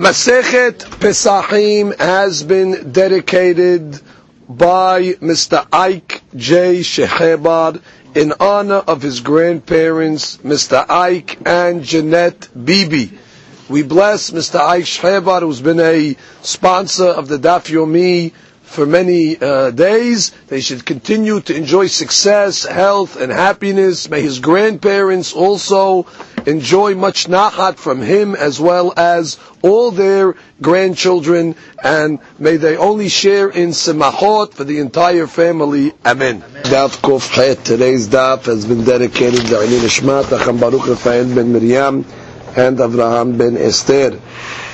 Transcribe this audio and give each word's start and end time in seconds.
Masechet 0.00 0.78
Pesachim 0.98 1.94
has 2.00 2.42
been 2.42 2.90
dedicated 2.90 4.00
by 4.48 5.12
Mr. 5.20 5.66
Ike 5.70 6.22
J. 6.34 6.80
Shehebar 6.80 7.82
in 8.14 8.32
honor 8.40 8.76
of 8.88 9.02
his 9.02 9.20
grandparents, 9.20 10.38
Mr. 10.38 10.86
Ike 10.88 11.36
and 11.46 11.84
Jeanette 11.84 12.48
Bibi. 12.64 13.12
We 13.68 13.82
bless 13.82 14.30
Mr. 14.30 14.58
Ike 14.58 14.84
Shehebar, 14.86 15.40
who's 15.42 15.60
been 15.60 15.80
a 15.80 16.16
sponsor 16.40 17.08
of 17.08 17.28
the 17.28 17.36
Daf 17.38 17.68
Yomi 17.70 18.32
for 18.62 18.86
many 18.86 19.36
uh, 19.38 19.70
days. 19.70 20.30
They 20.46 20.60
should 20.62 20.86
continue 20.86 21.40
to 21.42 21.54
enjoy 21.54 21.88
success, 21.88 22.64
health, 22.64 23.16
and 23.20 23.30
happiness. 23.30 24.08
May 24.08 24.22
his 24.22 24.38
grandparents 24.38 25.34
also 25.34 26.04
enjoy 26.46 26.94
much 26.94 27.26
nachat 27.26 27.76
from 27.76 28.00
him 28.00 28.34
as 28.34 28.60
well 28.60 28.92
as 28.96 29.38
all 29.62 29.90
their 29.90 30.34
grandchildren, 30.60 31.54
and 31.82 32.18
may 32.38 32.56
they 32.56 32.76
only 32.76 33.08
share 33.08 33.48
in 33.48 33.70
semachot 33.70 34.54
for 34.54 34.64
the 34.64 34.78
entire 34.78 35.26
family. 35.26 35.92
Amen. 36.04 36.40
Daf 36.64 37.00
Kuf 37.00 37.34
Het. 37.34 37.64
Today's 37.64 38.08
daf 38.08 38.44
has 38.44 38.64
been 38.64 38.84
dedicated 38.84 39.46
to 39.46 39.58
Ani 39.58 39.78
Nishmat, 39.78 40.24
Acham 40.24 40.60
Baruch 40.60 40.86
Rafael 40.86 41.34
ben 41.34 41.52
Miriam, 41.52 42.04
and 42.56 42.78
Avraham 42.78 43.36
ben 43.38 43.56
Esther. 43.56 44.18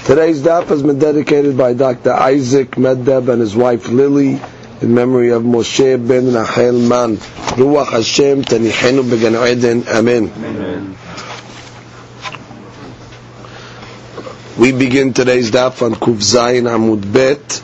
Today's 0.04 0.42
daf 0.42 0.66
has 0.68 0.82
been 0.82 0.98
dedicated 0.98 1.56
by 1.56 1.74
Dr. 1.74 2.12
Isaac 2.12 2.72
Meddeb 2.72 3.28
and 3.28 3.40
his 3.40 3.56
wife 3.56 3.88
Lily 3.88 4.40
in 4.80 4.94
memory 4.94 5.30
of 5.30 5.42
Moshe 5.42 5.96
ben 6.06 6.32
Rachel 6.32 6.78
Man. 6.80 7.16
Ruach 7.56 7.90
Hashem 7.90 8.42
tanichenu 8.44 9.08
began 9.08 9.34
Eden. 9.34 9.84
Amen. 9.88 10.30
Amen. 10.36 10.96
We 14.58 14.72
begin 14.72 15.12
today's 15.12 15.50
daf 15.50 15.82
on 15.82 15.92
Kuf 15.96 16.16
Zayin 16.16 16.64
Amud 16.64 17.12
Bet, 17.12 17.62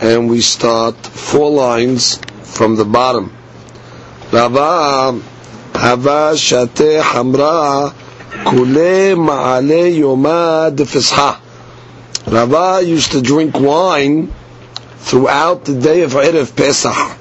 and 0.00 0.30
we 0.30 0.40
start 0.40 0.94
four 1.04 1.50
lines 1.50 2.16
from 2.44 2.76
the 2.76 2.84
bottom. 2.84 3.32
Rava 4.32 5.20
Hava 5.74 6.36
Shate 6.38 7.02
Hamra 7.02 7.92
Kule 8.48 9.16
Ma'ale 9.16 9.98
Yomad 9.98 10.76
Fisha. 10.86 11.40
Rava 12.30 12.80
used 12.86 13.10
to 13.10 13.20
drink 13.20 13.58
wine 13.58 14.32
throughout 14.98 15.64
the 15.64 15.74
day 15.80 16.02
of 16.02 16.12
Erev 16.12 16.54
Pesach. 16.54 17.18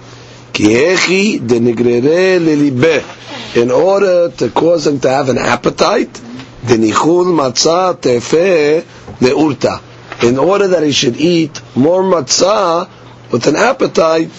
Kiechi 0.53 1.39
denigrere 1.39 2.37
lelibe. 2.39 3.55
In 3.57 3.71
order 3.71 4.29
to 4.29 4.51
cause 4.51 4.85
him 4.85 4.99
to 4.99 5.09
have 5.09 5.29
an 5.29 5.39
appetite, 5.39 6.21
denichul 6.65 7.25
matzah 7.33 7.95
tefe 7.99 8.83
leurta. 9.19 9.81
In 10.23 10.37
order 10.39 10.67
that 10.69 10.83
he 10.83 10.91
should 10.91 11.17
eat 11.17 11.61
more 11.75 12.03
matzah 12.03 12.89
with 13.31 13.47
an 13.47 13.55
appetite 13.55 14.29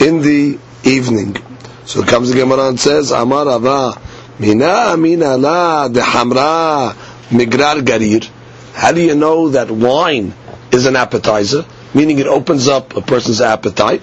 in 0.00 0.20
the 0.20 0.58
evening. 0.84 1.36
So 1.84 2.00
it 2.02 2.08
comes 2.08 2.30
the 2.30 2.36
Gemara 2.36 2.68
and 2.68 2.80
says, 2.80 3.12
Amar 3.12 3.46
Rava, 3.46 4.00
Mina 4.38 4.96
mina 4.98 5.36
la 5.38 5.88
de 5.88 6.00
hamra 6.00 6.92
migrar 7.30 7.80
garir. 7.80 8.28
How 8.74 8.92
do 8.92 9.00
you 9.00 9.14
know 9.14 9.48
that 9.50 9.70
wine 9.70 10.34
is 10.70 10.84
an 10.84 10.94
appetizer? 10.96 11.64
Meaning 11.94 12.18
it 12.18 12.26
opens 12.26 12.68
up 12.68 12.94
a 12.96 13.00
person's 13.00 13.40
appetite. 13.40 14.02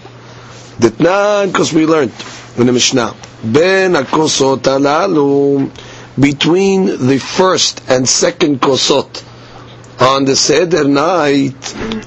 Because 0.80 1.72
we 1.72 1.86
learned 1.86 2.14
in 2.58 2.66
the 2.66 2.74
Mishnah. 2.74 3.16
Ben 3.44 3.94
akosot 3.94 4.62
alalu. 4.64 5.70
Between 6.20 7.08
the 7.08 7.18
first 7.18 7.82
and 7.90 8.08
second 8.08 8.62
kosot 8.62 9.24
on 10.00 10.26
the 10.26 10.36
Seder 10.36 10.84
night, 10.84 11.60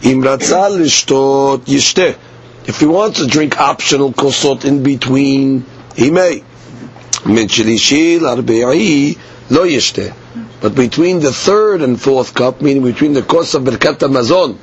imratzal. 0.03 0.81
If 2.69 2.81
he 2.81 2.87
wants 2.87 3.19
to 3.21 3.27
drink 3.27 3.59
optional 3.59 4.13
kosot 4.13 4.65
in 4.65 4.83
between, 4.83 5.65
he 5.97 6.11
may. 6.11 6.43
Lo. 9.49 9.65
But 10.61 10.75
between 10.75 11.21
the 11.21 11.33
third 11.33 11.83
and 11.83 12.01
fourth 12.01 12.35
cup, 12.35 12.61
meaning 12.63 12.83
between 12.85 13.13
the 13.13 13.23
kos 13.23 13.55
of 13.55 13.63
Birkat 13.65 13.99
Hamazon 13.99 14.57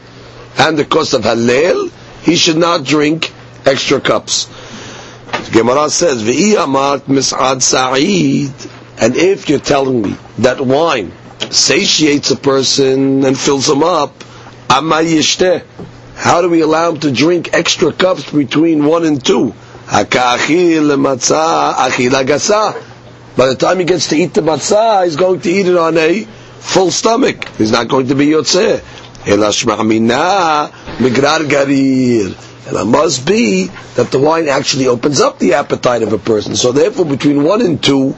and 0.57 0.77
the 0.77 0.85
kos 0.85 1.13
of 1.13 1.23
Hallel, 1.23 1.91
he 2.21 2.35
should 2.35 2.57
not 2.57 2.83
drink 2.83 3.33
extra 3.65 3.99
cups. 3.99 4.47
Gemara 5.51 5.89
says. 5.89 6.23
And 8.99 9.15
if 9.15 9.49
you're 9.49 9.59
telling 9.59 10.01
me 10.01 10.15
that 10.39 10.61
wine 10.61 11.11
satiates 11.51 12.31
a 12.31 12.35
person 12.35 13.23
and 13.25 13.37
fills 13.37 13.69
him 13.69 13.83
up. 13.83 14.23
How 14.69 16.41
do 16.41 16.49
we 16.49 16.61
allow 16.61 16.89
him 16.91 16.99
to 17.01 17.11
drink 17.11 17.49
extra 17.53 17.91
cups 17.91 18.31
between 18.31 18.85
one 18.85 19.05
and 19.05 19.23
two? 19.23 19.53
By 19.91 20.03
the 23.47 23.55
time 23.57 23.79
he 23.79 23.85
gets 23.85 24.07
to 24.09 24.15
eat 24.15 24.33
the 24.33 24.41
matzah, 24.41 25.05
he's 25.05 25.15
going 25.15 25.41
to 25.41 25.51
eat 25.51 25.67
it 25.67 25.75
on 25.77 25.97
a 25.97 26.23
full 26.59 26.91
stomach. 26.91 27.47
He's 27.57 27.71
not 27.71 27.87
going 27.87 28.07
to 28.07 28.15
be 28.15 28.27
yotzeh. 28.27 28.81
And 32.65 32.77
it 32.77 32.85
must 32.85 33.25
be 33.25 33.65
that 33.95 34.11
the 34.11 34.19
wine 34.19 34.47
actually 34.47 34.87
opens 34.87 35.19
up 35.19 35.39
the 35.39 35.53
appetite 35.55 36.01
of 36.03 36.13
a 36.13 36.17
person. 36.17 36.55
So 36.55 36.71
therefore, 36.71 37.05
between 37.05 37.43
one 37.43 37.61
and 37.61 37.81
two, 37.83 38.15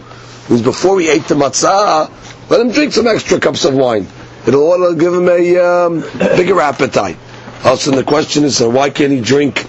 means 0.50 0.62
before 0.62 1.00
he 1.00 1.10
ate 1.10 1.24
the 1.26 1.36
matzah, 1.36 2.10
let 2.50 2.62
him 2.62 2.72
drink 2.72 2.94
some 2.94 3.08
extra 3.08 3.40
cups 3.40 3.66
of 3.66 3.74
wine. 3.74 4.08
It'll 4.48 4.94
give 4.94 5.14
him 5.14 5.28
a 5.28 5.58
um, 5.58 6.02
bigger 6.20 6.62
appetite. 6.62 7.18
Also, 7.64 7.92
the 7.92 8.04
question 8.04 8.44
is, 8.44 8.62
uh, 8.62 8.70
why 8.70 8.92
can't 8.92 9.12
he 9.12 9.22
drink 9.22 9.66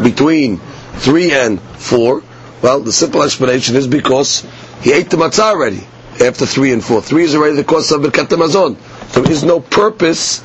between 0.00 0.58
three 0.98 1.32
and 1.32 1.60
four? 1.60 2.22
Well, 2.62 2.80
the 2.80 2.92
simple 2.92 3.22
explanation 3.22 3.74
is 3.74 3.88
because 3.88 4.46
he 4.82 4.92
ate 4.92 5.10
the 5.10 5.16
matzah 5.16 5.54
already 5.54 5.84
after 6.20 6.46
three 6.46 6.72
and 6.72 6.84
four. 6.84 7.02
Three 7.02 7.24
is 7.24 7.34
already 7.34 7.56
the 7.56 7.64
cost 7.64 7.90
of 7.90 8.02
Birkat 8.02 8.28
Hamazon. 8.28 8.76
There 9.12 9.28
is 9.28 9.42
no 9.42 9.58
purpose, 9.58 10.40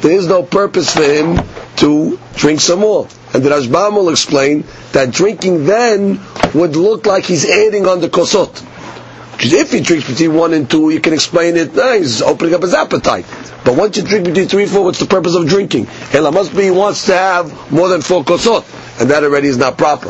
there 0.00 0.12
is 0.12 0.28
no 0.28 0.44
purpose 0.44 0.94
for 0.94 1.02
him 1.02 1.40
to 1.78 2.18
drink 2.36 2.60
some 2.60 2.80
more. 2.80 3.08
And 3.32 3.42
the 3.42 3.50
Rashbam 3.50 3.94
will 3.94 4.10
explain 4.10 4.64
that 4.92 5.10
drinking 5.10 5.64
then 5.64 6.20
would 6.54 6.76
look 6.76 7.06
like 7.06 7.24
he's 7.24 7.44
adding 7.50 7.88
on 7.88 8.00
the 8.00 8.08
kosot. 8.08 8.62
Because 9.33 9.53
if 9.53 9.71
he 9.71 9.79
drinks 9.79 10.07
between 10.09 10.33
one 10.33 10.53
and 10.53 10.69
two, 10.69 10.89
you 10.89 10.99
can 10.99 11.13
explain 11.13 11.55
it, 11.55 11.77
eh, 11.77 11.97
he's 11.99 12.21
opening 12.21 12.53
up 12.55 12.61
his 12.61 12.73
appetite. 12.73 13.25
But 13.63 13.75
once 13.77 13.95
you 13.97 14.03
drink 14.03 14.25
between 14.25 14.47
three 14.49 14.63
and 14.63 14.71
four, 14.71 14.83
what's 14.83 14.99
the 14.99 15.05
purpose 15.05 15.35
of 15.35 15.47
drinking? 15.47 15.87
Ela 16.13 16.31
must 16.31 16.55
be 16.55 16.63
he 16.63 16.71
wants 16.71 17.05
to 17.05 17.13
have 17.13 17.71
more 17.71 17.87
than 17.87 18.01
four 18.01 18.23
kosot. 18.23 18.65
And 18.99 19.09
that 19.11 19.23
already 19.23 19.47
is 19.47 19.57
not 19.57 19.77
proper. 19.77 20.09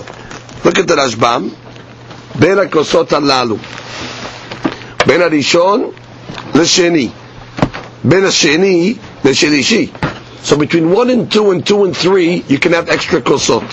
Look 0.66 0.80
at 0.80 0.88
the 0.88 0.96
Rashbam. 0.96 1.56
בין 2.40 2.60
הכוסות 2.60 3.14
הללו, 3.14 3.58
בין 5.06 5.22
הראשון 5.22 5.84
לשני, 6.56 7.10
בין 8.04 8.26
השני 8.26 8.94
לשלישי. 9.26 9.88
So 10.46 10.56
between 10.56 10.92
one 10.92 11.10
and 11.10 11.30
two 11.32 11.52
and 11.52 11.66
two 11.66 11.84
and 11.84 11.96
three, 11.96 12.44
you 12.48 12.58
can 12.60 12.72
have 12.72 12.90
extra 12.90 13.22
kosot. 13.22 13.64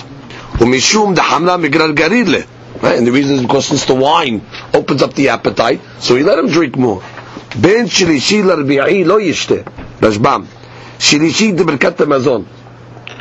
ומשום 0.61 1.13
דחמלה 1.13 1.57
מגרר 1.57 1.91
גרילה. 1.91 2.39
Right? 2.82 2.98
And 2.98 3.06
the 3.06 3.12
reason 3.12 3.36
is 3.36 3.42
because 3.42 3.66
since 3.66 3.84
the 3.84 3.94
wine 3.94 4.42
opens 4.74 5.02
up 5.02 5.14
the 5.14 5.28
appetite, 5.28 5.80
so 6.00 6.16
he 6.16 6.24
let 6.24 6.36
him 6.36 6.48
drink 6.48 6.76
more. 6.76 7.00
Ben 7.56 7.86
shilishi 7.86 8.42
l'rbi'i 8.44 9.06
lo 9.06 9.20
yishte. 9.20 9.62
Rashbam. 10.00 10.46
Shilishi 10.98 11.56
de 11.56 11.62
berkat 11.62 12.04
mazon. 12.08 12.44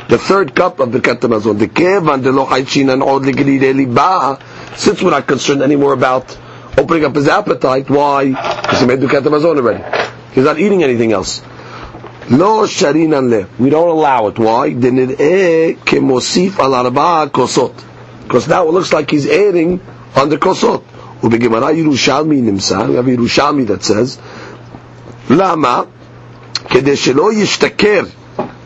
The 0.09 0.17
third 0.17 0.55
cup 0.55 0.79
of 0.79 0.89
berkat 0.89 1.21
mazon. 1.29 1.59
The 1.59 1.67
kevan 1.67 2.23
de 2.23 2.31
lo 2.31 2.47
and 2.49 3.03
od 3.03 3.23
liba. 3.23 4.39
Since 4.77 5.03
we're 5.03 5.11
not 5.11 5.27
concerned 5.27 5.61
anymore 5.61 5.93
about 5.93 6.35
opening 6.75 7.05
up 7.05 7.13
his 7.15 7.27
appetite, 7.27 7.87
why? 7.87 8.29
Because 8.29 8.79
he 8.79 8.87
made 8.87 8.99
berkat 8.99 9.21
mazon 9.29 9.57
already. 9.57 9.83
He's 10.33 10.43
not 10.45 10.57
eating 10.57 10.81
anything 10.81 11.11
else. 11.11 11.39
Lo 12.31 12.65
sharinan 12.65 13.29
le. 13.29 13.47
We 13.59 13.69
don't 13.69 13.89
allow 13.89 14.25
it. 14.27 14.39
Why? 14.39 14.73
Dinir 14.73 15.11
e 15.21 15.75
kemosif 15.85 16.57
al 16.57 16.71
arba'a 16.71 17.29
kosot 17.29 17.90
Because 18.30 18.48
now 18.48 18.68
it 18.68 18.72
looks 18.72 18.92
like 18.92 19.10
he's 19.10 19.26
adding 19.26 19.80
on 20.14 20.28
the 20.28 20.36
kosot. 20.36 20.82
ובגמרא 21.22 21.70
ירושלמי 21.70 22.40
נמסר, 22.40 22.86
we 22.88 22.96
have 22.96 23.08
ירושלמי 23.08 23.66
that 23.66 23.82
says, 23.82 24.18
למה? 25.30 25.82
כדי 26.68 26.96
שלא 26.96 27.32
ישתכר 27.32 28.04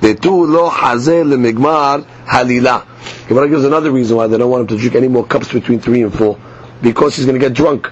Vetu 0.00 0.46
lo 0.46 0.70
hazeh 0.70 1.24
lemigmar 1.24 2.04
halila. 2.26 2.84
Gemara 3.28 3.48
gives 3.48 3.64
another 3.64 3.90
reason 3.90 4.16
why 4.16 4.26
they 4.26 4.38
don't 4.38 4.50
want 4.50 4.62
him 4.62 4.76
to 4.76 4.78
drink 4.78 4.94
any 4.94 5.08
more 5.08 5.26
cups 5.26 5.52
between 5.52 5.78
three 5.78 6.02
and 6.02 6.12
four, 6.16 6.38
because 6.82 7.16
he's 7.16 7.26
going 7.26 7.38
to 7.38 7.46
get 7.46 7.54
drunk. 7.54 7.88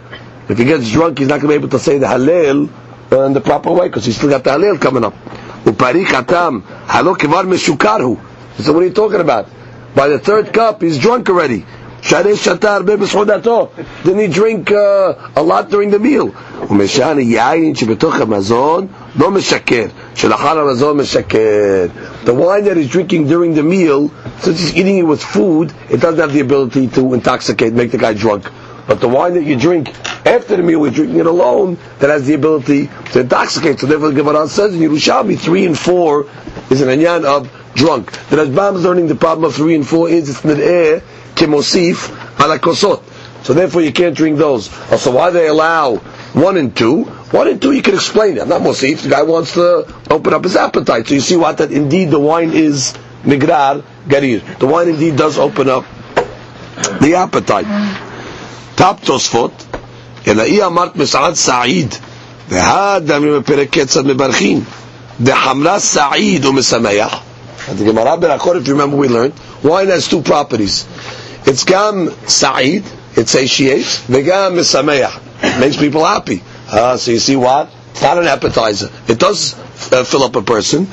If 0.49 0.59
he 0.59 0.65
gets 0.65 0.91
drunk, 0.91 1.19
he's 1.19 1.29
not 1.29 1.41
going 1.41 1.53
to 1.53 1.61
be 1.61 1.67
able 1.67 1.69
to 1.69 1.79
say 1.79 1.99
the 1.99 2.07
halal 2.07 2.69
in 3.27 3.33
the 3.35 3.41
proper 3.41 3.73
way, 3.73 3.89
because 3.89 4.07
he's 4.07 4.17
still 4.17 4.31
got 4.31 4.43
the 4.43 4.51
halal 4.51 4.81
coming 4.81 5.05
up. 5.05 5.15
Upari 5.65 6.05
katam 6.05 6.65
halo 6.89 7.15
kivar 7.15 7.45
meshukarhu. 7.45 8.19
So 8.63 8.73
what 8.73 8.83
are 8.83 8.87
you 8.87 8.93
talking 8.93 9.21
about? 9.21 9.49
By 9.95 10.09
the 10.09 10.19
third 10.19 10.53
cup, 10.53 10.83
he's 10.83 10.99
drunk 10.99 11.29
already. 11.29 11.65
Shadeh 12.03 12.37
shatar 12.37 12.87
Didn't 14.05 14.19
he 14.21 14.29
drink 14.29 14.71
uh, 14.71 15.31
a 15.35 15.43
lot 15.43 15.69
during 15.71 15.91
the 15.91 15.99
meal? 15.99 16.33
ומשעני 16.71 17.23
יין 17.23 17.75
שבתוך 17.75 18.21
המזון 18.21 18.87
לא 19.19 19.31
משקר, 19.31 19.87
שלאחר 20.15 20.59
המזון 20.59 20.97
משקר. 20.97 21.89
The 22.25 22.35
wine 22.35 22.65
that 22.65 22.77
he's 22.77 22.89
drinking 22.89 23.27
during 23.27 23.55
the 23.55 23.63
meal, 23.63 24.11
since 24.41 24.61
he's 24.61 24.77
eating 24.77 24.99
it 24.99 25.07
with 25.07 25.23
food, 25.23 25.73
it 25.91 26.01
doesn't 26.01 26.21
have 26.21 26.33
the 26.33 26.41
ability 26.41 26.89
to 26.89 27.15
intoxicate, 27.15 27.73
make 27.73 27.91
the 27.91 27.99
guy 27.99 28.15
drunk. 28.15 28.51
But 28.87 29.01
the 29.01 29.09
wine 29.09 29.35
that 29.35 29.45
you 29.45 29.57
drink 29.57 29.93
after 30.25 30.57
the 30.57 30.63
meal, 30.63 30.81
we're 30.81 30.91
drinking 30.91 31.21
it 31.21 31.27
alone, 31.27 31.79
that 31.99 32.11
has 32.11 32.27
the 32.27 32.35
ability 32.35 32.89
to 33.13 33.21
intoxicate. 33.21 33.81
So 33.81 33.87
therefore 33.87 34.11
the 34.11 34.23
Gemara 34.23 34.49
says 34.49 34.75
in 34.75 34.81
Yerushalmi, 34.81 35.39
3 35.39 35.67
and 35.67 35.79
4 35.79 36.27
is 36.71 36.81
an 36.81 36.89
anyan 36.89 37.25
of 37.25 37.49
drunk. 37.75 38.13
The 38.31 38.37
Rashbam 38.37 38.77
is 38.77 38.85
learning 38.85 39.07
the 39.09 39.15
problem 39.15 39.45
of 39.45 39.55
3 39.55 39.75
and 39.77 39.87
4 39.87 40.09
is 40.09 40.29
it's 40.31 40.41
nid'eh 40.43 41.03
kemosif 41.35 42.11
ala 42.41 42.59
kosot. 42.59 43.03
So 43.45 43.55
therefore 43.55 43.83
you 43.83 43.93
can't 43.93 44.17
drink 44.17 44.39
those. 44.39 44.69
Also 44.91 45.13
why 45.15 45.31
they 45.31 45.47
allow 45.47 45.97
1 45.97 46.57
and 46.57 46.77
2, 46.77 47.05
1 47.05 47.49
and 47.49 47.63
2 47.63 47.73
you 47.73 47.83
can 47.83 47.95
explain 47.95 48.37
it. 48.39 48.47
Not 48.47 48.63
mosif, 48.63 49.03
the 49.03 49.09
guy 49.09 49.23
wants 49.23 49.55
to 49.55 49.87
open 50.11 50.35
up 50.35 50.45
his 50.45 50.57
appetite. 50.57 51.07
So 51.07 51.15
you 51.15 51.21
see 51.21 51.37
what? 51.37 51.59
That 51.59 51.73
indeed 51.73 52.11
the 52.11 52.19
wine 52.21 52.51
is 52.53 52.95
migrar 53.23 53.83
garir. 54.07 54.59
The 54.59 54.67
wine 54.67 54.89
indeed 54.89 55.17
does 55.17 55.39
open 55.39 55.69
up 55.69 55.85
the 57.01 57.15
appetite. 57.17 57.67
טאפ 58.75 58.97
תוספות, 59.05 59.51
אלא 60.27 60.43
היא 60.43 60.65
אמרת 60.65 60.97
מסעד 60.97 61.35
סעיד, 61.35 61.95
והאדם 62.49 63.23
בפרק 63.39 63.69
קצת 63.79 64.05
מברכים, 64.05 64.61
דחמרה 65.21 65.81
סעיד 65.81 66.45
ומשמח. 66.47 67.21
the 67.70 67.86
Gemara 67.86 68.18
Berakot, 68.18 68.58
if 68.58 68.68
you 68.68 68.74
remember 68.74 68.98
we 68.98 69.08
learned, 69.08 69.34
wine 69.64 69.88
has 69.88 70.08
two 70.08 70.22
properties. 70.22 70.86
It's 71.46 71.64
gam 71.64 72.10
sa'id, 72.28 72.84
it 73.16 73.30
satiates, 73.30 74.04
vegam 74.06 74.56
misameach, 74.60 75.60
makes 75.62 75.78
people 75.78 76.04
happy. 76.04 76.44
Uh, 76.70 76.98
so 76.98 77.12
you 77.12 77.20
see 77.20 77.36
what? 77.38 77.70
It's 77.92 78.02
not 78.02 78.18
an 78.18 78.26
appetizer. 78.28 78.90
It 79.08 79.18
does 79.20 79.54
uh, 79.94 80.04
fill 80.04 80.24
up 80.24 80.36
a 80.36 80.42
person. 80.42 80.88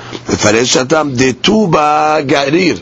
garir. 2.26 2.78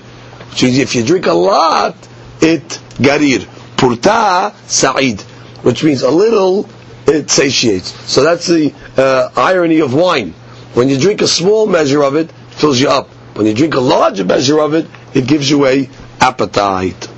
Which 0.50 0.62
means 0.62 0.78
if 0.78 0.94
you 0.94 1.02
drink 1.04 1.26
a 1.26 1.32
lot, 1.32 1.94
it 2.42 2.68
garir. 2.98 3.46
Purta 3.76 4.52
sa'id, 4.68 5.20
which 5.62 5.82
means 5.82 6.02
a 6.02 6.10
little, 6.10 6.68
it 7.06 7.30
satiates. 7.30 7.92
So 8.10 8.22
that's 8.22 8.46
the 8.48 8.74
uh, 8.96 9.30
irony 9.36 9.80
of 9.80 9.94
wine. 9.94 10.32
When 10.74 10.88
you 10.90 10.98
drink 10.98 11.22
a 11.22 11.28
small 11.28 11.66
measure 11.66 12.02
of 12.02 12.16
it, 12.16 12.28
it 12.28 12.54
fills 12.54 12.80
you 12.80 12.88
up. 12.88 13.08
When 13.38 13.46
you 13.46 13.54
drink 13.54 13.74
a 13.74 13.80
larger 13.80 14.24
measure 14.24 14.58
of 14.58 14.74
it, 14.74 14.88
it 15.14 15.24
gives 15.28 15.48
you 15.48 15.64
a 15.64 15.88
appetite. 16.20 17.08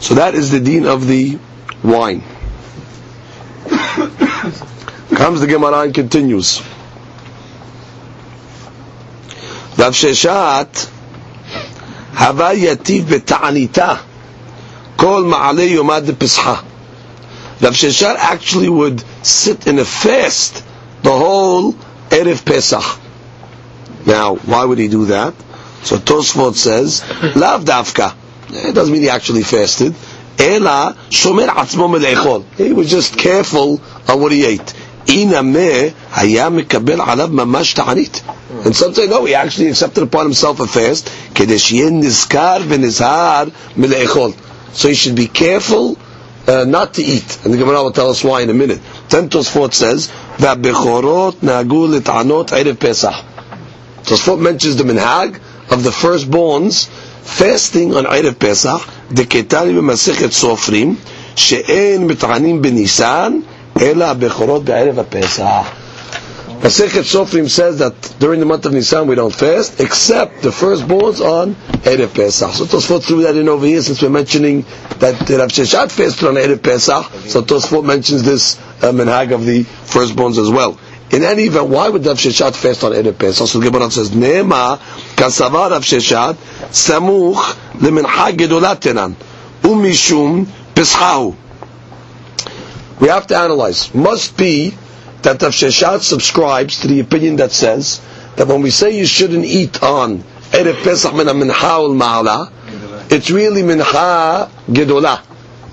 So 0.00 0.14
that 0.14 0.34
is 0.34 0.50
the 0.50 0.58
deen 0.58 0.84
of 0.84 1.06
the 1.06 1.38
wine. 1.84 2.22
Comes 5.14 5.40
the 5.40 5.46
Gemara 5.46 5.82
and 5.82 5.94
continues. 5.94 6.58
Rav 9.78 9.92
Sheshat, 9.94 10.90
Hava 12.14 12.56
yativ 12.56 13.02
beta'anita. 13.02 14.00
Kol 14.96 15.22
ma'alei 15.22 15.70
yomad 15.76 16.02
pescha. 16.14 16.64
Rav 17.62 17.74
Sheshat 17.74 18.16
actually 18.16 18.70
would 18.70 19.04
sit 19.24 19.68
in 19.68 19.78
a 19.78 19.84
fast 19.84 20.64
the 21.04 21.12
whole 21.12 21.74
Erev 22.10 22.44
Pesach. 22.44 23.02
Now, 24.08 24.36
why 24.36 24.64
would 24.64 24.78
he 24.78 24.88
do 24.88 25.04
that? 25.06 25.34
So 25.82 25.98
Tosfot 25.98 26.54
says, 26.54 27.02
Lav 27.36 27.64
dafka. 27.64 28.16
It 28.48 28.74
doesn't 28.74 28.90
mean 28.90 29.02
he 29.02 29.10
actually 29.10 29.42
fasted. 29.42 29.94
Ela 30.38 30.96
shomer 31.10 31.46
atzmo 31.48 31.94
melechol. 31.94 32.42
He 32.56 32.72
was 32.72 32.90
just 32.90 33.18
careful 33.18 33.82
on 34.08 34.20
what 34.20 34.32
he 34.32 34.46
ate. 34.46 34.72
Ina 35.10 35.42
me 35.42 35.90
hayam 36.10 36.58
mekabel 36.58 36.98
alav 37.00 37.30
mamash 37.30 37.74
ta'anit. 37.74 38.64
And 38.64 38.74
some 38.74 38.94
say, 38.94 39.08
no, 39.08 39.26
he 39.26 39.34
actually 39.34 39.68
accepted 39.68 40.02
upon 40.02 40.24
himself 40.24 40.60
a 40.60 40.66
fast. 40.66 41.08
Kedeshien 41.34 42.02
nizkar 42.02 42.60
v'nizhar 42.60 43.50
melechol. 43.74 44.34
So 44.74 44.88
he 44.88 44.94
should 44.94 45.16
be 45.16 45.26
careful 45.26 45.98
uh, 46.46 46.64
not 46.64 46.94
to 46.94 47.02
eat. 47.02 47.44
And 47.44 47.52
the 47.52 47.58
Gemara 47.58 47.82
will 47.82 47.92
tell 47.92 48.08
us 48.08 48.24
why 48.24 48.40
in 48.40 48.48
a 48.48 48.54
minute. 48.54 48.80
Then 49.10 49.28
Tosfot 49.28 49.74
says, 49.74 50.08
"Va'bechorot 50.38 51.42
nagu 51.42 51.88
l'tanot 51.88 52.48
erev 52.48 52.80
Pesach." 52.80 53.37
Tosfot 54.03 54.39
mentions 54.39 54.75
the 54.77 54.83
minhag 54.83 55.39
of 55.71 55.83
the 55.83 55.89
firstborns 55.89 56.87
fasting 57.23 57.95
on 57.95 58.05
erev 58.05 58.37
Pesach. 58.39 58.81
דקטני 59.11 59.73
במסכת 59.73 60.31
סופרים, 60.31 60.95
שאין 61.35 62.07
מתענים 62.07 62.61
בניסן, 62.61 63.39
אלא 63.81 64.05
הבכורות 64.05 64.63
בערב 64.65 64.99
הפסח. 64.99 65.67
Masechet 66.63 67.03
Sofrim 67.03 67.49
says 67.49 67.79
that 67.79 68.15
during 68.19 68.39
the 68.39 68.45
month 68.45 68.65
of 68.65 68.71
Nisan 68.71 69.05
we 69.05 69.15
don't 69.15 69.35
fast, 69.35 69.81
except 69.81 70.41
the 70.43 70.47
firstborns 70.49 71.19
on 71.19 71.55
Erev 71.83 72.13
Pesach. 72.15 72.53
So 72.53 72.63
Tosfot 72.63 73.03
threw 73.03 73.23
that 73.23 73.35
in 73.35 73.49
over 73.49 73.65
here 73.65 73.81
since 73.81 74.01
we're 74.01 74.09
mentioning 74.09 74.61
that 74.99 75.29
Rav 75.29 75.49
Sheshat 75.49 75.91
fasted 75.91 76.25
on 76.25 76.35
Erev 76.35 76.63
Pesach. 76.63 77.11
So 77.27 77.41
Tosfot 77.41 77.83
mentions 77.83 78.23
this 78.23 78.57
uh, 78.81 78.93
minhag 78.93 79.33
of 79.33 79.43
the 79.45 79.65
firstborns 79.65 80.37
as 80.37 80.49
well. 80.49 80.79
In 81.10 81.24
any 81.24 81.44
event, 81.44 81.68
why 81.68 81.88
would 81.88 82.04
Rav 82.04 82.18
Sheshat 82.18 82.54
fast 82.54 82.84
on 82.84 82.92
Erev 82.92 83.18
Pesach? 83.18 83.48
So 83.48 83.60
the 83.60 83.70
Gemara 83.70 83.90
says, 83.90 84.10
Nema 84.10 84.78
kasava 85.16 85.70
Rav 85.70 85.82
Sheshat 85.82 86.34
samuch 86.68 87.34
leminhag 87.78 88.36
gedolat 88.36 88.80
tenan 88.80 89.14
umishum 89.62 90.44
peschahu. 90.74 91.34
We 93.00 93.08
have 93.08 93.26
to 93.28 93.38
analyze. 93.38 93.94
Must 93.94 94.36
be 94.36 94.74
that 95.22 95.40
Rav 95.40 95.52
Sheshat 95.52 96.00
subscribes 96.00 96.80
to 96.80 96.88
the 96.88 97.00
opinion 97.00 97.36
that 97.36 97.52
says 97.52 98.02
that 98.36 98.46
when 98.46 98.60
we 98.60 98.70
say 98.70 98.98
you 98.98 99.06
shouldn't 99.06 99.46
eat 99.46 99.82
on 99.82 100.18
Erev 100.52 100.82
Pesach 100.84 101.14
min 101.14 101.26
mincha 101.26 101.78
ul 101.78 101.94
ma'ala, 101.94 102.52
it's 103.10 103.30
really 103.30 103.62
mincha 103.62 104.50
gedola. 104.68 105.22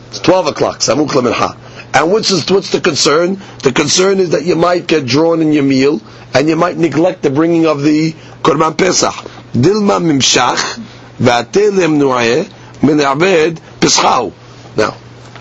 It's 0.07 0.19
12 0.19 0.47
o'clock, 0.47 0.77
samuk 0.77 1.09
mincha. 1.09 1.64
And 1.95 2.11
what's, 2.11 2.51
what's 2.51 2.71
the 2.71 2.81
concern? 2.81 3.41
The 3.63 3.71
concern 3.71 4.19
is 4.19 4.31
that 4.31 4.43
you 4.43 4.57
might 4.57 4.85
get 4.85 5.05
drawn 5.05 5.41
in 5.41 5.53
your 5.53 5.63
meal 5.63 6.01
and 6.33 6.49
you 6.49 6.57
might 6.57 6.77
neglect 6.77 7.21
the 7.21 7.29
bringing 7.29 7.65
of 7.65 7.83
the 7.83 8.11
Korban 8.43 8.77
Pesach. 8.77 9.13
Dilma 9.53 10.01
mimshach 10.03 10.77
v'atelem 11.17 11.95
nu'eh 11.97 12.83
min 12.83 12.99
abed 12.99 13.61
peschahu. 13.79 14.33
Now, 14.75 14.97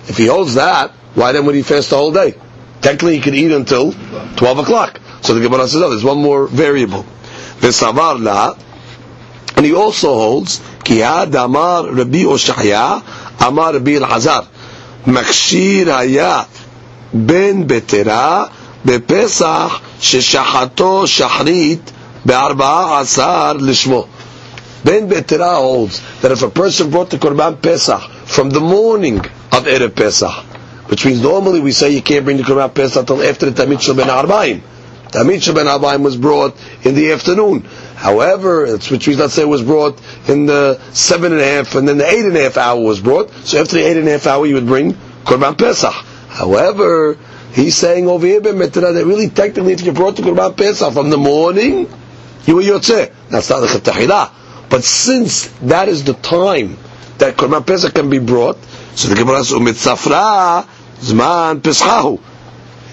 if 0.06 0.16
he 0.16 0.26
holds 0.26 0.54
that, 0.54 0.92
why 1.16 1.32
then 1.32 1.44
would 1.46 1.56
he 1.56 1.62
fast 1.62 1.90
the 1.90 1.96
whole 1.96 2.12
day? 2.12 2.34
Technically, 2.82 3.16
he 3.16 3.20
could 3.20 3.34
eat 3.34 3.50
until 3.50 3.92
12 4.36 4.58
o'clock. 4.58 5.00
So 5.22 5.34
the 5.34 5.40
Gemara 5.40 5.66
says, 5.66 5.82
oh, 5.82 5.90
there's 5.90 6.04
one 6.04 6.18
more 6.22 6.46
variable. 6.46 7.04
V'savar 7.58 8.22
la, 8.22 8.54
and 9.56 9.66
he 9.66 9.74
also 9.74 10.14
holds, 10.14 10.62
ki 10.84 11.00
amar 11.02 11.90
Rabbi 11.90 12.18
Oshaya, 12.22 13.02
amar 13.44 13.72
Rabbi 13.72 13.92
Elazar, 13.98 14.46
מכשיר 15.07 15.95
היה 15.95 16.41
בן 17.13 17.67
בטרה 17.67 18.45
בפסח 18.85 19.79
ששחטו 19.99 21.07
שחרית 21.07 21.91
בארבעה 22.25 22.99
עשר 22.99 23.53
לשמו. 23.59 24.05
Ben 24.85 25.09
Betera 25.09 25.55
holds 25.57 25.99
that 26.21 26.31
if 26.31 26.41
a 26.41 26.49
person 26.49 26.89
brought 26.89 27.09
the 27.09 27.17
Korban 27.17 27.61
Pesach 27.61 28.01
from 28.25 28.49
the 28.49 28.61
morning 28.61 29.17
of 29.51 29.65
Erev 29.65 29.93
Pesach, 29.93 30.31
which 30.89 31.05
means 31.05 31.21
normally 31.21 31.59
we 31.59 31.73
say 31.73 31.89
you 31.89 32.01
can't 32.01 32.23
bring 32.23 32.37
the 32.37 32.43
Korban 32.43 32.73
Pesach 32.73 33.01
until 33.01 33.21
after 33.21 33.49
the 33.49 33.61
Tamid 33.61 33.81
Shal 33.81 33.95
Ben 33.95 34.07
Arbaim. 34.07 34.61
Tamid 35.11 35.41
Shal 35.43 35.53
Ben 35.55 35.65
Arbaim 35.65 36.01
was 36.01 36.15
brought 36.15 36.55
in 36.83 36.95
the 36.95 37.11
afternoon. 37.11 37.67
However, 38.04 38.66
it's 38.66 38.90
which 38.90 39.08
means 39.08 39.18
let's 39.18 39.32
say 39.32 39.46
was 39.46 39.62
brought 39.62 39.98
in 40.28 40.44
the 40.44 40.78
seven 40.92 41.32
and 41.32 41.40
a 41.40 41.44
half, 41.46 41.74
and 41.74 41.88
then 41.88 41.96
the 41.96 42.06
eight 42.06 42.26
and 42.26 42.36
a 42.36 42.42
half 42.42 42.58
hour 42.58 42.78
was 42.78 43.00
brought. 43.00 43.30
So 43.46 43.58
after 43.62 43.76
the 43.76 43.82
eight 43.82 43.96
and 43.96 44.06
a 44.06 44.10
half 44.10 44.26
hour, 44.26 44.44
you 44.44 44.56
would 44.56 44.66
bring 44.66 44.92
Korban 45.24 45.56
Pesach. 45.56 45.94
However, 46.28 47.16
he's 47.54 47.74
saying 47.76 48.06
over 48.06 48.26
here 48.26 48.40
that 48.40 49.04
really 49.06 49.30
technically 49.30 49.72
if 49.72 49.86
you 49.86 49.92
brought 49.92 50.16
the 50.16 50.22
Korban 50.22 50.54
Pesach 50.54 50.92
from 50.92 51.08
the 51.08 51.16
morning, 51.16 51.88
you 52.44 52.56
were 52.56 52.60
Yotzeh. 52.60 53.10
That's 53.30 53.48
not 53.48 53.60
the 53.60 53.68
Chetahila. 53.68 54.30
But 54.68 54.84
since 54.84 55.46
that 55.62 55.88
is 55.88 56.04
the 56.04 56.12
time 56.12 56.76
that 57.16 57.38
Korban 57.38 57.66
Pesach 57.66 57.94
can 57.94 58.10
be 58.10 58.18
brought, 58.18 58.62
so 58.96 59.08
the 59.08 59.14
Gemara 59.14 59.42
says, 59.44 59.58
"Umitzafra 59.58 60.66
zman 61.00 61.62
peschahu," 61.62 62.20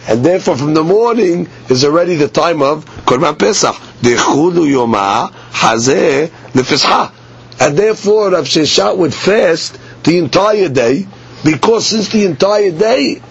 and 0.08 0.24
therefore 0.24 0.56
from 0.56 0.74
the 0.74 0.86
morning 0.86 1.50
is 1.68 1.84
already 1.84 2.15
the 2.15 2.30
time 2.30 2.62
of 2.62 2.86
Korban 3.06 3.38
Pesach. 3.38 3.75
Dechulu 4.01 4.65
yoma 4.67 5.31
hazeh 5.31 6.27
lefescha, 6.53 7.12
and 7.60 7.77
therefore 7.77 8.31
Rav 8.31 8.46
Sheshat 8.46 8.98
would 8.98 9.13
fast 9.13 9.77
the 10.03 10.17
entire 10.17 10.70
day 10.70 11.08
because 11.43 11.88
since 11.88 12.10
the 12.10 12.25
entire 12.25 12.72
day 12.72 13.22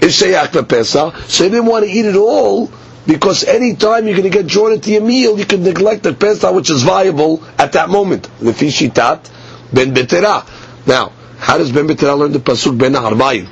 is 0.00 0.20
Sheyach 0.20 0.68
Pesach, 0.68 1.16
so 1.28 1.44
he 1.44 1.50
didn't 1.50 1.66
want 1.66 1.84
to 1.84 1.90
eat 1.90 2.04
it 2.04 2.16
all 2.16 2.70
because 3.06 3.44
any 3.44 3.74
time 3.74 4.06
you're 4.06 4.16
going 4.16 4.30
to 4.30 4.36
get 4.36 4.46
drawn 4.46 4.72
into 4.72 4.90
your 4.90 5.00
meal, 5.02 5.38
you 5.38 5.46
can 5.46 5.62
neglect 5.62 6.02
the 6.02 6.12
Pesach 6.12 6.54
which 6.54 6.70
is 6.70 6.82
viable 6.82 7.42
at 7.58 7.72
that 7.72 7.88
moment. 7.88 8.28
Lefi 8.40 8.68
shitat 8.68 9.30
ben 9.72 9.94
betera. 9.94 10.46
Now, 10.86 11.12
how 11.38 11.56
does 11.56 11.70
Ben 11.70 11.86
Betera 11.86 12.18
learn 12.18 12.32
the 12.32 12.40
pasuk 12.40 12.76
Ben 12.76 12.92
Arbaim? 12.94 13.48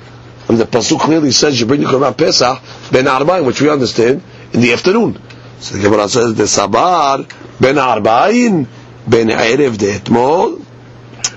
And 0.49 0.59
the 0.59 0.65
pasuk 0.65 1.01
clearly 1.01 1.31
says 1.31 1.59
you 1.59 1.67
bring 1.67 1.81
the 1.81 1.87
Korban 1.87 2.17
Pesach 2.17 2.61
Ben 2.91 3.05
Arbaim, 3.05 3.45
which 3.47 3.61
we 3.61 3.71
understand 3.71 4.23
in 4.53 4.61
the 4.61 4.73
afternoon. 4.73 5.21
So 5.61 5.77
the 5.77 5.83
Gemara 5.83 6.09
says, 6.09 6.35
the 6.35 6.45
sabar 6.45 7.27
ben 7.61 7.77
arba'in 7.77 8.67
ben 9.09 9.29
erev 9.29 9.79
de 9.79 9.99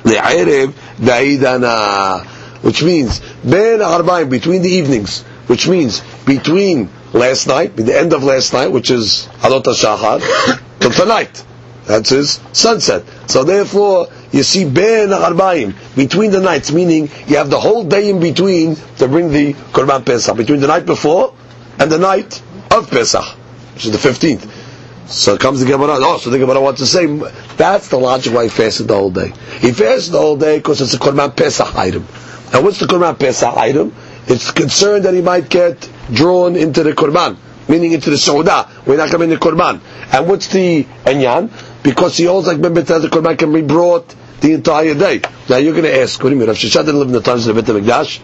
the 0.03 0.15
erev 0.15 0.73
daidana, 0.97 2.25
which 2.63 2.83
means 2.83 3.19
ben 3.43 3.79
arba'in 3.79 4.29
between 4.29 4.61
the 4.61 4.69
evenings, 4.69 5.23
which 5.47 5.67
means 5.67 6.01
between 6.25 6.89
last 7.13 7.47
night, 7.47 7.75
the 7.75 7.97
end 7.97 8.13
of 8.13 8.23
last 8.23 8.53
night, 8.53 8.67
which 8.67 8.91
is 8.91 9.27
alot 9.41 9.63
shachar, 9.63 10.21
till 10.79 10.91
tonight. 10.91 11.43
That's 11.85 12.09
his 12.09 12.39
sunset. 12.51 13.03
So 13.27 13.43
therefore, 13.43 14.09
you 14.31 14.43
see 14.43 14.65
ben 14.65 15.09
arba'im 15.09 15.73
between 15.95 16.31
the 16.31 16.39
nights, 16.39 16.71
meaning 16.71 17.09
you 17.27 17.38
have 17.38 17.49
the 17.49 17.59
whole 17.59 17.83
day 17.83 18.09
in 18.09 18.19
between 18.19 18.75
to 18.97 19.07
bring 19.07 19.31
the 19.31 19.53
korban 19.53 20.05
pesach 20.05 20.38
between 20.38 20.59
the 20.59 20.67
night 20.67 20.85
before 20.85 21.33
and 21.79 21.91
the 21.91 21.97
night 21.97 22.41
of 22.69 22.91
pesach, 22.91 23.25
which 23.79 23.86
is 23.86 23.91
the 23.93 23.98
fifteenth. 23.98 24.43
So 25.09 25.36
it 25.36 25.39
comes 25.39 25.62
the 25.62 25.65
Gemara. 25.65 25.95
Oh, 26.01 26.17
so 26.17 26.29
the 26.29 26.38
Gemara 26.38 26.59
wants 26.59 26.81
to 26.81 26.86
say 26.86 27.05
that's 27.55 27.88
the 27.88 27.98
logic 27.98 28.33
why 28.33 28.43
he 28.43 28.50
fasted 28.50 28.89
the 28.89 28.95
whole 28.95 29.09
day. 29.09 29.31
He 29.59 29.71
fasted 29.71 30.13
the 30.13 30.19
whole 30.19 30.36
day 30.36 30.57
because 30.57 30.81
it's 30.81 30.93
a 30.93 31.00
korban 31.00 31.33
pesach 31.33 31.74
item. 31.75 32.05
Now, 32.51 32.62
what's 32.62 32.79
the 32.79 32.88
korban 32.88 33.17
pesach 33.17 33.55
item? 33.55 33.95
It's 34.27 34.51
concerned 34.51 35.05
that 35.05 35.13
he 35.13 35.21
might 35.21 35.48
get 35.50 35.89
drawn 36.12 36.57
into 36.57 36.83
the 36.83 36.91
korban, 36.91 37.38
meaning 37.69 37.93
into 37.93 38.09
the 38.09 38.17
sauda. 38.17 38.86
We're 38.86 38.98
not 38.98 39.12
coming 39.12 39.29
to 39.29 39.38
korban. 39.38 39.79
And 40.12 40.27
what's 40.27 40.48
the 40.50 40.83
enyan? 41.05 41.51
Because 41.81 42.17
he 42.17 42.25
holds 42.25 42.48
like 42.48 42.62
Ben 42.62 42.74
the 42.74 42.81
korban 42.83 43.39
can 43.39 43.53
be 43.53 43.62
brought 43.62 44.13
the 44.41 44.55
entire 44.55 44.93
day. 44.93 45.21
Now 45.50 45.55
you're 45.55 45.71
going 45.71 45.86
to 45.86 46.01
ask, 46.01 46.21
what 46.21 46.31
do 46.31 46.36
you 46.36 46.39
mean? 46.39 46.50
Rav 46.50 46.57
Sheshat 46.57 46.86
didn't 46.86 47.00
live 47.00 47.07
in 47.07 47.13
the 47.13 47.21
times 47.21 47.48
of 47.48 47.55
the 47.55 47.63
Bet 47.63 47.74
HaMikdash? 47.74 48.19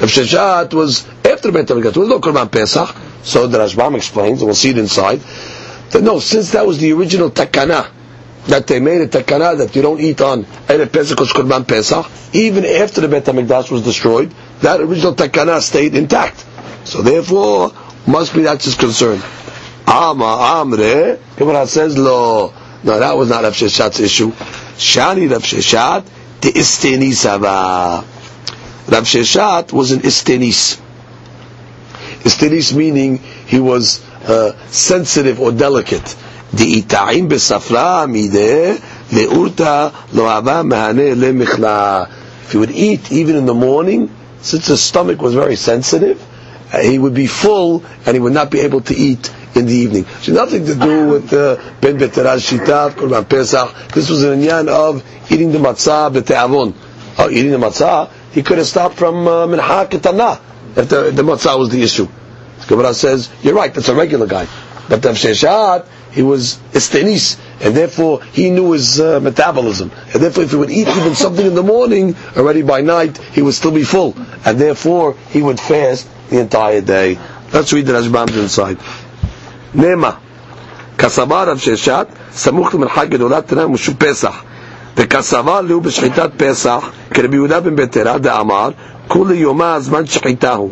Rav 0.00 0.08
Sheshat 0.08 0.72
was 0.72 1.06
after 1.26 1.50
the 1.50 1.52
Bet 1.52 1.66
HaMikdash. 1.66 1.92
There 1.92 2.00
was 2.00 2.08
no 2.08 2.20
korban 2.20 2.50
pesach. 2.50 2.96
So 3.22 3.46
the 3.46 3.58
Rashbam 3.58 3.96
explains, 3.96 4.40
and 4.40 4.48
we'll 4.48 4.54
see 4.54 4.70
it 4.70 4.78
inside. 4.78 5.20
That 5.90 6.02
no, 6.02 6.20
since 6.20 6.52
that 6.52 6.66
was 6.66 6.78
the 6.78 6.92
original 6.92 7.30
takana, 7.30 7.90
that 8.46 8.66
they 8.66 8.80
made 8.80 9.00
a 9.00 9.08
takana 9.08 9.58
that 9.58 9.76
you 9.76 9.82
don't 9.82 10.00
eat 10.00 10.20
on 10.20 10.44
Erev 10.44 10.92
Pesach 10.92 11.18
Korban 11.18 11.66
Pesach, 11.66 12.06
even 12.32 12.64
after 12.64 13.00
the 13.00 13.08
Bet 13.08 13.24
HaMikdash 13.24 13.70
was 13.70 13.82
destroyed, 13.82 14.32
that 14.60 14.80
original 14.80 15.14
takana 15.14 15.60
stayed 15.60 15.94
intact. 15.94 16.44
So 16.84 17.02
therefore, 17.02 17.72
must 18.06 18.34
be 18.34 18.42
that's 18.42 18.64
his 18.64 18.74
concern. 18.74 19.20
Ama 19.86 20.64
Amre, 20.64 21.18
Gemara 21.36 21.66
says, 21.66 21.96
Lo, 21.96 22.52
no, 22.82 22.98
that 22.98 23.16
was 23.16 23.28
not 23.28 23.44
Rav 23.44 23.54
Sheshat's 23.54 24.00
issue. 24.00 24.30
Shani 24.30 25.30
Rav 25.30 25.42
Sheshat, 25.42 26.04
the 26.40 26.52
Istenis 26.52 27.24
Rav 27.40 28.04
Sheshat 29.04 29.72
was 29.72 29.92
an 29.92 30.00
Istenis. 30.00 30.80
Istenis 32.23 32.73
meaning 32.75 33.17
he 33.17 33.59
was 33.59 34.03
uh, 34.27 34.53
sensitive 34.69 35.39
or 35.39 35.51
delicate. 35.51 36.15
דאיתאים 36.55 37.27
בספרה 37.29 38.05
מידה 38.05 38.73
לאורתא 39.13 39.87
לא 40.13 40.31
אהבה 40.31 40.61
מהנה 40.63 41.13
למכלה. 41.15 42.03
If 42.47 42.51
he 42.51 42.57
would 42.57 42.71
eat 42.71 43.11
even 43.11 43.35
in 43.35 43.45
the 43.45 43.53
morning, 43.53 44.09
since 44.41 44.67
his 44.67 44.81
stomach 44.81 45.21
was 45.21 45.33
very 45.33 45.55
sensitive, 45.55 46.21
uh, 46.73 46.79
he 46.79 46.99
would 46.99 47.13
be 47.13 47.25
full 47.27 47.83
and 48.05 48.13
he 48.15 48.19
would 48.19 48.33
not 48.33 48.51
be 48.51 48.59
able 48.59 48.81
to 48.81 48.93
eat 48.95 49.31
in 49.55 49.65
the 49.65 49.73
evening. 49.73 50.05
It 50.21 50.27
nothing 50.33 50.65
to 50.65 50.75
do 50.75 51.07
with 51.07 51.33
uh, 51.33 51.57
Ben 51.81 51.97
Beteraz 51.97 52.41
Shita, 52.47 52.91
Korban 52.91 53.27
Pesach. 53.29 53.69
This 53.93 54.09
was 54.09 54.23
an 54.23 54.39
inyan 54.41 54.67
of 54.67 55.03
eating 55.31 55.51
the 55.51 55.59
matzah 55.59 56.11
b'te'avon. 56.13 56.73
Oh, 57.17 57.29
eating 57.29 57.51
the 57.51 57.57
matzah, 57.57 58.09
he 58.31 58.43
could 58.43 58.57
have 58.57 58.67
stopped 58.67 58.95
from 58.95 59.27
uh, 59.27 59.47
mincha 59.47 59.89
ketana 59.89 60.39
if 60.75 60.89
the, 60.89 61.11
the 61.11 61.23
matzah 61.23 61.57
was 61.57 61.69
the 61.69 61.81
issue. 61.81 62.07
Gemara 62.67 62.93
says, 62.93 63.29
you're 63.41 63.53
right, 63.53 63.73
that's 63.73 63.89
a 63.89 63.95
regular 63.95 64.25
guy. 64.27 64.47
But 64.89 65.01
the 65.01 65.09
Sheshat, 65.09 65.85
he 66.11 66.21
was 66.21 66.57
istenis, 66.71 67.37
and 67.61 67.75
therefore 67.75 68.23
he 68.23 68.49
knew 68.51 68.71
his 68.71 68.99
uh, 68.99 69.19
metabolism. 69.19 69.91
And 70.13 70.21
therefore 70.23 70.43
if 70.43 70.51
he 70.51 70.57
would 70.57 70.69
eat 70.69 70.87
even 70.87 71.15
something 71.15 71.45
in 71.45 71.55
the 71.55 71.63
morning, 71.63 72.15
already 72.35 72.61
by 72.61 72.81
night, 72.81 73.17
he 73.17 73.41
would 73.41 73.53
still 73.53 73.71
be 73.71 73.83
full. 73.83 74.15
And 74.45 74.59
therefore 74.59 75.15
he 75.29 75.41
would 75.41 75.59
fast 75.59 76.07
the 76.29 76.39
entire 76.39 76.81
day. 76.81 77.17
Let's 77.51 77.71
read 77.73 77.85
the 77.85 77.93
Rashbam's 77.93 78.37
inside. 78.37 78.77
Nema. 79.73 80.19
כסבה 80.97 81.43
רב 81.43 81.57
ששת, 81.57 82.07
סמוך 82.33 82.75
למרחק 82.75 83.07
גדולה 83.09 83.41
תנא 83.41 83.67
משום 83.67 83.95
פסח. 83.95 84.43
וכסבה 84.97 85.61
לו 85.61 85.81
בשחיטת 85.81 86.29
פסח, 86.37 86.89
כרבי 87.13 87.35
יהודה 87.35 87.59
בן 87.59 87.75
בטרה 87.75 88.17
דאמר, 88.17 88.69
כולי 89.07 89.35
יומה 89.35 89.73
הזמן 89.73 90.05
שחיטהו. 90.05 90.71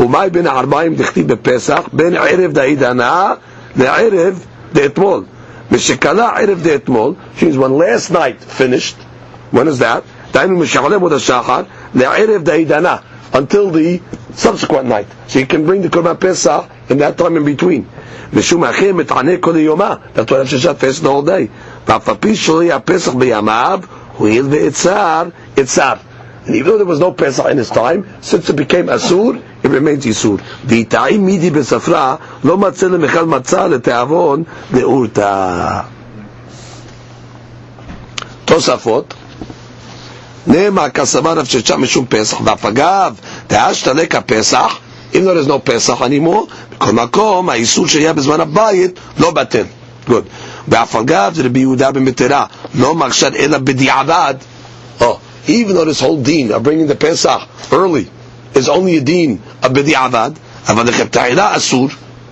ומאי 0.00 0.30
בין 0.30 0.46
הארבעים 0.46 0.94
דכתיב 0.94 1.32
בפסח, 1.32 1.80
בין 1.92 2.16
ערב 2.16 2.52
דעידנה 2.52 3.34
לערב 3.76 4.44
דאתמול. 4.72 5.24
משקלה 5.70 6.28
ערב 6.36 6.60
דאתמול, 6.62 7.12
means 7.38 7.56
when 7.56 7.78
last 7.78 8.10
night 8.12 8.42
finished, 8.58 8.96
when 9.54 9.68
is 9.68 9.78
that? 9.78 10.02
דהיינו 10.34 10.58
משעולה 10.58 10.98
מוד 10.98 11.12
השחר, 11.12 11.62
לערב 11.94 12.42
דעידנה, 12.42 12.96
until 13.34 13.70
the 13.70 14.00
subsequent 14.36 14.86
night. 14.88 15.06
So 15.28 15.38
you 15.38 15.46
can 15.46 15.64
bring 15.66 15.82
the 15.82 15.88
Korban 15.88 16.18
Pesach 16.20 16.64
in 16.90 16.98
that 16.98 17.16
time 17.18 17.36
in 17.36 17.44
between. 17.44 17.84
משום 18.32 18.64
אחר 18.64 18.92
מתענה 18.94 19.32
כל 19.40 19.56
יומה, 19.56 19.94
that's 20.14 20.30
why 20.30 20.38
Rav 20.38 20.48
Sheshat 20.48 20.76
fasted 20.78 21.04
the 21.04 21.08
whole 21.10 21.22
day. 21.22 21.48
ואף 21.88 22.08
על 22.08 22.14
פי 22.20 22.36
שלא 22.36 22.62
יהיה 22.62 22.76
הפסח 22.76 23.12
בימיו, 23.14 23.80
הואיל 24.16 24.46
ואצר, 24.50 25.22
אצר. 25.60 25.92
And 26.47 26.55
even 26.55 26.71
though 26.71 26.77
there 26.77 26.85
was 26.85 27.01
no 27.01 27.11
Pesach 27.11 27.45
in 27.51 27.57
his 27.57 27.69
time, 27.69 28.07
since 28.21 28.49
it 28.49 28.55
became 28.55 28.85
Asur, 28.87 29.43
it 29.63 29.67
remains 29.67 30.05
Yisur. 30.05 30.39
V'ita'im 30.65 31.19
midi 31.19 31.49
besafra, 31.49 32.21
lo 32.43 32.55
matzeh 32.55 32.89
lemechal 32.89 33.27
matzah 33.27 33.67
lete'avon 33.67 34.45
le'urta. 34.71 35.85
תוספות, 38.45 39.13
נאמר 40.47 40.89
כסבר 40.89 41.33
רב 41.37 41.45
ששם 41.45 41.81
משום 41.81 42.05
פסח, 42.09 42.37
ואף 42.43 42.65
אגב, 42.65 43.15
דאשתלק 43.49 44.15
הפסח, 44.15 44.79
אם 45.15 45.21
לא 45.25 45.55
no 45.55 45.59
פסח 45.63 46.01
anymore, 46.01 46.75
בכל 46.75 46.91
מקום, 46.91 47.49
האיסור 47.49 47.87
שהיה 47.87 48.13
בזמן 48.13 48.41
הבית 48.41 48.99
לא 49.17 49.31
בטל. 49.31 49.63
Good. 50.09 50.11
ואף 50.67 50.95
אגב, 50.95 51.33
זה 51.33 51.43
רבי 51.43 51.59
יהודה 51.59 51.91
במטרה, 51.91 52.45
לא 52.75 52.95
מרשת 52.95 53.31
אלא 53.35 53.57
בדיעבד, 53.57 54.35
oh, 54.39 54.56
even 55.46 55.74
though 55.74 55.84
this 55.84 56.00
whole 56.00 56.22
deen 56.22 56.52
of 56.52 56.62
bringing 56.62 56.86
the 56.86 56.94
Pesach 56.94 57.48
early 57.72 58.08
is 58.54 58.68
only 58.68 58.96
a 58.96 59.00
deen 59.00 59.40
of 59.62 59.72
b'di'avad, 59.72 60.36
אבל 60.68 60.86
לכתחילה 60.86 61.56
אסור, 61.56 61.88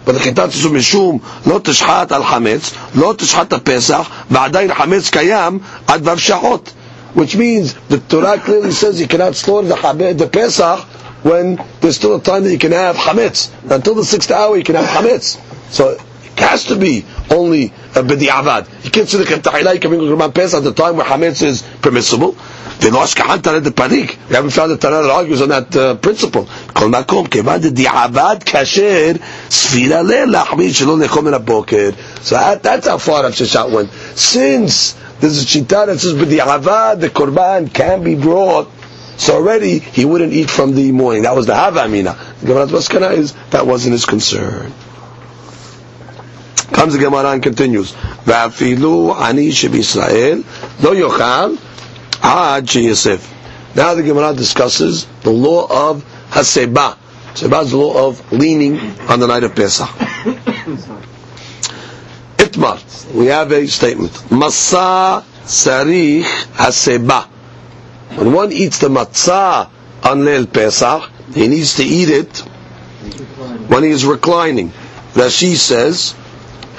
ולכתת 0.07 0.39
אסור 0.49 0.73
משום 0.73 1.19
לא 1.47 1.61
תשחט 1.65 2.13
על 2.13 2.25
חמץ, 2.25 2.71
לא 2.95 3.15
תשחט 3.19 3.53
הפסח, 3.53 4.09
ועדיין 4.31 4.75
חמץ 4.75 5.11
קיים 5.11 5.59
עד 5.87 6.09
ו' 6.09 6.19
שעות. 6.19 6.71
Which 7.17 7.35
means 7.35 7.75
the 7.89 7.99
Torah 7.99 8.39
clearly 8.39 8.71
says 8.71 9.01
you 9.01 9.09
cannot 9.09 9.35
slaughter 9.35 9.67
the, 9.69 10.15
the 10.17 10.29
Pesach 10.29 10.79
when 11.25 11.59
there's 11.81 11.97
still 11.97 12.15
a 12.15 12.21
time 12.23 12.45
that 12.45 12.53
you 12.53 12.59
can 12.59 12.71
have 12.73 12.95
chametz. 12.97 13.51
Until 13.69 13.97
the 13.97 14.05
sixth 14.05 14.31
hour 14.31 14.57
you 14.57 14.63
can 14.63 14.77
have 14.77 14.87
chametz. 14.87 15.37
So 15.71 15.99
it 16.38 16.42
has 16.42 16.66
to 16.66 16.76
be 16.76 17.06
only 17.32 17.66
uh, 17.96 18.02
b'di'avad. 18.02 18.84
You 18.84 18.92
can't 18.92 19.08
say 19.08 19.18
the 19.18 19.24
Ketahilah, 19.24 19.74
you 19.76 19.80
can 19.80 19.90
bring 19.90 20.02
Korban 20.02 20.34
Pesach 20.34 20.58
at 20.58 20.64
the 20.64 20.74
time 20.74 20.98
where 20.98 21.06
Hametz 21.06 21.42
is 21.44 21.62
permissible. 21.82 22.36
They 22.80 22.92
lost 22.92 23.16
Kahantara 23.18 23.64
the 23.64 23.70
Parik. 23.72 24.18
We 24.30 24.36
haven't 24.36 24.52
found 24.52 24.72
a 24.72 24.76
Tanah 24.78 25.04
that 25.04 25.12
argues 25.12 25.42
on 25.42 25.50
that 25.50 25.76
uh, 25.76 25.96
principle. 25.96 26.46
Kol 26.74 26.90
makom, 26.90 27.28
kevan 27.30 27.62
di'avad 27.62 28.44
kasher 28.44 29.14
sfira 29.48 30.04
le'lachmi 30.04 30.74
shalom 30.76 31.00
le'chom 31.00 31.28
in 31.28 32.24
So 32.24 32.36
that, 32.36 32.62
that's 32.64 32.88
how 32.88 32.98
far 32.98 33.24
Rav 33.24 33.32
Sheshat 33.32 33.72
went. 33.72 33.90
Since 34.18 34.94
there's 35.22 35.42
a 35.42 35.46
Shita 35.46 35.86
that 35.88 36.00
says 36.00 36.14
b'di'avad, 36.14 37.00
the 37.00 37.10
korban 37.10 37.74
can 37.74 38.04
be 38.04 38.16
brought 38.16 38.70
so 39.18 39.36
already 39.36 39.80
he 39.80 40.04
wouldn't 40.04 40.34
eat 40.34 40.50
from 40.50 40.76
the 40.76 40.92
morning. 40.92 41.24
That 41.24 41.36
was 41.36 41.46
the 41.46 41.54
Havamina. 41.54 42.40
The 42.42 42.48
Gemara's 42.48 42.72
Maskana 42.72 43.12
is 43.14 43.34
that 43.52 43.66
wasn't 43.66 43.94
his 43.94 44.06
concern. 44.06 44.74
Comes 46.72 46.94
the 46.94 47.00
Gemara 47.00 47.32
and 47.32 47.44
continues. 47.44 47.92
Va'afilu 47.94 49.16
ani 49.16 49.48
Israel 49.48 50.44
lo 50.82 50.94
yochal 50.94 51.58
ad 52.24 52.66
sheyasef. 52.66 53.32
Now 53.76 53.94
the 53.94 54.04
Gemara 54.04 54.34
discusses 54.34 55.06
the 55.22 55.30
law 55.32 55.92
of 55.92 56.04
haseba. 56.30 56.98
Haseba 57.34 57.64
is 57.64 57.72
the 57.72 57.78
law 57.78 58.08
of 58.10 58.32
leaning 58.32 58.80
on 59.10 59.20
the 59.20 59.28
night 59.28 59.44
of 59.44 59.54
Pesach. 59.56 59.88
Itmar, 62.38 63.14
we 63.14 63.26
have 63.28 63.52
a 63.52 63.68
statement. 63.68 64.12
Masa 64.30 65.24
sarich 65.44 66.24
haseba. 66.54 67.28
When 68.18 68.32
one 68.34 68.52
eats 68.52 68.80
the 68.80 68.88
matzah 68.88 69.70
on 70.04 70.20
Leil 70.20 70.52
Pesach, 70.52 71.10
he 71.34 71.48
needs 71.48 71.76
to 71.76 71.84
eat 71.84 72.10
it 72.10 72.40
when 73.70 73.84
he 73.84 73.90
is 73.90 74.06
reclining. 74.06 74.70
Rashi 75.14 75.56
says, 75.56 76.16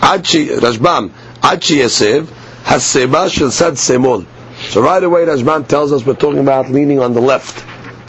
Rashbam, 0.01 1.11
Achi 1.43 1.77
Yosef, 1.77 2.29
Haseba 2.63 3.29
shel 3.31 3.51
sad 3.51 3.73
semol. 3.73 4.25
So 4.69 4.81
right 4.81 5.03
away, 5.03 5.25
Rashban 5.25 5.67
tells 5.67 5.91
us 5.91 6.05
we're 6.05 6.15
talking 6.15 6.39
about 6.39 6.69
leaning 6.69 6.99
on 6.99 7.13
the 7.13 7.21
left. 7.21 7.65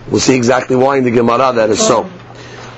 We'll 0.08 0.20
see 0.20 0.34
exactly 0.34 0.76
why 0.76 0.98
in 0.98 1.04
the 1.04 1.10
Gemara 1.10 1.52
that 1.54 1.70
is 1.70 1.86
so. 1.86 2.04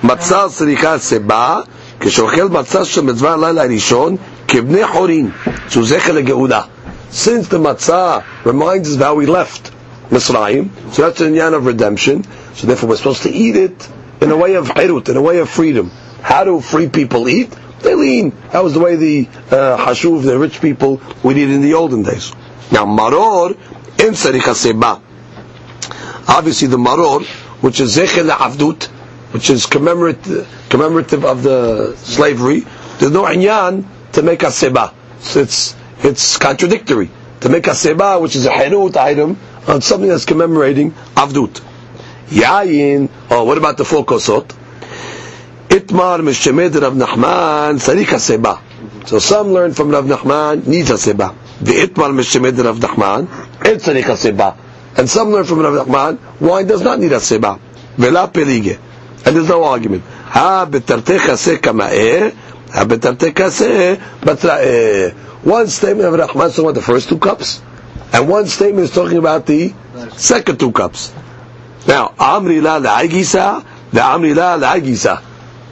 Matzah 0.02 0.48
sricha 0.48 1.00
seba 1.00 1.66
כשאוכל 2.00 2.48
מצה 2.48 2.84
של 2.84 3.00
מצווה 3.00 3.32
הלילה 3.32 3.62
הראשון, 3.62 4.16
כבני 4.48 4.86
חורין, 4.86 5.30
שהוא 5.68 5.86
זכר 5.86 6.12
לגאולה. 6.12 6.62
Since 7.12 7.48
the 7.48 7.58
matzah 7.58 8.22
reminds 8.44 8.88
us 8.88 8.96
of 8.96 9.00
how 9.00 9.14
we 9.14 9.26
left 9.26 9.70
Mitzrayim, 10.10 10.68
so 10.92 11.02
that's 11.02 11.20
an 11.20 11.32
inyan 11.32 11.54
of 11.54 11.64
redemption, 11.64 12.24
so 12.54 12.66
therefore 12.66 12.90
we're 12.90 12.96
supposed 12.96 13.22
to 13.22 13.30
eat 13.30 13.56
it 13.56 13.88
in 14.20 14.30
a 14.30 14.36
way 14.36 14.54
of 14.54 14.68
hirut, 14.68 15.08
in 15.08 15.16
a 15.16 15.22
way 15.22 15.38
of 15.38 15.48
freedom. 15.48 15.90
How 16.22 16.44
do 16.44 16.60
free 16.60 16.88
people 16.88 17.28
eat? 17.28 17.50
They 17.81 17.95
lean. 17.95 18.31
That 18.51 18.63
was 18.63 18.73
the 18.73 18.79
way 18.79 18.95
the 18.95 19.27
uh, 19.51 19.77
hashuv, 19.77 20.23
the 20.23 20.37
rich 20.37 20.61
people, 20.61 21.01
would 21.23 21.37
eat 21.37 21.49
in 21.49 21.61
the 21.61 21.73
olden 21.73 22.03
days. 22.03 22.31
Now, 22.71 22.85
maror, 22.85 23.57
in 23.99 24.15
seba. 24.15 25.01
Obviously, 26.27 26.67
the 26.67 26.77
maror, 26.77 27.25
which 27.61 27.79
is 27.79 27.95
zecher 27.97 28.27
le'avdut, 28.29 28.85
which 29.33 29.49
is 29.49 29.65
commemorative, 29.65 30.47
commemorative 30.69 31.25
of 31.25 31.43
the 31.43 31.95
slavery, 31.97 32.61
there's 32.99 33.11
no 33.11 33.23
inyan 33.23 33.85
to 34.13 34.21
make 34.21 34.43
a 34.43 34.51
seba. 34.51 34.93
So 35.19 35.41
it's, 35.41 35.75
it's 35.99 36.37
contradictory. 36.37 37.09
To 37.41 37.49
make 37.49 37.67
a 37.67 37.75
seba, 37.75 38.19
which 38.19 38.35
is 38.35 38.45
a 38.45 38.49
herut 38.51 38.97
item, 38.97 39.37
on 39.67 39.81
something 39.81 40.09
that's 40.09 40.25
commemorating 40.25 40.91
avdut. 41.15 41.61
Yayin, 42.29 43.09
oh, 43.31 43.43
what 43.45 43.57
about 43.57 43.77
the 43.77 43.85
four 43.85 44.05
kosot? 44.05 44.55
Itmar 45.79 46.19
mishemed 46.21 46.81
Rav 46.81 46.93
Nachman 46.93 47.79
sarika 47.79 48.19
seba. 48.19 48.61
So 49.05 49.19
some 49.19 49.53
learn 49.53 49.73
from 49.73 49.89
Rav 49.91 50.05
Nachman 50.05 50.67
needs 50.67 50.89
a 50.89 50.97
seba. 50.97 51.33
The 51.61 51.71
itmar 51.73 52.11
mishemed 52.13 52.61
Rav 52.63 52.77
Nachman 52.77 53.27
et 53.65 53.77
sarika 53.79 54.17
seba. 54.17 54.57
And 54.97 55.09
some 55.09 55.29
learn 55.29 55.45
from 55.45 55.59
Rav 55.59 55.87
Nachman 55.87 56.41
wine 56.41 56.67
does 56.67 56.81
not 56.81 56.99
need 56.99 57.13
a 57.13 57.19
seba. 57.19 57.59
Vela 57.97 58.27
pelige. 58.27 58.77
And 59.25 59.35
there's 59.35 59.47
no 59.47 59.63
argument. 59.63 60.03
Ha 60.03 60.65
betartecha 60.69 61.37
se 61.37 61.57
kama'eh, 61.57 62.33
ha 62.73 62.85
betartecha 62.85 63.49
se 63.49 63.95
batra'eh. 64.21 65.13
One 65.43 65.67
statement 65.67 66.07
of 66.07 66.13
Rahman 66.19 66.47
is 66.47 66.55
talking 66.55 66.65
about 66.65 66.75
the 66.75 66.81
first 66.81 67.07
two 67.09 67.17
cups, 67.19 67.61
and 68.11 68.27
one 68.27 68.47
statement 68.47 68.83
is 68.85 68.91
talking 68.91 69.17
about 69.17 69.45
the 69.45 69.73
second 70.17 70.59
two 70.59 70.71
cups. 70.71 71.13
Now, 71.87 72.09
Amri 72.19 72.61
la 72.61 72.79
la'agisa, 72.79 73.63
the 73.91 73.99
Amri 74.01 74.35
la 74.35 74.57
la'agisa. 74.57 75.28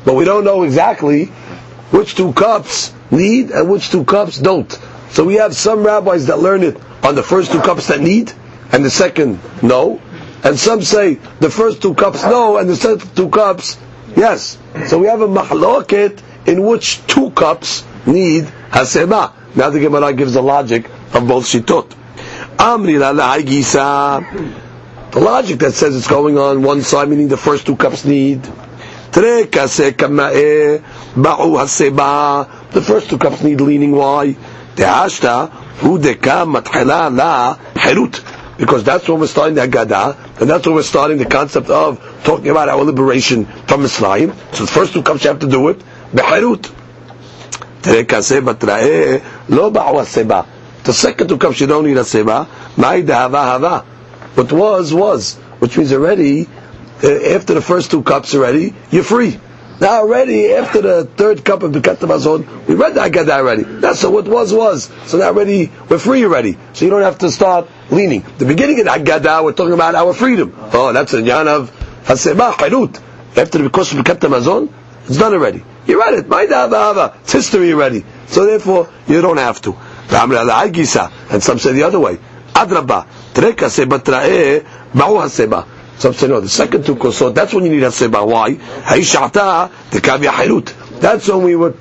But 0.08 0.14
we 0.14 0.24
don't 0.24 0.46
know 0.46 0.64
exactly 0.64 1.26
which 1.92 2.16
two 2.16 2.32
cups 2.32 2.94
need 3.12 3.52
and 3.52 3.70
which 3.70 3.90
two 3.90 4.06
cups 4.06 4.38
don't. 4.40 4.72
So 5.10 5.26
we 5.26 5.34
have 5.36 5.54
some 5.54 5.84
rabbis 5.86 6.28
that 6.28 6.40
learn 6.40 6.64
it 6.64 6.78
on 7.04 7.16
the 7.16 7.24
first 7.24 7.52
two 7.52 7.60
cups 7.60 7.88
that 7.88 8.00
need, 8.00 8.32
and 8.72 8.86
the 8.86 8.90
second 8.90 9.38
no. 9.62 10.02
And 10.46 10.58
some 10.58 10.82
say 10.82 11.16
the 11.42 11.50
first 11.50 11.82
two 11.82 11.94
cups 11.94 12.24
no, 12.24 12.56
and 12.56 12.70
the 12.70 12.78
second 12.78 13.14
two 13.18 13.28
cups 13.28 13.78
yes. 14.16 14.58
So 14.88 14.98
we 14.98 15.08
have 15.08 15.20
a 15.20 15.28
mahloket 15.28 16.22
in 16.48 16.64
which 16.64 17.06
two 17.08 17.32
cups 17.32 17.84
need 18.06 18.46
haseba. 18.72 19.34
Now 19.58 19.72
the 19.72 19.82
Gemara 19.82 20.14
gives 20.14 20.36
the 20.36 20.42
logic 20.42 20.90
of 21.14 21.28
both 21.28 21.44
shitot. 21.48 21.90
Amri 22.56 22.98
la 22.98 23.12
The 25.12 25.20
logic 25.20 25.60
that 25.60 25.74
says 25.74 25.98
it's 25.98 26.08
going 26.08 26.38
on 26.38 26.64
one 26.64 26.82
side, 26.82 27.10
meaning 27.10 27.28
the 27.28 27.36
first 27.36 27.66
two 27.66 27.76
cups 27.76 28.06
need. 28.06 28.48
The 29.18 30.82
first 32.86 33.10
two 33.10 33.18
cups 33.18 33.42
need 33.42 33.60
leaning. 33.62 33.92
Why? 33.94 34.36
Because 38.58 38.84
that's 38.84 39.10
when 39.10 39.20
we're 39.20 39.26
starting 39.28 39.56
the 39.56 39.62
Haggadah, 39.62 40.40
and 40.42 40.48
that's 40.50 40.68
when 40.68 40.76
we're 40.76 40.84
starting 40.84 41.18
the 41.18 41.26
concept 41.26 41.70
of 41.72 42.00
talking 42.24 42.50
about 42.52 42.70
our 42.70 42.84
liberation 42.84 43.46
from 43.46 43.86
Islam. 43.86 44.34
So 44.54 44.66
the 44.66 44.72
first 44.72 44.94
two 44.94 45.02
cups 45.02 45.24
you 45.24 45.30
have 45.32 45.40
to 45.40 45.48
do 45.50 45.70
it. 45.70 45.82
The 50.84 50.94
second 50.94 51.28
two 51.30 51.38
cups 51.40 51.60
you 51.60 51.66
don't 51.66 51.86
need 51.86 51.98
a 51.98 52.04
seba. 52.06 52.44
What 54.36 54.52
was, 54.52 54.94
was. 54.94 55.36
Which 55.60 55.76
means 55.76 55.92
already, 55.92 56.48
Uh, 57.04 57.36
after 57.36 57.54
the 57.54 57.62
first 57.62 57.92
two 57.92 58.04
cups 58.04 58.34
already, 58.34 58.74
you're 58.92 59.04
free. 59.04 59.40
Now 59.80 60.02
already, 60.02 60.52
after 60.54 60.82
the 60.82 61.06
third 61.06 61.46
cup 61.46 61.62
of 61.62 61.72
the 61.72 61.80
Mazon, 61.80 62.66
we 62.66 62.74
read 62.74 62.96
the 62.96 63.02
Haggadah 63.02 63.30
already. 63.30 63.64
That's 63.64 64.00
so 64.00 64.10
what 64.10 64.28
was, 64.28 64.52
was. 64.52 64.92
So 65.06 65.20
now 65.20 65.28
already, 65.28 65.72
we're 65.88 66.00
free 66.00 66.24
already. 66.24 66.58
So 66.74 66.86
you 66.86 66.92
don't 66.92 67.04
have 67.04 67.20
to 67.20 67.30
start 67.30 67.68
leaning. 67.92 68.26
The 68.40 68.46
beginning 68.46 68.80
of 68.80 68.86
the 68.86 68.92
Haggadah, 68.92 69.44
we're 69.44 69.54
talking 69.54 69.74
about 69.74 69.94
our 69.94 70.14
freedom. 70.14 70.56
Oh, 70.74 70.92
that's 70.94 71.14
a 71.14 71.22
yan 71.22 71.48
of 71.48 71.72
Haseba, 72.06 72.54
Hairut. 72.54 73.00
After 73.38 73.60
the 73.60 73.70
course 73.70 73.94
of 73.94 74.04
the 74.04 74.30
Mazon, 74.30 74.74
it's 75.06 75.18
done 75.18 75.34
already. 75.34 75.64
You 75.86 76.00
read 76.00 76.16
it. 76.16 76.26
It's 76.28 77.32
history 77.32 77.72
already. 77.74 78.04
So 78.26 78.48
therefore, 78.48 78.92
you 79.08 79.22
don't 79.22 79.38
have 79.38 79.62
to. 79.62 79.78
And 80.10 81.44
some 81.44 81.60
say 81.60 81.74
the 81.74 81.84
other 81.84 82.00
way. 82.00 82.18
Adraba. 82.54 83.06
Treka 83.34 83.70
seba 83.70 84.00
tra'eh 84.00 84.66
haseba. 84.94 85.77
Some 85.98 86.14
say 86.14 86.28
no, 86.28 86.40
the 86.40 86.50
second 86.50 86.86
two 86.86 86.96
kosot, 86.96 87.34
that's 87.34 87.54
when 87.54 87.66
you 87.66 87.72
need 87.72 87.84
haseba. 87.84 88.26
Why? 88.28 88.54
Hayishata 88.54 89.70
tekavya 89.90 90.30
hairut. 90.30 91.00
That's 91.00 91.28
when 91.28 91.44
we 91.44 91.56
were 91.56 91.74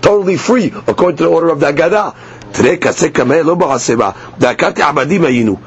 totally 0.00 0.36
free, 0.36 0.72
according 0.86 1.18
to 1.18 1.24
the 1.24 1.28
order 1.30 1.50
of 1.50 1.60
the 1.60 1.66
Agadah. 1.72 2.14
Treka 2.52 2.92
sekame 2.92 3.44
lo 3.44 3.56
ba'aseba. 3.56 4.14
Dakati 4.38 4.82
abadim 4.82 5.20
ayinu. 5.20 5.60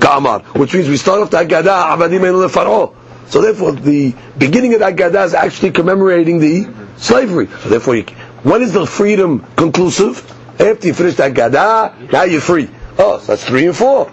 Ka'amar. 0.00 0.42
Which 0.56 0.74
means 0.74 0.88
we 0.88 0.96
start 0.96 1.22
off 1.22 1.30
the 1.30 1.38
Agadah, 1.38 1.96
abadim 1.96 2.20
ayinu 2.20 2.48
lefar'o. 2.48 2.94
So 3.28 3.42
therefore, 3.42 3.72
the 3.72 4.14
beginning 4.38 4.74
of 4.74 4.80
the 4.80 4.86
Agadah 4.86 5.26
is 5.26 5.34
actually 5.34 5.72
commemorating 5.72 6.38
the 6.38 6.68
slavery. 6.98 7.48
So 7.48 7.68
therefore, 7.68 7.96
you, 7.96 8.04
when 8.42 8.62
is 8.62 8.72
the 8.72 8.86
freedom 8.86 9.44
conclusive? 9.56 10.34
After 10.60 10.88
you 10.88 10.94
finish 10.94 11.14
the 11.14 11.30
Gada, 11.30 11.94
now 12.10 12.22
you're 12.24 12.40
free. 12.40 12.68
Oh, 12.98 13.18
so 13.20 13.26
that's 13.26 13.44
three 13.44 13.66
and 13.66 13.76
four. 13.76 14.12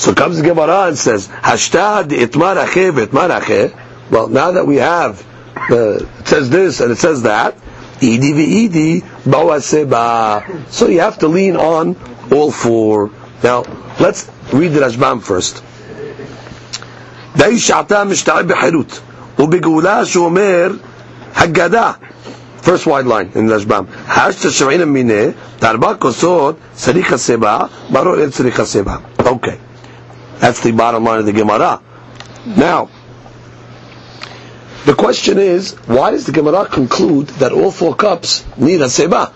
So 0.00 0.14
comes 0.14 0.36
the 0.38 0.42
Gemara 0.42 0.88
and 0.88 0.98
says, 0.98 1.28
Hashtad 1.28 2.08
itmar 2.08 2.56
itmar 2.66 3.74
Well, 4.10 4.28
now 4.28 4.52
that 4.52 4.66
we 4.66 4.76
have, 4.76 5.24
uh, 5.70 5.98
it 6.20 6.28
says 6.28 6.50
this 6.50 6.80
and 6.80 6.92
it 6.92 6.98
says 6.98 7.22
that, 7.22 7.56
idi 8.00 8.32
v'idi 8.34 9.02
ba'aseba. 9.24 10.70
So 10.70 10.88
you 10.88 11.00
have 11.00 11.18
to 11.20 11.28
lean 11.28 11.56
on 11.56 11.96
all 12.30 12.50
four. 12.50 13.10
Now, 13.42 13.64
let's 13.98 14.30
read 14.52 14.68
the 14.72 14.80
Rashbam 14.80 15.22
first. 15.22 15.62
די 17.36 17.58
שעתה 17.58 18.04
משתעב 18.04 18.46
בחירות, 18.48 19.00
ובגאולה 19.38 20.04
שאומר, 20.04 20.70
הגדה, 21.34 21.92
First 22.62 22.84
wide 22.86 23.06
line 23.06 23.30
in 23.36 23.46
Rashbam. 23.46 23.86
Hashta 23.86 24.50
Shavina 24.50 24.90
Mine, 24.90 25.34
Darba 25.60 25.96
Kosot, 25.96 26.56
Sarika 26.74 27.16
Seba, 27.16 27.70
Baro 27.92 28.14
El 28.14 28.30
Sarika 28.30 28.66
Seba. 28.66 29.00
Okay. 29.20 29.56
that's 30.41 30.61
the 30.61 30.71
bottom 30.71 31.03
line 31.03 31.19
of 31.19 31.27
the 31.27 31.33
Gemara. 31.33 31.79
Now, 32.47 32.89
the 34.85 34.95
question 34.95 35.37
is, 35.37 35.73
why 35.85 36.09
does 36.09 36.25
the 36.25 36.31
Gemara 36.31 36.65
conclude 36.65 37.27
that 37.41 37.51
all 37.51 37.69
four 37.69 37.93
cups 37.95 38.43
need 38.57 38.81
a 38.81 38.89
Seba? 38.89 39.31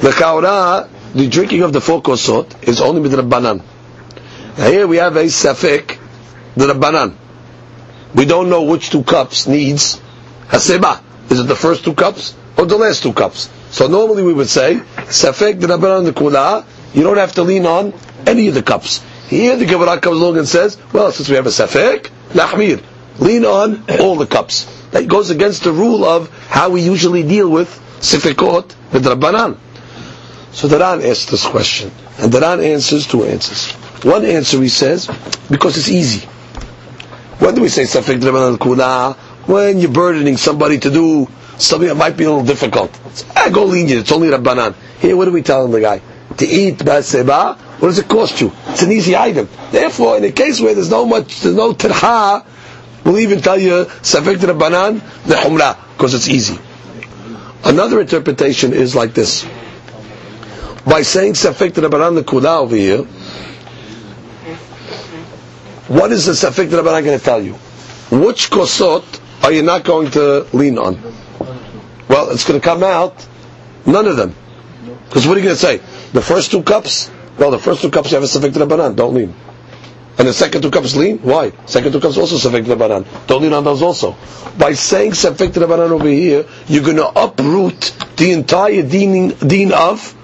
The 0.00 0.10
Kaura, 0.10 0.88
the 1.12 1.26
drinking 1.26 1.62
of 1.62 1.72
the 1.72 1.80
four 1.80 2.00
Kosot, 2.00 2.68
is 2.68 2.80
only 2.80 3.00
with 3.00 3.12
Rabbanan. 3.14 3.62
Now 4.56 4.70
here 4.70 4.86
we 4.86 4.98
have 4.98 5.16
a 5.16 5.24
Safek, 5.24 5.98
the 6.54 6.66
Rabbanan. 6.72 7.16
We 8.14 8.24
don't 8.24 8.48
know 8.48 8.62
which 8.62 8.90
two 8.90 9.02
cups 9.02 9.48
needs 9.48 10.00
a 10.52 10.60
Seba. 10.60 11.02
Is 11.30 11.40
it 11.40 11.48
the 11.48 11.56
first 11.56 11.82
two 11.82 11.94
cups 11.94 12.36
or 12.56 12.66
the 12.66 12.76
last 12.76 13.02
two 13.02 13.12
cups? 13.12 13.50
So 13.72 13.88
normally 13.88 14.22
we 14.22 14.32
would 14.32 14.48
say, 14.48 14.76
Safek 14.76 15.58
the 15.60 15.66
Rabbanan 15.66 16.04
the 16.04 16.12
Kula, 16.12 16.64
you 16.94 17.02
don't 17.02 17.16
have 17.16 17.32
to 17.32 17.42
lean 17.42 17.66
on 17.66 17.92
any 18.24 18.46
of 18.46 18.54
the 18.54 18.62
cups. 18.62 19.02
Here 19.32 19.56
the 19.56 19.64
Gemara 19.64 19.98
comes 19.98 20.20
along 20.20 20.36
and 20.36 20.46
says, 20.46 20.76
well, 20.92 21.10
since 21.10 21.28
we 21.30 21.36
have 21.36 21.46
a 21.46 21.48
Safek, 21.48 22.10
Lahmir, 22.34 22.82
lean 23.18 23.46
on 23.46 23.82
all 23.98 24.16
the 24.16 24.26
cups. 24.26 24.64
That 24.90 25.08
goes 25.08 25.30
against 25.30 25.64
the 25.64 25.72
rule 25.72 26.04
of 26.04 26.28
how 26.48 26.68
we 26.68 26.82
usually 26.82 27.22
deal 27.22 27.48
with 27.48 27.68
Sifekot 28.00 28.74
with 28.92 29.06
Rabbanan. 29.06 29.56
So 30.52 30.68
the 30.68 30.78
Ran 30.78 31.00
asks 31.02 31.30
this 31.30 31.46
question, 31.46 31.90
and 32.18 32.30
the 32.30 32.44
answers 32.46 33.06
two 33.06 33.24
answers. 33.24 33.72
One 34.04 34.26
answer 34.26 34.60
he 34.60 34.68
says, 34.68 35.06
because 35.50 35.78
it's 35.78 35.88
easy. 35.88 36.26
When 37.38 37.54
do 37.54 37.62
we 37.62 37.70
say 37.70 37.84
Safek 37.84 38.20
Rabbanan 38.20 38.58
Kula? 38.58 39.16
when 39.46 39.78
you're 39.80 39.90
burdening 39.90 40.36
somebody 40.36 40.78
to 40.78 40.90
do 40.90 41.26
something 41.58 41.88
that 41.88 41.96
might 41.96 42.16
be 42.16 42.24
a 42.24 42.30
little 42.30 42.44
difficult. 42.44 42.90
Ah, 43.34 43.48
go 43.52 43.64
lenient, 43.64 44.00
it's 44.02 44.12
only 44.12 44.28
Rabbanan. 44.28 44.74
Here, 45.00 45.16
what 45.16 45.26
are 45.26 45.32
we 45.32 45.42
telling 45.42 45.72
the 45.72 45.80
guy? 45.80 46.00
To 46.38 46.46
eat 46.46 46.78
baseba, 46.78 47.56
what 47.78 47.88
does 47.88 47.98
it 47.98 48.08
cost 48.08 48.40
you? 48.40 48.52
It's 48.68 48.82
an 48.82 48.92
easy 48.92 49.16
item. 49.16 49.48
Therefore, 49.70 50.16
in 50.16 50.24
a 50.24 50.32
case 50.32 50.60
where 50.60 50.74
there's 50.74 50.90
no 50.90 51.04
much, 51.04 51.40
there's 51.40 51.54
no 51.54 51.72
tirha, 51.74 52.44
we'll 53.04 53.18
even 53.18 53.40
tell 53.40 53.58
you, 53.58 53.84
Safek 54.02 54.38
the 54.40 55.34
humra, 55.34 55.76
because 55.96 56.14
it's 56.14 56.28
easy. 56.28 56.58
Another 57.64 58.00
interpretation 58.00 58.72
is 58.72 58.94
like 58.94 59.14
this. 59.14 59.44
By 60.86 61.02
saying 61.02 61.34
Safek 61.34 61.74
the 61.74 61.82
Kula 62.22 62.58
over 62.60 62.74
here, 62.76 63.04
what 65.88 66.10
is 66.12 66.26
the 66.26 66.32
Safek 66.32 66.68
Rabbanan 66.68 67.04
going 67.04 67.18
to 67.18 67.24
tell 67.24 67.42
you? 67.42 67.54
Which 68.10 68.50
kosot 68.50 69.04
are 69.44 69.52
you 69.52 69.62
not 69.62 69.84
going 69.84 70.10
to 70.12 70.46
lean 70.52 70.78
on? 70.78 71.00
Well, 72.08 72.30
it's 72.30 72.44
going 72.46 72.60
to 72.60 72.64
come 72.64 72.82
out 72.82 73.26
none 73.86 74.06
of 74.06 74.16
them. 74.16 74.34
Because 75.08 75.26
what 75.26 75.36
are 75.36 75.40
you 75.40 75.44
going 75.46 75.56
to 75.56 75.60
say? 75.60 75.80
The 76.12 76.22
first 76.22 76.50
two 76.50 76.62
cups? 76.62 77.10
Well, 77.38 77.50
the 77.50 77.58
first 77.58 77.82
two 77.82 77.90
cups 77.90 78.10
you 78.12 78.16
have 78.20 78.24
a 78.24 78.26
safek 78.26 78.52
banan. 78.68 78.94
don't 78.94 79.14
lean. 79.14 79.34
And 80.18 80.28
the 80.28 80.32
second 80.32 80.62
two 80.62 80.70
cups 80.70 80.94
lean? 80.94 81.18
Why? 81.18 81.52
Second 81.66 81.92
two 81.92 82.00
cups 82.00 82.18
also 82.18 82.36
safek 82.36 82.66
banan. 82.78 83.06
don't 83.26 83.42
lean 83.42 83.52
on 83.52 83.64
those 83.64 83.82
also. 83.82 84.16
By 84.58 84.74
saying 84.74 85.12
safek 85.12 85.54
banan 85.54 85.90
over 85.92 86.08
here, 86.08 86.46
you're 86.68 86.84
going 86.84 86.96
to 86.98 87.08
uproot 87.08 87.94
the 88.16 88.32
entire 88.32 88.82
deen, 88.82 89.30
deen 89.38 89.72
of 89.72 90.14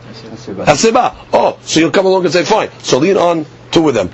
Haseba. 0.49 1.15
Oh, 1.33 1.59
so 1.63 1.81
you'll 1.81 1.91
come 1.91 2.07
along 2.07 2.25
and 2.25 2.33
say, 2.33 2.45
fine, 2.45 2.71
so 2.81 2.99
lean 2.99 3.17
on 3.17 3.47
two 3.71 3.89
of 3.89 3.95
them. 3.95 4.11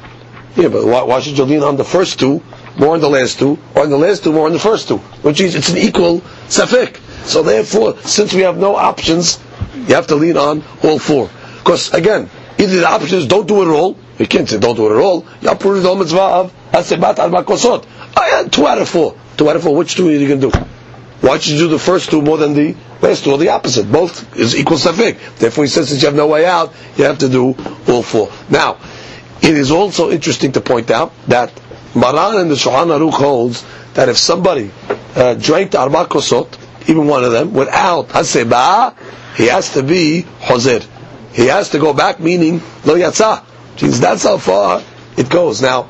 Yeah, 0.57 0.69
but 0.69 0.85
why, 0.87 1.03
why 1.03 1.21
should 1.21 1.37
you 1.39 1.45
lean 1.45 1.63
on 1.63 1.77
the 1.77 1.85
first 1.85 2.19
two 2.19 2.43
more 2.77 2.95
on 2.95 3.01
the 3.01 3.09
last 3.09 3.39
two, 3.39 3.59
or 3.75 3.83
on 3.83 3.91
the 3.91 3.99
last 3.99 4.25
two 4.25 4.33
more 4.33 4.47
on 4.47 4.53
the 4.53 4.59
first 4.59 4.89
two? 4.89 4.99
Which 5.23 5.41
is, 5.41 5.55
it's 5.55 5.71
an 5.71 5.79
equal 5.79 6.21
safek. 6.49 6.99
So 7.27 7.43
therefore, 7.43 7.99
since 8.03 8.33
we 8.35 8.43
have 8.43 8.59
no 8.59 8.77
options, 8.77 9.39
you 9.75 9.95
have 9.95 10.07
to 10.09 10.17
lean 10.17 10.37
on 10.37 10.63
all 10.83 10.99
four. 10.99 11.31
Because 11.65 11.95
again, 11.95 12.29
either 12.59 12.77
the 12.81 12.87
option 12.87 13.19
is 13.19 13.27
don't 13.27 13.49
do 13.49 13.63
it 13.63 13.69
at 13.69 13.75
all. 13.75 13.97
You 14.19 14.27
can't 14.27 14.47
say 14.47 14.59
don't 14.59 14.77
do 14.77 14.87
it 14.93 14.97
at 14.99 15.03
all. 15.03 15.25
You 15.41 15.49
uproot 15.49 15.83
the 15.83 15.95
mitzvah 15.95 16.21
of 16.21 16.55
hasebat 16.73 17.17
makosot. 17.17 17.87
Oh, 18.17 18.49
two 18.51 18.67
out 18.67 18.79
of 18.79 18.89
four. 18.89 19.17
Two 19.39 19.49
out 19.49 19.57
of 19.57 19.63
four. 19.63 19.75
Which 19.75 19.95
two 19.95 20.09
are 20.09 20.13
you 20.13 20.29
going 20.29 20.41
to 20.43 20.51
do? 20.51 20.59
Why 21.23 21.39
should 21.39 21.55
you 21.55 21.61
do 21.61 21.69
the 21.69 21.79
first 21.79 22.11
two 22.11 22.21
more 22.21 22.37
than 22.37 22.53
the 22.53 22.77
last 23.01 23.25
two, 23.25 23.31
or 23.33 23.39
the 23.39 23.49
opposite? 23.49 23.91
Both 23.91 24.37
is 24.37 24.55
equal 24.55 24.77
safek. 24.77 25.39
Therefore, 25.39 25.65
he 25.65 25.69
says 25.71 25.89
since 25.89 26.03
you 26.03 26.07
have 26.09 26.15
no 26.15 26.27
way 26.27 26.45
out, 26.45 26.75
you 26.99 27.05
have 27.05 27.19
to 27.21 27.31
do 27.31 27.57
all 27.89 28.03
four. 28.03 28.31
Now, 28.51 28.77
it 29.41 29.57
is 29.57 29.71
also 29.71 30.11
interesting 30.11 30.53
to 30.53 30.61
point 30.61 30.91
out 30.91 31.15
that 31.29 31.51
Maran 31.95 32.37
and 32.43 32.51
the 32.51 32.57
Shulchan 32.57 32.89
Aruch 32.89 33.15
holds 33.15 33.65
that 33.95 34.11
if 34.11 34.19
somebody 34.19 34.71
uh, 35.17 35.33
drank 35.33 35.71
the 35.71 35.79
arba 35.81 36.05
kosot, 36.05 36.59
even 36.91 37.07
one 37.07 37.25
of 37.25 37.33
them, 37.33 37.55
without 37.55 38.09
haseba, 38.09 38.95
he 39.37 39.47
has 39.47 39.73
to 39.73 39.83
be 39.83 40.27
hozer. 40.41 40.87
He 41.35 41.47
has 41.47 41.71
to 41.71 41.79
go 41.81 41.93
back, 41.93 42.21
meaning 42.21 42.63
lo 42.85 42.95
yatsa. 42.95 43.43
Means 43.83 43.99
that's 43.99 44.23
how 44.23 44.39
far 44.39 44.83
it 45.17 45.29
goes. 45.29 45.61
Now, 45.61 45.89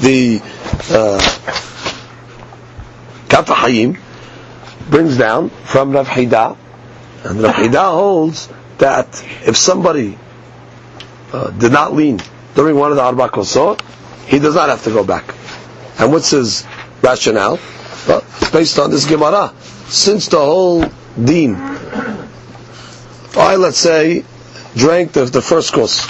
the 0.00 0.40
uh, 0.90 1.20
Kaf 3.28 3.46
Hayim 3.46 4.00
brings 4.88 5.18
down 5.18 5.50
from 5.50 5.92
Rav 5.92 6.08
Hida, 6.08 6.56
and 7.24 7.42
Rav 7.42 7.54
Hida 7.56 7.90
holds 7.92 8.48
that 8.78 9.22
if 9.46 9.54
somebody 9.56 10.18
uh, 11.32 11.50
did 11.50 11.72
not 11.72 11.92
lean 11.92 12.20
during 12.54 12.76
one 12.76 12.90
of 12.90 12.96
the 12.96 13.02
Arba 13.02 13.28
Kosot, 13.28 13.82
he 14.26 14.38
does 14.38 14.54
not 14.54 14.70
have 14.70 14.82
to 14.84 14.90
go 14.90 15.04
back. 15.04 15.34
And 15.98 16.10
what's 16.10 16.30
his 16.30 16.66
rationale? 17.02 17.58
Well, 18.08 18.24
it's 18.40 18.50
based 18.50 18.78
on 18.78 18.90
this 18.90 19.04
Gemara. 19.04 19.52
Since 19.88 20.28
the 20.28 20.38
whole 20.38 20.84
deen, 21.22 21.54
I 23.36 23.56
let's 23.56 23.78
say 23.78 24.24
drank 24.78 25.12
the, 25.12 25.24
the 25.26 25.42
first 25.42 25.72
course. 25.72 26.06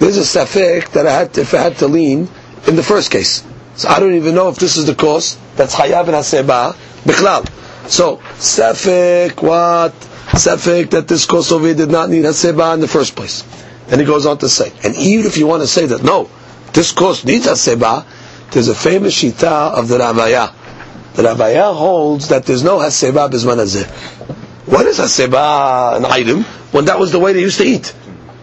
There's 0.00 0.16
a 0.16 0.22
safek 0.22 0.90
that 0.92 1.06
I 1.06 1.12
had 1.12 1.34
to, 1.34 1.42
if 1.42 1.54
I 1.54 1.58
had 1.58 1.76
to 1.78 1.86
lean 1.86 2.28
in 2.66 2.76
the 2.76 2.82
first 2.82 3.10
case. 3.10 3.44
So 3.76 3.88
I 3.88 4.00
don't 4.00 4.14
even 4.14 4.34
know 4.34 4.48
if 4.48 4.56
this 4.56 4.76
is 4.76 4.86
the 4.86 4.94
course 4.94 5.36
that's 5.56 5.74
chayav 5.74 6.02
and 6.04 6.16
haseba 6.16 6.74
bichlal. 7.04 7.48
So 7.88 8.16
safek 8.38 9.42
what 9.42 9.92
safek 10.32 10.90
that 10.90 11.06
this 11.08 11.26
course 11.26 11.52
over 11.52 11.66
here 11.66 11.74
did 11.74 11.90
not 11.90 12.08
need 12.10 12.24
haseba 12.24 12.74
in 12.74 12.80
the 12.80 12.88
first 12.88 13.14
place. 13.14 13.44
Then 13.86 13.98
he 13.98 14.04
goes 14.06 14.26
on 14.26 14.38
to 14.38 14.48
say, 14.48 14.72
and 14.82 14.96
even 14.96 15.26
if 15.26 15.36
you 15.36 15.46
want 15.46 15.62
to 15.62 15.66
say 15.66 15.86
that 15.86 16.02
no, 16.02 16.30
this 16.72 16.92
course 16.92 17.24
needs 17.24 17.46
haseba, 17.46 18.04
there's 18.50 18.68
a 18.68 18.74
famous 18.74 19.14
shita 19.22 19.74
of 19.78 19.88
the 19.88 19.98
Ravaya. 19.98 20.52
The 21.14 21.22
Ravaya 21.22 21.76
holds 21.76 22.28
that 22.28 22.46
there's 22.46 22.64
no 22.64 22.78
haseba 22.78 23.30
bisman. 23.30 23.60
What 24.65 24.85
is 24.85 24.99
haseba 24.99 25.97
an 25.97 26.05
item 26.05 26.43
when 26.71 26.85
that 26.85 26.99
was 26.99 27.11
the 27.11 27.19
way 27.19 27.33
they 27.33 27.41
used 27.41 27.57
to 27.57 27.65
eat? 27.65 27.93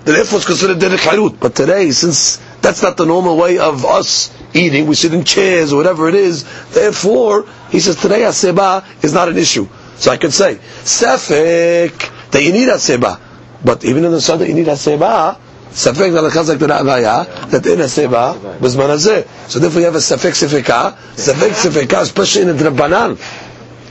The 0.05 0.13
therefore 0.13 0.39
it's 0.39 0.47
considered 0.47 0.79
derek 0.79 1.01
harut. 1.01 1.39
But 1.41 1.55
today, 1.55 1.91
since 1.91 2.39
that's 2.63 2.83
not 2.83 2.97
the 2.97 3.07
normal 3.07 3.37
way 3.37 3.59
of 3.59 3.85
us 3.85 4.33
eating, 4.55 4.87
we 4.87 4.95
sit 4.95 5.13
in 5.15 5.25
chairs 5.25 5.73
or 5.73 5.77
whatever 5.77 6.09
it 6.09 6.15
is. 6.15 6.45
Therefore, 6.71 7.47
he 7.71 7.81
says 7.81 7.97
today 7.97 8.21
haseba 8.21 8.85
is 9.05 9.13
not 9.13 9.29
an 9.29 9.37
issue. 9.37 9.69
So 9.97 10.11
I 10.11 10.17
could 10.17 10.33
say 10.33 10.57
sefek 10.85 12.31
that 12.31 12.43
you 12.43 12.53
need 12.53 12.69
haseba, 12.69 13.21
but 13.65 13.85
even 13.85 14.05
in 14.05 14.13
the 14.13 14.21
sun 14.21 14.39
that 14.41 14.49
you 14.49 14.55
need 14.55 14.67
haseba, 14.67 15.39
ספק 15.77 16.09
ללחזק 16.13 16.57
דרעביה, 16.57 17.23
that 17.51 17.67
in 17.67 17.81
הסבא, 17.81 18.33
בזמן 18.61 18.91
הזה. 18.91 19.23
So 19.49 19.59
therefore 19.59 19.81
you 19.81 19.87
have 19.87 19.97
a 19.97 20.01
ספק 20.01 20.35
ספקה, 20.35 20.91
ספק 21.19 21.53
ספקה, 21.55 22.03
especially 22.03 22.43
in 22.43 22.57
the 22.57 22.65
Rabbanan. 22.71 23.17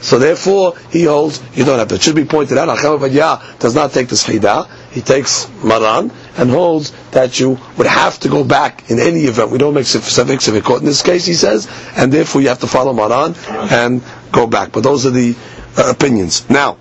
So 0.03 0.19
therefore, 0.19 0.77
he 0.91 1.05
holds, 1.05 1.43
you 1.55 1.65
don't 1.65 1.79
have 1.79 1.89
to. 1.89 1.97
It 1.97 2.03
should 2.03 2.17
be 2.17 2.25
pointed 2.25 2.57
out, 2.57 2.69
Acham 2.69 3.59
does 3.59 3.75
not 3.75 3.93
take 3.93 4.09
the 4.09 4.15
Shchida, 4.17 4.69
he 4.93 5.03
takes 5.03 5.49
Maran, 5.63 6.11
and 6.37 6.51
holds 6.51 6.93
that 7.11 7.39
you 7.39 7.59
would 7.77 7.87
have 7.87 8.19
to 8.21 8.29
go 8.29 8.43
back 8.43 8.91
in 8.91 8.99
any 8.99 9.21
event. 9.25 9.51
We 9.51 9.59
don't 9.59 9.75
make 9.75 9.85
Sefik 9.85 10.39
Sefikot 10.41 10.79
in 10.81 10.87
this 10.87 11.03
case, 11.03 11.27
he 11.27 11.35
says, 11.35 11.69
and 11.97 12.11
therefore 12.13 12.41
you 12.41 12.49
have 12.49 12.61
to 12.61 12.67
follow 12.67 12.93
Maran 12.95 13.35
and 13.71 14.03
go 14.33 14.47
back. 14.47 14.73
But 14.73 14.83
those 14.85 15.05
are 15.05 15.11
the 15.11 15.37
uh, 15.77 15.91
opinions. 15.91 16.49
Now, 16.49 16.75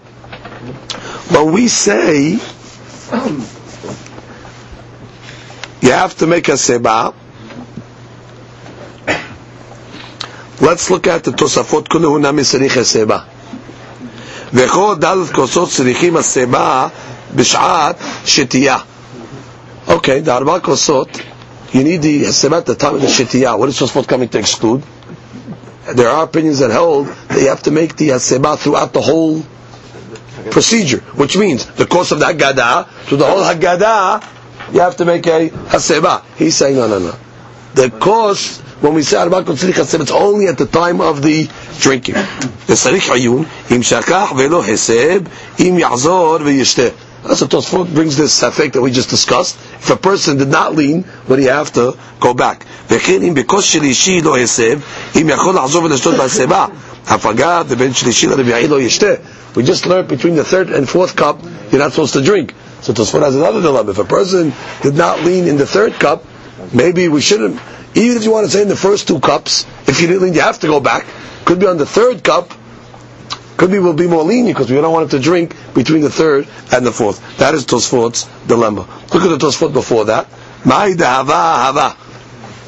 when 1.30 1.52
we 1.52 1.68
say 1.68 2.40
you 5.82 5.92
have 5.92 6.16
to 6.18 6.28
make 6.28 6.48
a 6.48 6.58
seba, 6.58 7.14
Let's 10.61 10.91
look 10.91 11.07
at 11.07 11.25
the 11.25 11.33
Tosafot 11.33 11.89
כולו 11.91 12.19
נמי 12.19 12.45
צריך 12.45 12.77
הסיבה. 12.77 13.19
וכל 14.53 14.95
דלת 14.99 15.31
כוסות 15.33 15.69
צריכים 15.71 16.17
הסיבה 16.17 16.89
בשעת 17.35 17.97
שתייה. 18.25 18.79
Okay, 19.89 20.21
the 20.27 20.31
ארבע 20.31 20.59
כוסות, 20.61 21.09
you 21.73 21.77
need 21.77 22.03
the 22.03 22.29
הסיבה 22.29 22.59
at 22.59 22.67
the 22.67 22.75
time 22.83 22.95
of 22.95 23.03
the 23.03 23.09
שתייה. 23.09 23.55
What 23.59 23.69
is 23.69 23.79
Tosafot 23.79 24.07
coming 24.07 24.29
to 24.29 24.39
exclude? 24.39 24.83
There 25.93 26.09
are 26.09 26.25
opinions 26.25 26.61
that 26.61 26.71
hold 26.71 27.09
that 27.29 27.41
you 27.41 27.49
have 27.49 27.63
to 27.65 27.71
make 27.71 27.97
the 27.97 28.09
hasiba 28.11 28.57
throughout 28.59 28.93
the 28.95 29.03
whole 29.03 29.43
procedure, 30.51 31.01
which 31.15 31.37
means 31.37 31.67
the 31.67 31.85
course 31.87 32.11
of 32.11 32.21
the 32.21 32.25
Haggadah 32.27 33.07
to 33.09 33.17
the 33.17 33.27
whole 33.27 33.43
Haggadah, 33.43 34.73
you 34.73 34.81
have 34.81 34.97
to 34.97 35.05
make 35.05 35.27
a 35.27 35.51
hasiba. 35.51 36.23
He's 36.37 36.57
saying, 36.57 36.77
no, 36.77 36.89
no, 36.89 36.99
no. 36.99 37.15
The 37.79 37.91
course 37.91 38.61
when 38.85 38.93
we 38.95 39.03
say 39.03 39.17
Arba 39.17 39.43
Kotzri 39.43 39.73
Chasem, 39.73 40.01
it's 40.03 40.11
only 40.11 40.47
at 40.47 40.59
the 40.59 40.67
time 40.67 41.01
of 41.01 41.23
the 41.23 41.49
drinking. 41.81 42.17
וצריך 42.69 43.11
עיון, 43.11 43.45
אם 43.71 43.83
שכח 43.83 44.33
ולא 44.37 44.65
הסב, 44.65 45.21
אם 45.61 45.77
יחזור 45.79 46.37
וישתה. 46.45 46.83
That's 47.25 47.41
what 47.41 47.51
Tosfot 47.51 47.95
brings 47.95 48.19
this 48.19 48.43
effect 48.43 48.75
that 48.75 48.83
we 48.83 48.91
just 48.91 49.09
discussed. 49.09 49.57
If 49.81 49.89
a 49.89 49.97
person 49.97 50.37
did 50.37 50.49
not 50.49 50.75
lean, 50.77 51.05
would 51.29 51.39
he 51.39 51.47
have 51.47 51.73
to 51.73 51.97
go 52.21 52.35
back? 52.35 52.67
וכן 52.91 53.23
אם 53.23 53.35
בכוס 53.35 53.65
שלישי 53.65 54.21
לא 54.21 54.37
הסב, 54.39 54.79
אם 55.21 55.29
יכול 55.29 55.55
לחזור 55.57 55.85
ולשתות 55.85 56.15
בהסבה, 56.15 56.67
הפגה 57.07 57.63
ובין 57.69 57.95
שלישי 57.95 58.27
לרביעי 58.27 58.69
לא 58.69 58.81
ישתה. 58.81 59.15
We 59.57 59.63
just 59.63 59.87
learned 59.87 60.09
between 60.09 60.35
the 60.37 60.45
third 60.45 60.69
and 60.69 60.87
fourth 60.89 61.17
cup, 61.17 61.37
you're 61.73 61.79
not 61.79 61.93
supposed 61.93 62.13
to 62.13 62.21
drink. 62.23 62.53
So 62.83 62.93
Tosfot 62.93 63.23
has 63.23 63.35
another 63.35 63.63
dilemma. 63.63 63.93
If 63.93 63.99
a 63.99 64.05
person 64.05 64.53
did 64.83 64.95
not 64.95 65.23
lean 65.23 65.49
in 65.49 65.57
the 65.57 65.67
third 65.67 65.95
cup, 65.95 66.25
maybe 66.74 67.08
we 67.08 67.22
shouldn't 67.22 67.60
even 67.96 68.18
if 68.18 68.24
you 68.24 68.32
want 68.32 68.46
to 68.46 68.52
say 68.52 68.62
in 68.62 68.68
the 68.68 68.76
first 68.76 69.08
two 69.08 69.20
cups, 69.20 69.66
if 69.88 70.00
you 70.02 70.08
didn't, 70.08 70.22
lean, 70.24 70.34
you 70.34 70.42
have 70.42 70.60
to 70.60 70.68
go 70.68 70.80
back. 70.80 71.06
Could 71.46 71.60
be 71.60 71.66
on 71.66 71.78
the 71.78 71.86
third 71.86 72.24
cup. 72.24 72.52
Could 73.58 73.72
be 73.72 73.80
we'll 73.80 73.94
be 73.94 74.08
more 74.08 74.24
lenient 74.24 74.56
because 74.58 74.72
we 74.72 74.80
don't 74.80 74.94
want 74.94 75.04
him 75.12 75.20
to 75.20 75.24
drink 75.24 75.56
between 75.74 76.02
the 76.02 76.10
third 76.10 76.48
and 76.72 76.86
the 76.86 76.92
fourth. 76.92 77.38
That 77.40 77.54
is 77.56 77.66
Tosfot's 77.66 78.24
dilemma. 78.48 78.82
Look 79.14 79.24
at 79.24 79.28
the 79.30 79.38
Tosfot 79.38 79.74
before 79.74 80.06
that. 80.06 80.28
hava 80.64 81.96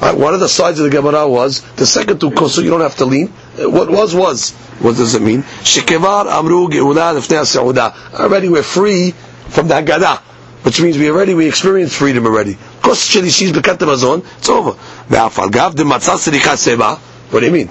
Right, 0.02 0.16
one 0.18 0.34
of 0.34 0.40
the 0.40 0.48
sides 0.48 0.80
of 0.80 0.84
the 0.84 0.90
Gemara 0.90 1.28
was 1.28 1.60
the 1.76 1.86
second 1.86 2.20
two 2.20 2.30
kosu 2.30 2.64
you 2.64 2.70
don't 2.70 2.80
have 2.80 2.96
to 2.96 3.04
lean. 3.04 3.28
What 3.56 3.88
was 3.88 4.14
was. 4.16 4.50
What 4.80 4.96
does 4.96 5.14
it 5.14 5.22
mean? 5.22 5.42
Shekevar 5.62 6.26
amru 6.26 6.64
Already 8.20 8.48
we're 8.48 8.62
free 8.64 9.12
from 9.12 9.68
the 9.68 9.74
Haggadah, 9.74 10.18
which 10.64 10.80
means 10.82 10.98
we 10.98 11.08
already 11.08 11.34
we 11.34 11.46
experienced 11.46 11.94
freedom 11.94 12.26
already. 12.26 12.58
כוס 12.81 13.03
שלישית 13.03 13.57
בקט 13.57 13.81
המזון, 13.81 14.19
it's 14.41 14.45
over. 14.47 14.71
ואף 15.09 15.39
על 15.39 15.49
גב 15.49 15.71
דמצה 15.75 16.17
סליחה 16.17 16.55
סבע, 16.55 16.93
what 17.31 17.35
do 17.35 17.45
you 17.45 17.51
mean? 17.51 17.67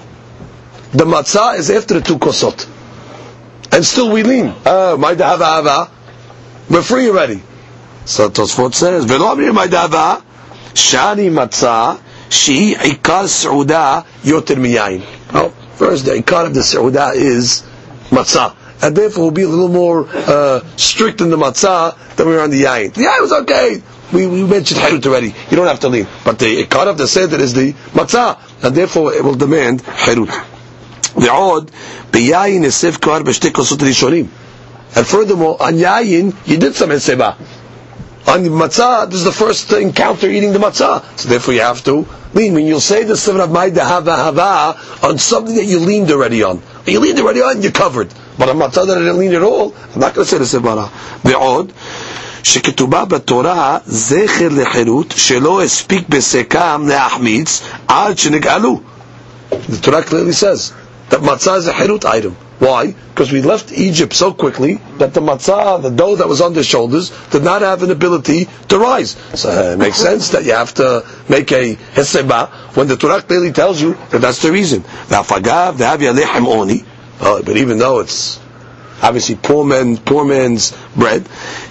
The 0.93 1.05
matzah 1.05 1.57
is 1.57 1.69
after 1.69 1.95
the 1.99 2.01
two 2.01 2.17
kosot. 2.17 2.65
And 3.71 3.85
still 3.85 4.11
we 4.11 4.23
lean. 4.23 4.53
Uh, 4.65 4.95
my 4.97 5.15
dahava 5.15 5.45
hava. 5.45 5.91
We're 6.69 6.81
free 6.81 7.09
already. 7.09 7.41
So 8.05 8.29
Tosfot 8.29 8.73
says, 8.73 9.05
ולא 9.05 9.31
אומרים 9.31 9.53
my 9.53 9.67
dahava, 9.67 10.21
shani 10.73 11.29
matzah, 11.29 11.97
שהיא 12.29 12.77
עיקר 12.79 13.27
סעודה 13.27 13.99
יותר 14.23 14.55
מיין. 14.55 15.01
Oh, 15.33 15.51
first 15.77 16.05
the 16.05 16.13
עיקר 16.13 16.45
of 16.47 16.53
the 16.53 16.63
סעודה 16.63 17.13
is 17.15 17.63
matzah. 18.11 18.53
And 18.81 18.95
therefore 18.95 19.23
we'll 19.25 19.31
be 19.31 19.43
a 19.43 19.47
little 19.49 19.69
more 19.69 20.07
uh, 20.13 20.61
strict 20.77 21.19
in 21.21 21.29
the 21.29 21.37
matzah 21.37 21.95
than 22.15 22.27
we 22.29 22.35
are 22.35 22.41
on 22.41 22.51
the 22.51 22.63
yain. 22.63 22.93
The 22.93 23.01
yain 23.05 23.21
was 23.21 23.31
okay 23.33 23.81
we, 24.13 24.25
we 24.25 24.43
mentioned 24.45 24.79
Harut 24.79 25.05
already. 25.05 25.33
You 25.49 25.57
don't 25.57 25.67
have 25.67 25.81
to 25.81 25.89
lean. 25.89 26.07
But 26.23 26.39
the 26.39 26.63
Ikar 26.63 26.87
of 26.87 26.97
the 26.97 27.07
Seder 27.07 27.37
is 27.39 27.53
the 27.53 27.73
Matzah, 27.91 28.39
and 28.63 28.75
therefore 28.75 29.13
it 29.13 29.23
will 29.23 29.35
demand 29.35 29.81
Harut. 29.83 30.31
ועוד, 31.17 31.71
ביין 32.11 32.65
הסב 32.65 32.95
כבר 33.01 33.23
בשתי 33.23 33.53
כוסות 33.53 33.83
ראשונים. 33.83 34.25
And 34.95 35.05
furthermore, 35.05 35.57
on 35.61 35.73
yayin, 35.77 36.33
you 36.45 36.57
did 36.57 36.75
some 36.75 36.89
eseba. 36.89 37.35
On 38.27 38.43
matzah, 38.45 39.05
this 39.09 39.19
is 39.19 39.23
the 39.25 39.31
first 39.31 39.71
encounter 39.73 40.29
eating 40.29 40.53
the 40.53 40.59
matzah. 40.59 41.03
So 41.19 41.29
therefore 41.29 41.53
you 41.53 41.61
have 41.61 41.83
to 41.85 42.07
lean. 42.33 42.53
When 42.53 42.65
you'll 42.65 42.79
say 42.79 43.03
the 43.03 43.13
Sivra 43.13 43.43
of 43.45 43.51
Maida 43.51 43.83
Hava 43.85 44.15
Hava 44.15 44.79
on 45.07 45.17
something 45.17 45.55
that 45.55 45.65
you 45.65 45.79
leaned 45.79 46.11
already 46.11 46.43
on. 46.43 46.61
You 46.85 46.99
leaned 46.99 47.19
already 47.19 47.41
on, 47.41 47.61
you're 47.61 47.71
covered. 47.71 48.13
But 48.37 48.49
on 48.49 48.57
matzah 48.57 48.87
that 48.87 48.97
I 48.97 48.99
didn't 48.99 49.17
lean 49.17 49.33
at 49.33 49.41
all, 49.43 49.75
I'm 49.93 49.99
not 49.99 50.13
going 50.13 50.25
to 50.25 50.31
say 50.31 50.37
the 50.37 50.45
Sivra. 50.45 50.89
ועוד, 51.23 51.71
שכתובה 52.43 53.05
בתורה 53.05 53.77
זכר 53.85 54.47
לחירות 54.51 55.13
שלא 55.17 55.63
הספיק 55.63 56.09
בסקם 56.09 56.85
להחמיץ 56.87 57.61
עד 57.87 58.17
שנגאלו. 58.17 58.81
The 59.51 59.77
Torah 59.81 60.03
clearly 60.03 60.33
says 60.33 60.73
that 61.09 61.21
matzah 61.21 61.57
is 61.57 61.67
a 61.67 61.73
hirut 61.73 62.05
item. 62.05 62.35
Why? 62.59 62.95
Because 63.09 63.31
we 63.31 63.41
left 63.41 63.71
Egypt 63.71 64.13
so 64.13 64.33
quickly 64.33 64.79
that 64.97 65.13
the 65.13 65.21
matzah, 65.21 65.81
the 65.81 65.89
dough 65.89 66.15
that 66.15 66.27
was 66.27 66.41
on 66.41 66.53
their 66.53 66.63
shoulders, 66.63 67.11
did 67.29 67.43
not 67.43 67.61
have 67.61 67.83
an 67.83 67.91
ability 67.91 68.47
to 68.69 68.79
rise. 68.79 69.11
So 69.35 69.49
uh, 69.49 69.73
it 69.73 69.77
makes 69.77 69.97
sense 69.97 70.29
that 70.29 70.43
you 70.43 70.53
have 70.53 70.73
to 70.75 71.05
make 71.29 71.51
a 71.51 71.75
heseba 71.75 72.60
when 72.75 72.87
the 72.87 72.97
Torah 72.97 73.21
clearly 73.21 73.51
tells 73.51 73.81
you 73.81 73.93
that 74.11 74.19
that's 74.21 74.41
the 74.41 74.51
reason. 74.51 74.83
Uh, 77.19 77.41
but 77.41 77.57
even 77.57 77.77
though 77.79 77.99
it's 77.99 78.39
obviously 79.01 79.35
poor 79.35 79.63
man, 79.65 79.97
poor 79.97 80.25
man's 80.25 80.73
bread, 80.95 81.23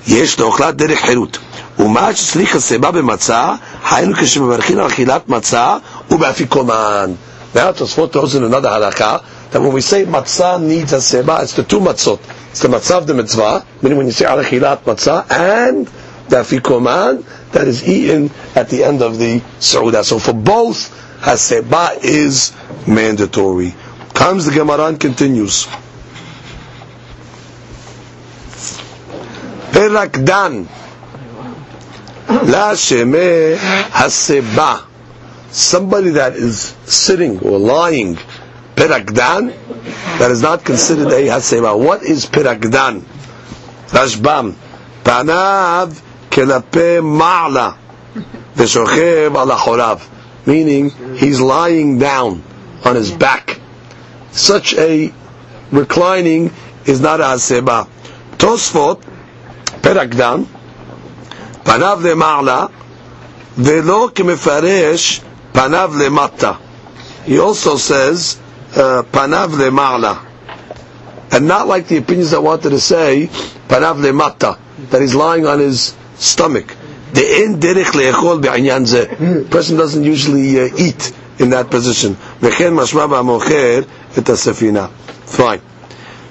יש 0.08 0.38
לאוכלת 0.40 0.76
דרך 0.76 1.00
חירות. 1.00 1.38
ומה 1.78 2.14
שצריך 2.14 2.56
הסיבה 2.56 2.90
במצה, 2.90 3.54
היינו 3.90 4.14
כשמברכים 4.16 4.78
על 4.78 4.86
אכילת 4.86 5.28
מצה 5.28 5.76
ובאפיקומן. 6.10 7.12
Now 7.54 7.72
Tosfot 7.72 8.12
throws 8.12 8.34
in 8.34 8.44
another 8.44 8.68
halakha 8.68 9.22
that 9.50 9.62
when 9.62 9.72
we 9.72 9.80
say 9.80 10.04
matzah 10.04 10.60
needs 10.62 10.92
a 10.92 11.00
seba, 11.00 11.38
it's 11.42 11.54
the 11.54 11.62
two 11.62 11.80
matzot. 11.80 12.18
It's 12.50 12.60
the 12.60 12.68
matzah 12.68 12.98
of 12.98 13.06
the 13.06 13.14
mitzvah, 13.14 13.64
meaning 13.82 13.96
when 13.96 14.06
you 14.06 14.12
say 14.12 14.26
alachilat 14.26 14.80
matzah, 14.80 15.30
and 15.30 15.86
the 16.28 16.36
afikoman 16.36 17.24
that 17.53 17.67
is 17.67 17.87
eaten 17.87 18.31
at 18.55 18.69
the 18.69 18.83
end 18.83 19.01
of 19.01 19.17
the 19.17 19.41
saudah. 19.59 20.03
So 20.03 20.19
for 20.19 20.33
both, 20.33 20.89
haseba 21.21 22.03
is 22.03 22.53
mandatory. 22.87 23.73
Comes 24.13 24.45
the 24.45 24.51
Gemara 24.51 24.85
and 24.87 24.99
continues. 24.99 25.67
Dan. 29.73 30.67
La 32.27 32.73
sheme 32.75 33.55
haseba 33.57 34.87
somebody 35.51 36.11
that 36.11 36.33
is 36.35 36.75
sitting 36.85 37.39
or 37.39 37.59
lying 37.59 38.15
perakdan, 38.75 39.53
that 40.19 40.31
is 40.31 40.41
not 40.41 40.63
considered 40.63 41.07
a 41.11 41.27
hasema. 41.27 41.77
What 41.77 42.03
is 42.03 42.25
perakdan? 42.25 43.01
Rashbam. 43.89 44.55
Panav 45.03 46.01
kelape 46.30 47.00
ma'la. 47.00 47.76
Veshochev 48.56 49.34
ala 49.34 49.56
chorav. 49.56 50.08
Meaning, 50.46 50.90
he's 51.16 51.40
lying 51.40 51.98
down 51.98 52.42
on 52.84 52.94
his 52.94 53.10
back. 53.10 53.60
Such 54.30 54.74
a 54.74 55.12
reclining 55.72 56.52
is 56.84 57.00
not 57.00 57.20
a 57.20 57.24
haseba. 57.24 57.88
Tosfot, 58.36 59.02
perakdan, 59.82 60.46
panav 61.64 62.02
le 62.02 62.14
ma'la, 62.14 62.70
ולא 63.58 64.10
כמפרש 64.14 65.20
panav 65.52 65.90
lemata. 65.90 66.58
He 67.24 67.38
also 67.38 67.76
says 67.76 68.38
uh, 68.76 69.02
panav 69.10 69.48
lemala, 69.48 70.24
and 71.32 71.48
not 71.48 71.66
like 71.66 71.88
the 71.88 71.96
opinions 71.96 72.30
that 72.30 72.42
wanted 72.42 72.70
to 72.70 72.80
say 72.80 73.28
panav 73.68 73.96
lemata, 73.96 74.58
that 74.90 75.00
he's 75.00 75.14
lying 75.14 75.46
on 75.46 75.58
his 75.58 75.96
stomach. 76.21 76.75
The 77.13 77.43
in 77.43 77.59
derech 77.59 77.91
leechol 77.97 78.41
be'anyan 78.41 79.49
Person 79.49 79.77
doesn't 79.77 80.03
usually 80.03 80.59
uh, 80.59 80.69
eat 80.77 81.11
in 81.39 81.49
that 81.49 81.69
position. 81.69 82.15
V'chen 82.39 82.73
mashma 82.73 83.09
ba'mocher 83.09 83.85
et. 84.15 84.89
Fine. 85.27 85.61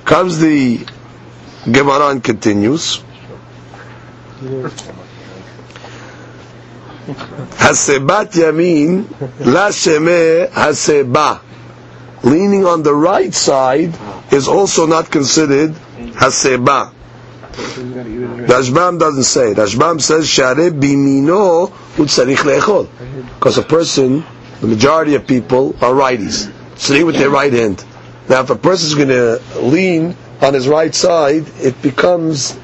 Comes 0.05 0.38
the 0.38 0.87
Gemara 1.70 2.09
and 2.11 2.24
continues. 2.24 3.03
Hasebat 7.59 8.33
yamin, 8.33 9.05
la 9.46 9.68
sheme 9.70 10.48
haseba. 10.50 11.40
Leaning 12.22 12.64
on 12.64 12.83
the 12.83 12.94
right 12.94 13.35
side 13.35 13.92
is 14.33 14.46
also 14.48 14.87
not 14.87 15.11
considered 15.11 15.72
haseba. 16.14 16.92
Rashbam 17.52 18.98
doesn't 18.98 19.24
say. 19.24 19.54
Rashbam 19.54 20.00
says 20.00 20.28
share 20.28 20.54
bimino 20.54 21.68
utzarich 21.96 22.38
leechol. 22.38 22.88
Because 23.34 23.58
a 23.58 23.62
person, 23.62 24.24
the 24.60 24.66
majority 24.66 25.14
of 25.14 25.26
people 25.26 25.74
are 25.82 25.92
righties. 25.92 26.52
Sitting 26.78 27.06
with 27.06 27.16
their 27.16 27.30
right 27.30 27.52
hand. 27.52 27.84
Now, 28.28 28.42
if 28.42 28.50
a 28.50 28.56
person 28.56 28.86
is 28.86 28.94
going 28.94 29.08
to 29.08 29.60
lean 29.60 30.16
on 30.40 30.54
his 30.54 30.68
right 30.68 30.94
side, 30.94 31.44
it 31.58 31.80
becomes 31.82 32.58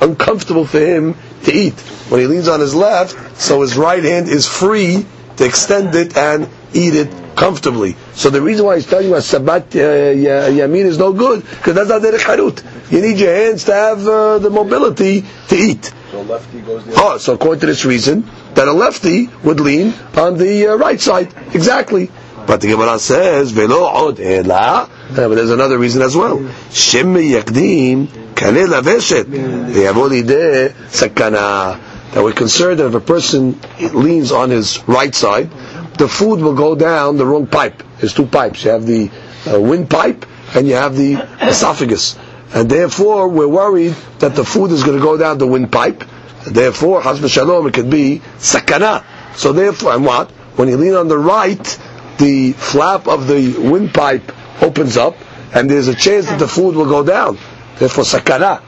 uncomfortable 0.00 0.66
for 0.66 0.78
him 0.80 1.14
to 1.44 1.52
eat. 1.52 1.74
When 2.10 2.20
he 2.20 2.26
leans 2.26 2.48
on 2.48 2.60
his 2.60 2.74
left, 2.74 3.40
so 3.40 3.62
his 3.62 3.76
right 3.76 4.02
hand 4.02 4.28
is 4.28 4.46
free 4.46 5.06
to 5.36 5.44
extend 5.44 5.94
it 5.94 6.16
and 6.16 6.48
eat 6.72 6.94
it 6.94 7.10
comfortably. 7.36 7.96
So 8.14 8.30
the 8.30 8.42
reason 8.42 8.66
why 8.66 8.76
he's 8.76 8.86
telling 8.86 9.08
you 9.08 9.14
a 9.14 9.22
Sabbat 9.22 9.74
uh, 9.76 9.78
Yamin 9.78 10.84
is 10.84 10.98
no 10.98 11.12
good, 11.12 11.42
because 11.42 11.74
that's 11.74 11.88
not 11.88 12.02
Derech 12.02 12.18
Harut. 12.18 12.62
You 12.90 13.02
need 13.02 13.18
your 13.18 13.34
hands 13.34 13.64
to 13.64 13.74
have 13.74 14.06
uh, 14.06 14.38
the 14.38 14.50
mobility 14.50 15.24
to 15.48 15.56
eat. 15.56 15.92
So 16.10 16.22
lefty 16.22 16.60
goes 16.62 16.86
the 16.86 16.94
Oh, 16.96 17.18
so 17.18 17.34
according 17.34 17.60
to 17.60 17.66
this 17.66 17.84
reason, 17.84 18.28
that 18.54 18.66
a 18.66 18.72
lefty 18.72 19.28
would 19.44 19.60
lean 19.60 19.92
on 20.16 20.38
the 20.38 20.68
uh, 20.68 20.76
right 20.76 21.00
side. 21.00 21.32
Exactly. 21.54 22.10
But 22.46 22.62
the 22.62 22.68
Gemara 22.68 22.98
says, 22.98 23.50
"Velo 23.50 23.84
od 23.84 24.18
ela." 24.20 24.88
But 25.14 25.34
there's 25.34 25.50
another 25.50 25.76
reason 25.76 26.00
as 26.00 26.16
well. 26.16 26.38
Shem 26.70 27.14
yakdim 27.14 28.06
kaneh 28.34 28.66
laveshet 28.66 29.24
v'yavo 29.24 30.08
lideh 30.08 30.72
sakana. 30.88 31.78
That 32.12 32.24
we're 32.24 32.32
concerned 32.32 32.80
that 32.80 32.86
if 32.86 32.94
a 32.94 33.00
person 33.00 33.60
leans 33.78 34.32
on 34.32 34.48
his 34.48 34.82
right 34.88 35.14
side, 35.14 35.50
the 35.98 36.08
food 36.08 36.40
will 36.40 36.54
go 36.54 36.74
down 36.74 37.18
the 37.18 37.26
wrong 37.26 37.46
pipe. 37.46 37.82
There's 37.98 38.14
two 38.14 38.24
pipes. 38.24 38.64
You 38.64 38.70
have 38.70 38.86
the 38.86 39.10
uh, 39.46 39.60
windpipe 39.60 40.24
and 40.54 40.66
you 40.66 40.74
have 40.74 40.96
the 40.96 41.16
esophagus. 41.42 42.16
And 42.54 42.70
therefore, 42.70 43.28
we're 43.28 43.48
worried 43.48 43.94
that 44.20 44.34
the 44.34 44.44
food 44.44 44.70
is 44.70 44.82
going 44.82 44.96
to 44.96 45.02
go 45.02 45.16
down 45.16 45.38
the 45.38 45.46
windpipe. 45.46 46.02
And 46.46 46.54
therefore, 46.54 47.02
hasbe 47.02 47.28
shalom, 47.28 47.66
it 47.66 47.74
could 47.74 47.90
be 47.90 48.20
sakana. 48.38 49.04
So 49.36 49.52
therefore, 49.52 49.94
and 49.94 50.04
what? 50.04 50.30
When 50.56 50.68
you 50.68 50.76
lean 50.76 50.94
on 50.94 51.08
the 51.08 51.18
right, 51.18 51.78
the 52.18 52.52
flap 52.52 53.06
of 53.06 53.26
the 53.28 53.54
windpipe 53.58 54.32
opens 54.62 54.96
up, 54.96 55.16
and 55.54 55.70
there's 55.70 55.88
a 55.88 55.94
chance 55.94 56.26
that 56.26 56.38
the 56.38 56.48
food 56.48 56.74
will 56.74 56.86
go 56.88 57.04
down. 57.04 57.38
Therefore, 57.78 58.04
sakana. 58.04 58.62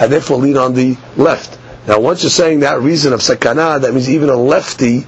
And 0.00 0.12
therefore, 0.12 0.38
lean 0.38 0.56
on 0.56 0.74
the 0.74 0.96
left. 1.16 1.58
Now, 1.86 2.00
once 2.00 2.22
you're 2.22 2.30
saying 2.30 2.60
that 2.60 2.80
reason 2.80 3.12
of 3.12 3.20
sakana, 3.20 3.80
that 3.80 3.92
means 3.92 4.10
even 4.10 4.28
a 4.30 4.36
lefty 4.36 5.06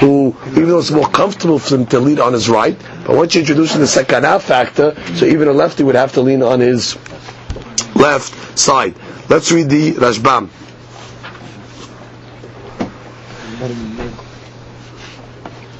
who, 0.00 0.34
even 0.48 0.68
though 0.68 0.78
it's 0.78 0.90
more 0.90 1.08
comfortable 1.08 1.58
for 1.58 1.76
him 1.76 1.86
to 1.86 2.00
lean 2.00 2.20
on 2.20 2.32
his 2.32 2.48
right, 2.48 2.76
but 3.06 3.16
once 3.16 3.34
you 3.34 3.40
introduce 3.40 3.74
the 3.74 3.84
sakana 3.84 4.40
factor, 4.40 4.94
so 5.14 5.24
even 5.24 5.48
a 5.48 5.52
lefty 5.52 5.82
would 5.84 5.94
have 5.94 6.12
to 6.12 6.20
lean 6.20 6.42
on 6.42 6.60
his 6.60 6.96
left 8.04 8.58
side. 8.58 8.94
Let's 9.28 9.50
read 9.50 9.68
the 9.70 9.92
Rashbam. 9.92 10.48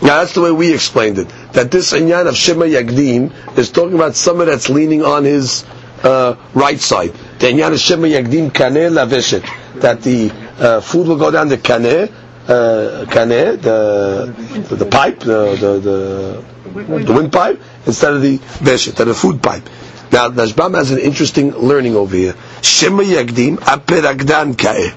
Now 0.04 0.18
that's 0.20 0.34
the 0.34 0.42
way 0.42 0.52
we 0.52 0.72
explained 0.74 1.18
it. 1.18 1.28
That 1.52 1.70
this 1.70 1.92
inyan 1.92 2.26
of 2.26 2.37
Shema 2.37 2.66
Yagdim 2.66 3.58
is 3.58 3.70
talking 3.70 3.94
about 3.94 4.16
somebody 4.16 4.50
that's 4.50 4.68
leaning 4.68 5.02
on 5.02 5.24
his 5.24 5.64
uh, 6.02 6.37
right 6.54 6.80
side. 6.80 7.12
The 7.38 7.46
inyan 7.48 7.72
of 7.72 7.80
Shema 7.80 8.08
Yagdim 8.08 8.50
kaneh 8.50 8.90
laveshet. 8.92 9.44
That 9.80 10.02
the 10.02 10.30
uh, 10.58 10.80
food 10.80 11.08
will 11.08 11.16
go 11.16 11.30
down 11.30 11.48
the 11.48 11.56
kaneh, 11.58 12.10
uh, 12.48 13.04
kaneh, 13.06 13.60
the, 13.60 14.34
the, 14.68 14.76
the 14.76 14.87
pipe, 14.87 15.20
the, 15.20 15.56
the, 15.56 15.72
the, 15.80 17.00
the 17.04 17.12
windpipe, 17.12 17.60
instead 17.87 18.12
of 18.14 18.22
the 18.22 18.38
veshet, 18.38 18.96
the 18.96 19.14
food 19.14 19.42
pipe. 19.42 19.68
Now, 20.14 20.29
Rashbam 20.31 20.77
has 20.77 20.92
an 20.92 20.98
interesting 21.00 21.50
learning 21.50 21.96
over 21.96 22.14
here. 22.14 22.37
Shema 22.62 23.03
Yagdim 23.03 23.57
aperagdan 23.59 24.57
ka'eh. 24.57 24.94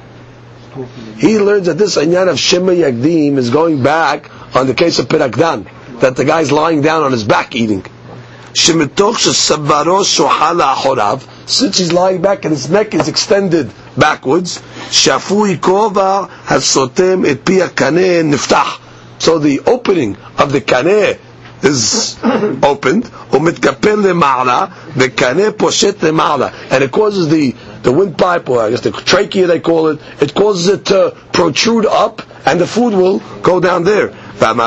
He 1.17 1.39
learns 1.39 1.65
that 1.65 1.79
this 1.79 1.97
inyan 1.97 2.29
of 2.29 2.37
Shema 2.37 2.73
Yagdim 2.73 3.37
is 3.37 3.49
going 3.49 3.81
back 3.81 4.29
on 4.55 4.67
the 4.67 4.75
case 4.75 4.99
of 4.99 5.07
Pirakdan, 5.07 5.67
that 6.01 6.15
the 6.17 6.23
guy's 6.23 6.51
lying 6.51 6.83
down 6.83 7.01
on 7.01 7.11
his 7.11 7.23
back 7.23 7.55
eating. 7.55 7.83
Since 8.53 8.77
he's 11.79 11.93
lying 11.93 12.21
back 12.21 12.45
and 12.45 12.53
his 12.53 12.69
neck 12.69 12.93
is 12.93 13.07
extended 13.07 13.71
backwards, 13.97 14.59
shafui 14.91 15.57
kova 15.57 16.29
has 16.45 16.63
sotem 16.63 17.25
et 17.27 17.43
pia 17.43 17.69
kaneh 17.69 18.21
niftach. 18.21 18.79
So 19.19 19.39
the 19.39 19.61
opening 19.61 20.15
of 20.37 20.51
the 20.51 20.61
kaneh 20.61 21.17
is 21.63 22.17
opened, 22.23 23.05
umitkapel 23.31 24.03
lema'ala, 24.03 24.69
mekaneh 24.93 25.51
poshet 25.51 25.93
lema'ala, 25.93 26.53
and 26.71 26.83
it 26.83 26.91
causes 26.91 27.27
the 27.29 27.55
the 27.83 27.91
windpipe, 27.91 28.49
or 28.49 28.61
I 28.61 28.69
guess 28.71 28.81
the 28.81 28.91
trachea 28.91 29.47
they 29.47 29.59
call 29.59 29.87
it, 29.87 29.99
it 30.21 30.33
causes 30.33 30.67
it 30.67 30.85
to 30.87 31.15
protrude 31.31 31.85
up, 31.85 32.21
and 32.45 32.59
the 32.59 32.67
food 32.67 32.93
will 32.93 33.19
go 33.41 33.59
down 33.59 33.83
there. 33.83 34.09
That's 34.39 34.57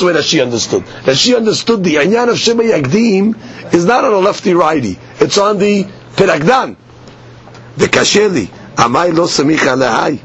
the 0.00 0.06
way 0.06 0.12
that 0.14 0.24
she 0.24 0.40
understood. 0.40 0.84
That 1.04 1.16
she 1.16 1.36
understood 1.36 1.84
the 1.84 1.96
Anyan 1.96 2.30
of 2.30 2.38
Shema 2.38 2.62
Yagdim 2.64 3.74
is 3.74 3.84
not 3.84 4.04
on 4.04 4.12
the 4.12 4.18
lefty 4.18 4.54
righty. 4.54 4.98
It's 5.20 5.36
on 5.38 5.58
the 5.58 5.84
Piragdan. 6.16 6.76
The 7.76 7.84
Kasheli. 7.86 8.46
Amai 8.76 9.12
lo 9.14 9.26
samicha 9.26 9.76
lehai. 9.76 10.20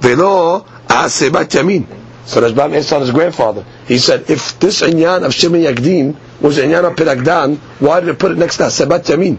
Velo 0.00 0.60
asebat 0.86 1.48
yamin. 1.50 1.84
So 2.26 2.40
Rashbam 2.42 2.76
asked 2.76 2.92
on 2.92 3.02
his 3.02 3.12
grandfather. 3.12 3.64
He 3.86 3.98
said, 3.98 4.28
if 4.28 4.58
this 4.58 4.82
inyan 4.82 5.24
of 5.24 5.32
Shema 5.32 5.58
Yagdim 5.58 6.16
was 6.40 6.58
inyan 6.58 6.84
of 6.84 6.96
Piragdan, 6.96 7.56
why 7.78 8.00
did 8.00 8.08
it 8.08 8.18
put 8.18 8.32
it 8.32 8.38
next 8.38 8.56
to 8.56 8.64
Sebat 8.64 9.04
Yamin? 9.04 9.38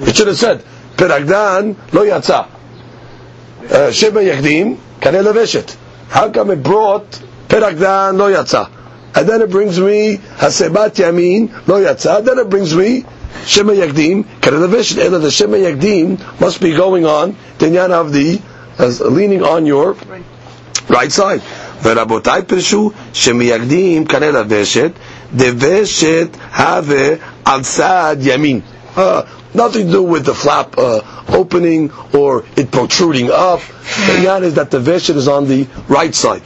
It 0.00 0.16
should 0.16 0.26
have 0.26 0.36
said, 0.36 0.64
Piragdan 0.96 1.76
lo 1.92 2.02
yatsa. 2.04 2.48
Uh, 3.70 3.92
Shema 3.92 4.20
Yagdim, 4.20 4.78
kane. 5.00 5.66
How 6.08 6.30
come 6.30 6.50
it 6.50 6.62
brought 6.62 7.08
Piragdan 7.46 8.18
lo 8.18 8.32
yatsa? 8.32 8.68
And 9.16 9.28
then 9.28 9.40
it 9.42 9.50
brings 9.50 9.78
me 9.78 10.16
Hasebat 10.16 10.96
Yamin 10.96 11.68
lo 11.68 11.80
yatsa. 11.80 12.24
Then 12.24 12.40
it 12.40 12.50
brings 12.50 12.74
me 12.74 13.04
Shema 13.46 13.74
Yagdim, 13.74 14.24
kane 14.42 14.54
leveshet. 14.54 14.98
Ela 14.98 15.20
the 15.20 15.30
Shema 15.30 15.56
Yagdim 15.58 16.40
must 16.40 16.60
be 16.60 16.74
going 16.74 17.06
on 17.06 17.36
the 17.58 17.66
inyan 17.66 17.90
of 17.92 18.12
the, 18.12 18.42
as 18.78 19.00
leaning 19.00 19.44
on 19.44 19.66
your 19.66 19.92
right 20.88 21.12
side. 21.12 21.40
ורבותיי 21.83 22.41
פירשו 22.47 22.91
שמייגדים 23.13 24.05
כנראה 24.05 24.31
לוושת, 24.31 24.91
דוושת 25.35 26.27
הווה 26.57 27.07
על 27.45 27.61
צד 27.63 28.17
ימין. 28.19 28.59
Uh, 28.95 29.21
nothing 29.53 29.85
to 29.87 29.91
do 29.91 30.03
with 30.03 30.25
the 30.25 30.33
flap 30.33 30.77
uh, 30.77 31.01
opening 31.29 31.91
or 32.13 32.43
it 32.57 32.71
protruding 32.71 33.29
up. 33.31 33.61
The 34.07 34.27
idea 34.27 34.47
is 34.49 34.55
that 34.55 34.71
the 34.71 34.79
veshet 34.79 35.15
is 35.15 35.27
on 35.27 35.47
the 35.47 35.67
right 35.87 36.13
side. 36.15 36.41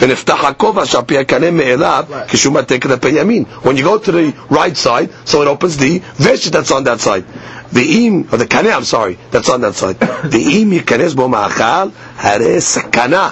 ונפתח 0.00 0.44
הכובע 0.44 0.86
שעל 0.86 1.02
פי 1.02 1.18
הקנה 1.18 1.50
מאליו 1.50 2.04
כשהוא 2.28 2.54
מטה 2.54 2.78
כלפי 2.78 3.08
ימין. 3.08 3.44
When 3.62 3.76
you 3.76 3.82
go 3.84 3.98
to 3.98 4.12
the 4.12 4.32
right 4.50 4.76
side, 4.76 5.08
so 5.24 5.42
it 5.42 5.48
opens 5.48 5.76
the 5.76 6.00
veshet 6.18 6.50
that's 6.52 6.70
on 6.70 6.84
that 6.84 7.00
side. 7.00 7.24
ואם, 7.72 8.22
or 8.32 8.36
the 8.36 8.46
קנה, 8.46 8.76
I'm 8.76 8.84
sorry, 8.84 9.16
that's 9.30 9.48
on 9.48 9.60
that 9.60 9.74
side. 9.74 10.04
ואם 10.30 10.72
ייכנס 10.72 11.12
בו 11.14 11.28
מאכל, 11.28 11.88
הרי 12.18 12.60
סכנה. 12.60 13.28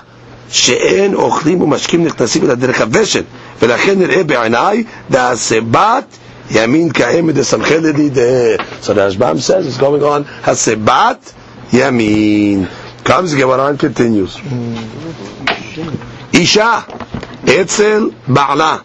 שאין 0.52 1.14
אוכלים 1.14 1.62
ומשקים 1.62 2.04
נכנסים 2.04 2.44
אל 2.46 2.52
הדרך 2.52 2.82
הוושת 2.82 3.24
ולכן 3.62 4.00
נראה 4.00 4.24
בעיניי 4.24 4.84
דעשה 5.10 5.62
בת 5.72 6.18
ימין 6.52 6.92
כאמת 6.92 7.36
דסמכלדי 7.36 8.10
דה 8.10 8.22
So 8.84 8.94
the 8.94 9.10
Rashbam 9.10 9.40
says 9.40 9.68
it's 9.68 9.78
going 9.78 10.04
on 10.04 10.24
הסיבת 10.50 11.32
ימין 11.74 12.66
comes 13.06 13.34
Gemara 13.36 13.68
and 13.68 13.80
continues 13.80 14.40
אישה 16.34 16.80
אצל 17.62 18.10
בעלה 18.28 18.78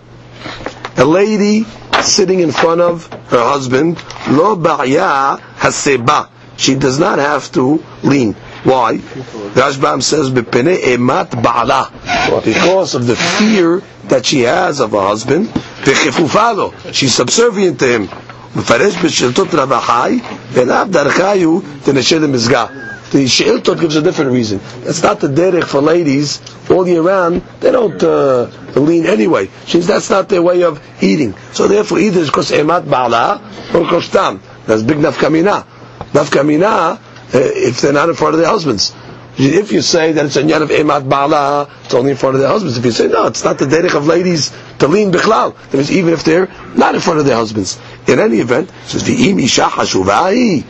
a 0.97 1.05
lady 1.05 1.65
sitting 2.03 2.41
in 2.41 2.51
front 2.53 2.81
of 2.81 3.09
her 3.31 3.45
husband 3.57 3.97
לא 4.31 4.55
בעיה 4.55 5.35
הסיבה 5.61 6.21
she 6.59 6.75
does 6.75 6.99
not 6.99 7.19
have 7.19 7.53
to 7.53 7.79
lean 8.05 8.35
why? 8.64 8.98
Rashbam 8.98 10.02
says, 10.02 10.30
"Bepene 10.30 10.78
emat 10.78 11.30
ba'ala," 11.30 12.44
because 12.44 12.96
of 12.96 13.08
the 13.08 13.16
fear 13.16 13.82
that 14.10 14.26
she 14.26 14.42
has 14.42 14.80
of 14.80 14.92
her 14.92 15.02
husband. 15.02 15.48
V'chefufalo, 15.84 16.94
she's 16.94 17.14
subservient 17.14 17.80
to 17.80 17.88
him. 17.88 18.10
מפרש 18.56 18.96
בשאילתות 19.04 19.54
רב 19.54 19.74
החי, 19.74 20.20
ואליו 20.52 20.88
דרכה 20.90 21.34
הוא 21.44 21.62
תנשל 21.84 22.20
למזגה. 22.20 22.66
The 23.12 23.26
sheiltot 23.26 23.80
gives 23.80 23.96
a 23.96 24.02
different 24.02 24.32
reason. 24.32 24.60
It's 24.84 25.02
not 25.02 25.22
the 25.22 25.28
derech 25.30 25.64
for 25.64 25.80
ladies 25.80 26.42
all 26.70 26.86
year 26.86 27.02
round. 27.02 27.42
They 27.62 27.72
don't 27.72 28.02
uh, 28.04 28.50
lean 28.76 29.06
anyway. 29.06 29.50
She's, 29.66 29.88
that's 29.88 30.10
not 30.10 30.28
their 30.28 30.42
way 30.42 30.64
of 30.64 30.82
eating. 31.02 31.34
So 31.54 31.70
therefore, 31.70 32.00
either 32.00 32.20
it's 32.20 32.30
because 32.30 32.52
emat 32.52 32.84
ba'ala 32.84 33.40
or 33.74 33.86
koshtam. 33.86 34.42
That's 34.66 34.84
big 34.84 34.98
nafkamina. 34.98 35.66
Nafkamina 36.12 36.64
uh, 36.64 36.98
if 37.33 37.81
they're 37.81 37.93
not 37.93 38.09
in 38.09 38.15
front 38.15 38.35
of 38.35 38.41
their 38.41 38.51
husbands. 38.51 38.95
If 39.39 39.73
you 39.73 39.81
say 39.81 40.13
that 40.13 40.27
it's 40.27 40.37
a 40.37 40.43
yan 40.43 40.61
of 40.61 40.69
emat 40.69 41.09
bala, 41.09 41.69
it's 41.85 41.95
only 41.95 42.11
in 42.11 42.17
front 42.19 42.35
of 42.35 42.41
their 42.43 42.51
husbands. 42.51 42.77
If 42.77 42.85
you 42.85 42.91
say 42.91 43.09
no, 43.09 43.27
it's 43.27 43.45
not 43.45 43.59
the 43.59 43.65
derech 43.65 43.95
of 43.97 44.07
ladies 44.07 44.53
to 44.81 44.89
lean 44.89 45.11
bichlal. 45.11 45.57
That 45.71 45.75
means 45.79 45.91
even 45.91 46.13
if 46.13 46.23
they're 46.23 46.51
not 46.77 46.95
in 46.95 47.01
front 47.01 47.19
of 47.19 47.25
their 47.25 47.37
husbands. 47.37 47.81
In 48.07 48.19
any 48.19 48.39
event, 48.39 48.69
it 48.69 48.89
says 48.89 49.03
v'im 49.05 49.43
isha 49.43 49.63
hashuvai. 49.63 50.65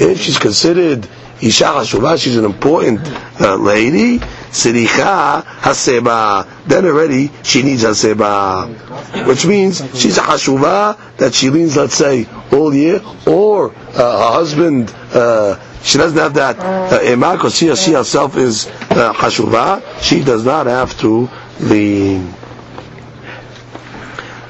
If 0.00 0.20
she's 0.20 0.38
considered 0.38 1.06
isha 1.42 1.64
hashuvah, 1.64 2.18
she's 2.22 2.38
an 2.38 2.46
important 2.46 3.00
uh, 3.38 3.56
lady. 3.56 4.18
Siricha 4.18 5.42
haseba. 5.44 6.48
Then 6.66 6.86
already 6.86 7.30
she 7.42 7.62
needs 7.62 7.84
haseba, 7.84 9.26
which 9.26 9.44
means 9.44 9.82
she's 9.94 10.16
a 10.16 10.22
hashuvah 10.22 11.18
that 11.18 11.34
she 11.34 11.50
leans, 11.50 11.76
let's 11.76 11.94
say, 11.94 12.26
all 12.50 12.72
year, 12.72 13.02
or 13.26 13.74
uh, 13.74 13.92
her 13.94 14.32
husband. 14.32 14.90
Uh, 15.12 15.60
she 15.85 15.97
doesn't 15.97 16.17
have 16.17 16.33
that 16.35 16.57
emak, 16.57 17.23
uh, 17.23 17.35
because 17.37 17.55
she, 17.55 17.75
she 17.75 17.93
herself 17.93 18.37
is 18.37 18.67
uh, 18.67 19.13
hashuvah. 19.13 20.01
She 20.01 20.23
does 20.23 20.45
not 20.45 20.67
have 20.67 20.97
to 20.99 21.29
lean. 21.59 22.33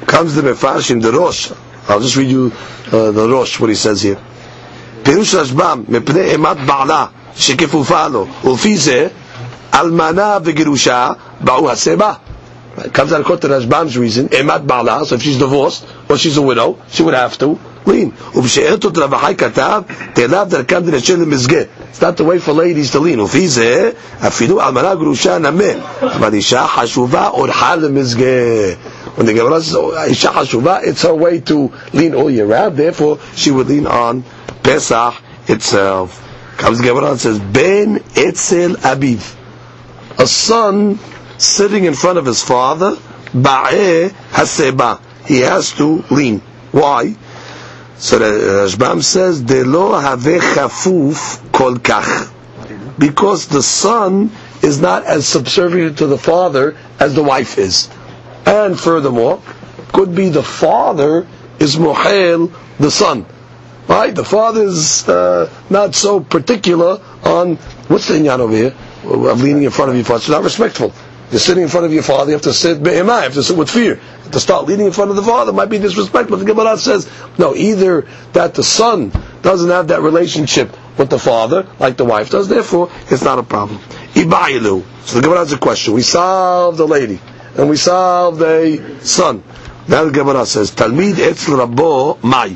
Comes 0.08 0.36
the 0.36 0.41
mefarshim, 0.41 1.02
the 1.02 1.12
rosh. 1.12 1.52
I'll 1.88 2.00
just 2.02 2.15
read 2.17 2.30
you 2.30 2.52
uh, 2.91 3.12
the 3.12 3.28
rosh, 3.30 3.60
what 3.60 3.70
he 3.70 3.76
says 3.76 4.02
here. 4.02 4.17
פירוש 5.04 5.36
רשב"ם, 5.36 5.84
מפני 5.89 6.22
אימת 6.22 6.58
בעלה 6.65 7.06
שכפופה 7.36 8.08
לו, 8.08 8.28
ולפי 8.44 8.78
זה, 8.78 9.08
אלמנה 9.74 10.38
וגירושה 10.44 11.12
באו 11.41 11.72
הסיבה. 11.72 12.13
Comes 12.94 13.12
out 13.12 13.22
according 13.22 13.41
to 13.41 13.48
Rashbam's 13.50 13.98
reason, 13.98 14.30
emat 14.30 14.65
ba'ala, 14.65 15.06
so 15.06 15.15
if 15.15 15.22
she's 15.24 15.38
divorced, 15.38 15.86
or 16.10 16.17
she's 16.17 16.38
a 16.38 16.41
widow, 16.41 16.78
she 16.89 17.04
would 17.04 17.13
have 17.13 17.38
to 17.39 17.60
lean. 17.86 18.36
ובשאלתות 18.36 18.98
רב 18.98 19.13
החי 19.13 19.34
כתב, 19.38 19.82
תאליו 20.13 20.48
דרכם 20.50 20.80
דנשל 20.80 21.20
למזגה. 21.20 21.62
It's 21.94 22.02
not 22.02 22.17
the 22.17 22.24
way 22.24 22.39
for 22.39 22.54
ladies 22.54 22.91
to 22.91 23.00
lean. 23.00 23.20
ולפי 23.20 23.48
זה, 23.48 23.91
אפילו 24.28 24.62
אלמנה 24.62 24.96
גרושה 24.96 25.38
נמה. 25.38 25.63
אבל 26.02 26.34
אישה 26.34 26.67
חשובה 26.67 27.28
אורחה 27.28 27.76
למזגה. 27.76 28.26
When 29.17 29.26
the 29.26 29.34
Gemara 29.34 29.62
says, 29.62 29.76
אישה 30.08 30.32
חשובה, 30.32 30.80
it's 30.84 31.02
her 31.02 31.13
way 31.15 31.39
to 31.39 31.72
lean 31.94 32.13
all 32.15 32.30
year 32.30 32.46
round, 32.46 32.78
therefore 32.78 33.17
she 33.36 33.52
would 33.52 33.67
lean 33.67 33.88
on 33.88 34.24
Pesach 34.63 35.13
itself. 35.48 36.28
Comes 36.58 36.78
the 36.78 36.84
Gemara 36.86 37.12
and 37.12 37.20
says, 37.20 37.39
Ben 37.39 38.04
etzel 38.15 38.74
abiv. 38.76 39.36
A 40.20 40.28
son 40.28 41.00
sitting 41.38 41.86
in 41.86 41.96
front 41.96 42.20
of 42.20 42.26
his 42.26 42.44
father, 42.44 42.96
ba'eh 43.34 44.10
haseba. 44.32 45.00
He 45.26 45.39
has 45.39 45.72
to 45.74 46.04
lean. 46.12 46.39
Why? 46.72 47.15
So 47.99 48.19
the 48.19 48.25
Rashbam 48.25 49.03
says, 49.03 49.41
"De 49.41 49.65
lo 49.65 49.99
have 49.99 50.21
chafuf 50.21 51.41
kol 51.53 51.77
kach," 51.77 52.29
because 52.99 53.47
the 53.47 53.63
son 53.63 54.31
is 54.63 54.81
not 54.81 55.05
as 55.05 55.27
subservient 55.27 55.99
to 55.99 56.07
the 56.07 56.19
father 56.19 56.77
as 57.01 57.15
the 57.15 57.23
wife 57.23 57.59
is, 57.59 57.89
and 58.45 58.79
furthermore, 58.79 59.41
could 59.93 60.15
be 60.15 60.29
the 60.29 60.43
father 60.43 61.27
is 61.59 61.77
mohel 61.77 62.53
the 62.79 62.91
son. 62.91 63.25
Right? 63.89 64.15
The 64.15 64.25
father 64.25 64.65
is 64.65 65.09
uh, 65.09 65.49
not 65.71 65.95
so 65.95 66.21
particular 66.21 67.01
on 67.23 67.57
what's 67.89 68.09
the 68.09 68.15
inyan 68.15 68.41
over 68.41 68.55
here 68.55 68.75
of 69.05 69.43
leaning 69.43 69.63
in 69.63 69.71
front 69.71 69.91
of 69.91 69.97
your 69.97 70.05
father. 70.05 70.19
It's 70.19 70.29
not 70.29 70.43
respectful. 70.43 70.93
You're 71.31 71.41
sitting 71.41 71.63
in 71.63 71.69
front 71.69 71.87
of 71.87 71.93
your 71.93 72.03
father, 72.03 72.31
you 72.31 72.35
have 72.35 72.43
to 72.43 72.53
sit 72.53 72.83
be'emai, 72.83 73.19
you 73.19 73.23
have 73.25 73.35
to 73.35 73.43
sit 73.43 73.57
with 73.57 73.71
fear. 73.71 74.01
To 74.33 74.41
start 74.41 74.67
leaning 74.67 74.87
in 74.87 74.92
front 74.92 75.11
of 75.11 75.17
the 75.17 75.23
father 75.23 75.53
might 75.53 75.71
be 75.71 75.79
disrespectful. 75.79 76.37
The 76.38 76.44
Gemara 76.44 76.77
says, 76.79 77.11
no, 77.38 77.55
either 77.55 78.07
that 78.33 78.55
the 78.55 78.63
son 78.63 79.13
doesn't 79.42 79.71
have 79.71 79.88
that 79.88 80.03
relationship 80.03 80.77
with 80.98 81.11
the 81.11 81.19
father, 81.19 81.67
like 81.79 81.96
the 81.96 82.05
wife 82.05 82.31
does, 82.31 82.48
therefore, 82.48 82.90
it's 83.11 83.23
not 83.23 83.38
a 83.38 83.42
problem. 83.42 83.79
Ibailu. 84.15 84.85
So 85.03 85.17
the 85.17 85.23
Gemara 85.23 85.38
has 85.40 85.53
a 85.53 85.59
question. 85.59 85.94
We 85.94 86.03
solved 86.03 86.79
the 86.79 86.87
lady, 86.87 87.21
and 87.57 87.69
we 87.69 87.77
solved 87.77 88.42
a 88.42 89.00
son. 89.05 89.42
Now 89.88 90.05
the 90.05 90.11
Gemara 90.11 90.46
says, 90.46 90.71
Talmid 90.73 91.15
etz 91.15 91.46
rabbo 91.46 92.23
mai. 92.23 92.50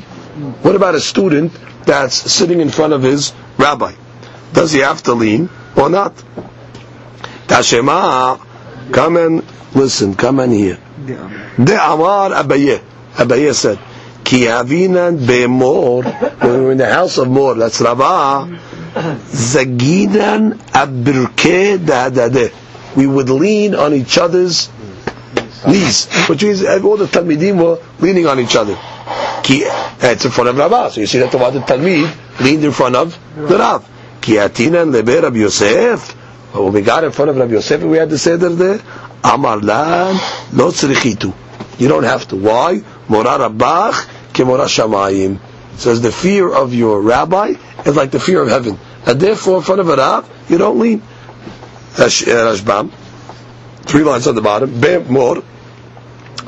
What 0.63 0.75
about 0.75 0.95
a 0.95 0.99
student 0.99 1.53
that's 1.85 2.15
sitting 2.31 2.59
in 2.61 2.69
front 2.69 2.93
of 2.93 3.03
his 3.03 3.33
rabbi? 3.57 3.93
Does 4.53 4.71
he 4.71 4.79
have 4.79 5.03
to 5.03 5.13
lean 5.13 5.49
or 5.75 5.89
not? 5.89 6.15
Tashema 7.47 8.39
Come 8.91 9.15
and 9.15 9.41
listen. 9.73 10.15
Come 10.15 10.39
and 10.39 10.53
hear. 10.53 10.77
De 11.05 11.73
Amar 11.75 12.31
Abaye. 12.31 12.81
Abaye 13.15 13.53
said, 13.53 13.79
Ki 14.23 14.45
avinan 14.45 15.25
be'mor. 15.25 16.03
When 16.41 16.53
we 16.53 16.65
were 16.65 16.71
in 16.71 16.77
the 16.77 16.91
house 16.91 17.17
of 17.17 17.27
Mor, 17.29 17.55
that's 17.55 17.81
Rabah. 17.81 18.47
Zaginan 18.93 20.57
abirke 20.73 21.77
dadade. 21.79 22.53
We 22.95 23.07
would 23.07 23.29
lean 23.29 23.73
on 23.75 23.93
each 23.93 24.17
other's 24.17 24.69
knees, 25.65 26.07
which 26.27 26.43
means 26.43 26.63
all 26.63 26.97
the 26.97 27.05
Talmidim 27.05 27.61
were 27.61 27.81
leaning 27.99 28.27
on 28.27 28.39
each 28.39 28.55
other. 28.55 28.77
Ki, 29.43 29.63
it's 29.65 30.25
in 30.25 30.31
front 30.31 30.49
of 30.49 30.57
Rabbah. 30.57 30.89
So 30.89 31.01
you 31.01 31.07
see 31.07 31.19
that 31.19 31.31
the 31.31 31.37
Wad 31.37 31.53
Talmid 31.53 32.39
leaned 32.41 32.63
in 32.63 32.71
front 32.71 32.95
of 32.95 33.17
the 33.35 33.57
Rav. 33.57 33.87
Ki 34.21 34.33
atinan 34.33 34.91
lebe 34.91 35.21
Rabbi 35.23 35.37
Yosef. 35.37 36.11
When 36.53 36.73
we 36.73 36.81
got 36.81 37.03
in 37.03 37.11
front 37.11 37.31
of 37.31 37.37
Rabbi 37.37 37.53
Yosef, 37.53 37.81
we 37.83 37.97
had 37.97 38.09
to 38.09 38.17
say 38.17 38.35
there, 38.35 38.79
Amar 39.24 39.60
lan 39.62 40.18
lo 40.52 40.70
tzrichitu. 40.70 41.32
You 41.78 41.88
don't 41.88 42.04
have 42.04 42.26
to. 42.28 42.36
Why? 42.36 42.82
Mora 43.08 43.38
Rabbach 43.38 44.06
ke 44.32 44.44
mora 44.46 44.64
shamayim. 44.64 45.38
Says 45.76 46.00
the 46.00 46.12
fear 46.12 46.52
of 46.52 46.72
your 46.72 47.02
rabbi 47.02 47.54
is 47.84 47.96
like 47.96 48.10
the 48.10 48.20
fear 48.20 48.42
of 48.42 48.48
heaven. 48.48 48.78
And 49.04 49.20
therefore, 49.20 49.58
in 49.58 49.62
front 49.62 49.80
of 49.80 49.88
a 49.88 49.96
Rav, 49.96 50.28
you 50.48 50.58
don't 50.58 50.78
lean. 50.78 51.02
Rashbam. 51.94 52.90
Three 53.82 54.02
lines 54.02 54.26
on 54.26 54.34
the 54.34 54.42
bottom. 54.42 54.80
Be 54.80 54.98
mor. 54.98 55.42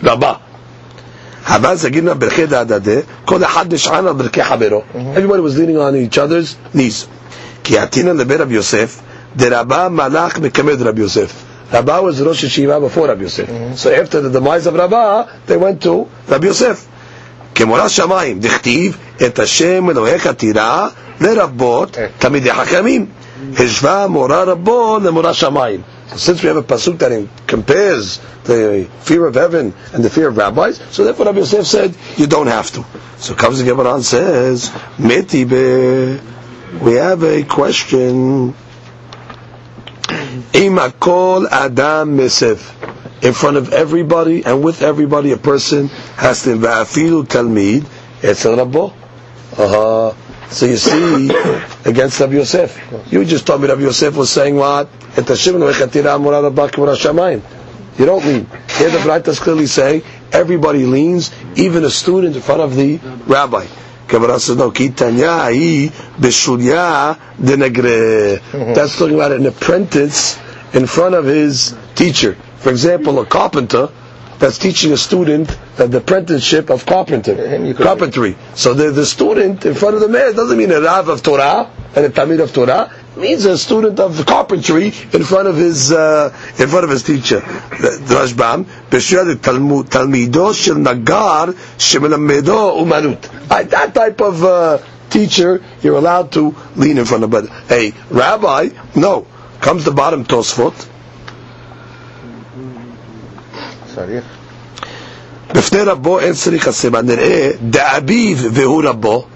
Rabbah. 0.02 0.40
Everybody 1.50 1.80
was 5.40 5.58
leaning 5.58 5.78
on 5.78 5.96
each 5.96 6.18
other's 6.18 6.56
knees. 6.74 7.06
כי 7.64 7.78
עתינא 7.78 8.10
לבית 8.10 8.40
רב 8.40 8.52
יוסף, 8.52 9.00
דרבה 9.36 9.88
מלאך 9.88 10.38
מקמד 10.38 10.82
רב 10.82 10.98
יוסף. 10.98 11.32
Rabba 11.71 12.01
was 12.01 12.21
Rosh 12.21 12.43
Yeshiva 12.43 12.79
before 12.79 13.07
Rabbi 13.07 13.21
Yosef. 13.23 13.49
Mm-hmm. 13.49 13.75
So 13.75 13.93
after 13.93 14.21
the 14.21 14.29
demise 14.29 14.65
of 14.67 14.73
Rabba, 14.75 15.41
they 15.45 15.57
went 15.57 15.81
to 15.83 16.09
Rabbi 16.27 16.47
Yosef. 16.47 16.87
כמורת 17.55 17.89
שמיים, 17.89 18.39
דכתיב 18.39 18.97
את 19.25 19.39
השם 19.39 19.89
אלוהיך 19.89 20.27
תירא 20.27 20.87
לרבות 21.21 21.97
תלמידי 22.19 22.53
חכמים. 22.53 23.05
השווה 23.59 24.07
מורה 24.07 24.43
רבו 24.43 24.99
למורה 25.03 25.33
שמיים. 25.33 25.81
So 26.11 26.17
since 26.17 26.43
we 26.43 26.47
have 26.49 26.57
a 26.57 26.61
pasuk 26.63 26.99
that 26.99 27.11
compares 27.47 28.19
the 28.43 28.87
fear 29.01 29.25
of 29.25 29.35
heaven 29.35 29.73
and 29.93 30.03
the 30.03 30.09
fear 30.09 30.27
of 30.27 30.37
rabbis, 30.37 30.79
so 30.91 31.03
therefore 31.05 31.25
Rabbi 31.27 31.39
Yosef 31.39 31.65
said, 31.65 31.95
you 32.17 32.27
don't 32.27 32.47
have 32.47 32.71
to. 32.73 32.85
So 33.17 33.33
comes 33.33 33.59
the 33.59 33.65
Gemara 33.65 33.95
and 33.95 34.05
says, 34.05 34.69
Metibe, 34.97 36.19
we 36.81 36.93
have 36.93 37.23
a 37.23 37.43
question 37.43 38.53
Imakol 40.53 41.47
Adam 41.49 42.17
Mesef. 42.17 42.73
In 43.23 43.33
front 43.33 43.55
of 43.57 43.71
everybody 43.71 44.43
and 44.43 44.63
with 44.63 44.81
everybody, 44.81 45.31
a 45.31 45.37
person 45.37 45.87
has 46.17 46.43
to 46.43 46.55
Va'afilu 46.57 47.23
Talmid, 47.25 47.85
Etzel 48.23 48.55
Rabbo. 48.57 48.91
Uh-huh. 49.57 50.13
So 50.49 50.65
you 50.65 50.77
see, 50.77 51.29
against 51.85 52.19
Rabbi 52.19 52.33
Yosef. 52.33 52.77
You 53.11 53.23
just 53.25 53.47
told 53.47 53.61
me 53.61 53.67
Rabbi 53.67 53.81
Yosef 53.81 54.15
was 54.15 54.29
saying 54.29 54.55
what? 54.55 54.89
You 55.15 55.23
don't 58.05 58.25
lean. 58.25 58.47
Here 58.77 58.89
the 58.89 58.97
Braita 58.99 59.27
is 59.29 59.39
clearly 59.39 59.67
say 59.67 60.03
everybody 60.31 60.85
leans, 60.85 61.31
even 61.55 61.83
a 61.85 61.89
student 61.89 62.35
in 62.35 62.41
front 62.41 62.61
of 62.61 62.75
the 62.75 62.97
rabbi. 63.27 63.65
That's 68.75 68.97
talking 68.97 69.15
about 69.15 69.31
an 69.31 69.45
apprentice 69.45 70.37
in 70.73 70.85
front 70.87 71.15
of 71.15 71.25
his 71.25 71.75
teacher. 71.95 72.35
For 72.57 72.69
example, 72.69 73.19
a 73.19 73.25
carpenter 73.25 73.89
that's 74.39 74.57
teaching 74.57 74.91
a 74.91 74.97
student 74.97 75.57
the 75.77 75.97
apprenticeship 75.97 76.69
of 76.69 76.85
carpenter, 76.85 77.73
carpentry. 77.75 78.35
So 78.55 78.73
the, 78.73 78.91
the 78.91 79.05
student 79.05 79.65
in 79.65 79.73
front 79.73 79.95
of 79.95 80.01
the 80.01 80.09
man 80.09 80.35
doesn't 80.35 80.57
mean 80.57 80.71
a 80.71 80.81
Rav 80.81 81.07
of 81.09 81.23
Torah 81.23 81.69
and 81.95 82.05
a 82.05 82.09
Tamid 82.09 82.41
of 82.41 82.53
Torah 82.53 82.91
It 83.16 83.20
means 83.20 83.44
a 83.44 83.58
student 83.58 83.98
of 84.00 84.24
carpentry 84.26 84.86
in 84.86 85.22
front 85.24 85.48
of 85.48 85.56
his 85.56 85.92
uh, 85.92 86.32
in 86.58 86.68
front 86.68 86.84
of 86.84 86.90
his 86.90 87.02
teacher. 87.02 87.40
Rashbam 87.40 88.64
b'shir 88.90 89.34
talmido 89.36 90.54
shel 90.54 90.76
nagar 90.76 91.48
shemelamedo 91.78 92.80
umanut. 92.82 93.48
That 93.70 93.94
type 93.94 94.20
of 94.20 94.44
uh, 94.44 94.78
teacher 95.10 95.62
you're 95.82 95.96
allowed 95.96 96.32
to 96.32 96.54
lean 96.76 96.98
in 96.98 97.04
front 97.04 97.24
of. 97.24 97.30
But 97.30 97.46
a 97.70 97.92
rabbi, 98.10 98.70
no. 98.94 99.26
Comes 99.60 99.84
the 99.84 99.90
bottom 99.92 100.24
Tosfot. 100.24 100.88
בפני 105.54 105.80
רבו 105.82 106.18
אין 106.18 106.32
צריך 106.34 106.68
הסיבה, 106.68 107.02
נראה 107.02 107.50
דאביו 107.70 108.36
והוא 108.52 108.82
רבו, 108.84 109.26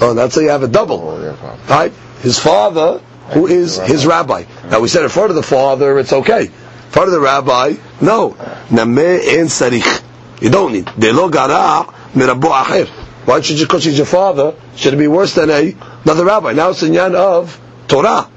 oh, 0.00 0.14
that's 0.14 0.34
how 0.34 0.40
you 0.40 0.48
have 0.48 0.62
a 0.62 0.68
double, 0.68 1.34
right? 1.68 1.92
His 2.22 2.38
father, 2.38 3.00
who 3.32 3.46
is 3.46 3.76
his 3.78 4.06
rabbi. 4.06 4.44
Now 4.70 4.80
we 4.80 4.88
said 4.88 5.02
in 5.04 5.08
front 5.10 5.30
of 5.30 5.36
the 5.36 5.42
father, 5.42 5.98
it's 5.98 6.12
okay. 6.12 6.46
In 6.46 6.90
front 6.90 7.08
of 7.08 7.12
the 7.12 7.20
rabbi, 7.20 7.74
no. 8.00 8.30
Name 8.70 8.98
en 8.98 9.46
sarich. 9.46 10.02
You 10.40 10.50
don't 10.50 10.72
need. 10.72 10.90
Delo 10.98 11.28
gara 11.28 11.84
mirabo 12.14 12.50
acher. 12.62 12.88
Why 13.26 13.40
should 13.42 13.58
you, 13.60 13.66
because 13.66 13.84
he's 13.84 13.98
your 13.98 14.06
father, 14.06 14.54
should 14.76 14.94
it 14.94 14.96
be 14.96 15.06
worse 15.08 15.34
than 15.34 15.50
a, 15.50 15.76
another 16.04 16.24
rabbi? 16.24 16.52
Now 16.54 16.70
it's 16.70 16.82
a 16.82 16.88
yan 16.88 17.14
of 17.14 17.60
Torah. 17.86 18.30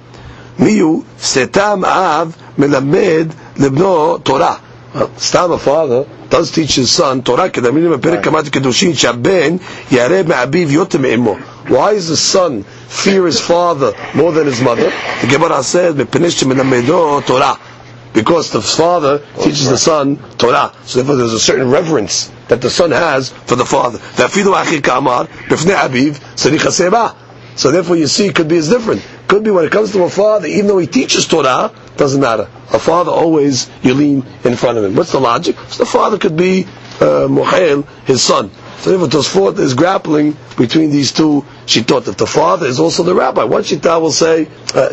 Miyu 0.57 1.03
setam 1.17 1.85
av 1.85 2.35
melamed 2.57 3.31
libno 3.55 4.21
Torah. 4.23 4.59
Stam 5.15 5.51
a 5.53 5.57
father 5.57 6.05
does 6.29 6.51
teach 6.51 6.75
his 6.75 6.91
son 6.91 7.21
Torah 7.23 7.49
kedaminim 7.49 7.91
בפרק 7.97 8.23
כמת 8.23 8.49
kedushin 8.49 8.93
שהבן 8.93 9.55
ירא 9.91 10.21
מאביו 10.27 10.71
יותר 10.71 10.97
מאמו. 10.97 11.35
Why 11.68 11.92
is 11.92 12.08
the 12.08 12.16
son 12.16 12.62
fear 12.62 13.26
his 13.26 13.40
father 13.40 13.92
more 14.14 14.32
than 14.32 14.46
his 14.46 14.60
mother? 14.60 14.90
The 15.20 15.28
Gemara 15.30 15.62
says, 15.62 15.94
Torah. 17.26 17.58
Because 18.12 18.50
the 18.50 18.62
father 18.62 19.18
teaches 19.40 19.68
the 19.68 19.76
son 19.76 20.16
Torah. 20.38 20.72
So 20.84 20.98
therefore 20.98 21.16
there's 21.16 21.32
a 21.34 21.40
certain 21.40 21.70
reverence 21.70 22.32
that 22.48 22.62
the 22.62 22.70
son 22.70 22.90
has 22.90 23.30
for 23.30 23.56
the 23.56 23.64
father. 23.66 23.98
So 27.56 27.70
therefore 27.70 27.96
you 27.96 28.06
see, 28.06 28.26
it 28.26 28.34
could 28.34 28.48
be 28.48 28.56
as 28.58 28.68
different. 28.68 29.06
Could 29.28 29.42
be 29.42 29.50
when 29.50 29.64
it 29.64 29.72
comes 29.72 29.92
to 29.92 30.02
a 30.04 30.08
father, 30.10 30.46
even 30.46 30.66
though 30.66 30.78
he 30.78 30.86
teaches 30.86 31.26
Torah, 31.26 31.72
doesn't 31.96 32.20
matter. 32.20 32.48
A 32.72 32.78
father 32.78 33.10
always, 33.10 33.68
you 33.82 33.94
lean 33.94 34.24
in 34.44 34.56
front 34.56 34.78
of 34.78 34.84
him. 34.84 34.94
What's 34.94 35.12
the 35.12 35.20
logic? 35.20 35.56
So 35.68 35.84
the 35.84 35.90
father 35.90 36.18
could 36.18 36.36
be 36.36 36.64
uh, 37.00 37.26
Muhail, 37.28 37.86
his 38.04 38.22
son. 38.22 38.50
So 38.78 38.90
therefore 38.90 39.08
Tosfot 39.08 39.58
is 39.58 39.74
grappling 39.74 40.36
between 40.56 40.90
these 40.90 41.12
two 41.12 41.44
shittot, 41.66 42.04
that 42.04 42.18
the 42.18 42.26
father 42.26 42.66
is 42.66 42.80
also 42.80 43.02
the 43.02 43.14
rabbi, 43.14 43.44
one 43.44 43.62
shittah 43.62 44.00
will 44.00 44.12
say, 44.12 44.48
uh, 44.74 44.90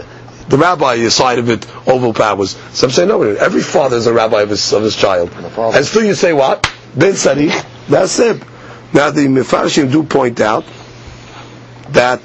the 0.50 0.58
rabbi 0.58 1.08
side 1.08 1.40
of 1.40 1.50
it 1.50 1.66
overpowers. 1.88 2.56
Some 2.74 2.92
say 2.92 3.06
no, 3.06 3.22
every 3.22 3.62
father 3.62 3.96
is 3.98 4.08
a 4.08 4.14
rabbi 4.14 4.42
of 4.42 4.50
his, 4.50 4.74
of 4.74 4.84
his 4.84 4.96
child. 4.96 5.32
And 5.32 5.86
still 5.86 6.04
you 6.04 6.16
say 6.16 6.34
what? 6.34 6.70
Ben 6.96 7.14
Sarich, 7.14 7.66
that's 7.88 8.20
it. 8.20 8.44
Now 8.94 9.10
the 9.10 9.22
Mefarshim 9.28 9.92
do 9.92 10.04
point 10.04 10.40
out 10.42 10.66
that 11.90 12.22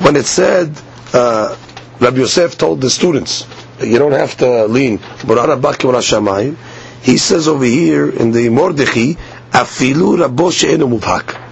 when 0.00 0.16
it 0.16 0.26
said 0.26 0.76
uh, 1.12 1.56
Rabbi 2.00 2.18
Yosef 2.18 2.58
told 2.58 2.80
the 2.80 2.90
students 2.90 3.46
that 3.78 3.88
you 3.88 3.98
don't 3.98 4.12
have 4.12 4.36
to 4.38 4.66
lean 4.66 4.98
he 7.00 7.16
says 7.16 7.48
over 7.48 7.64
here 7.64 8.10
in 8.10 8.32
the 8.32 8.48
Mordechai 8.50 9.14
afilu 9.52 10.16
rabo 10.18 10.50
she'enu 10.52 10.86
mubhak. 10.86 11.44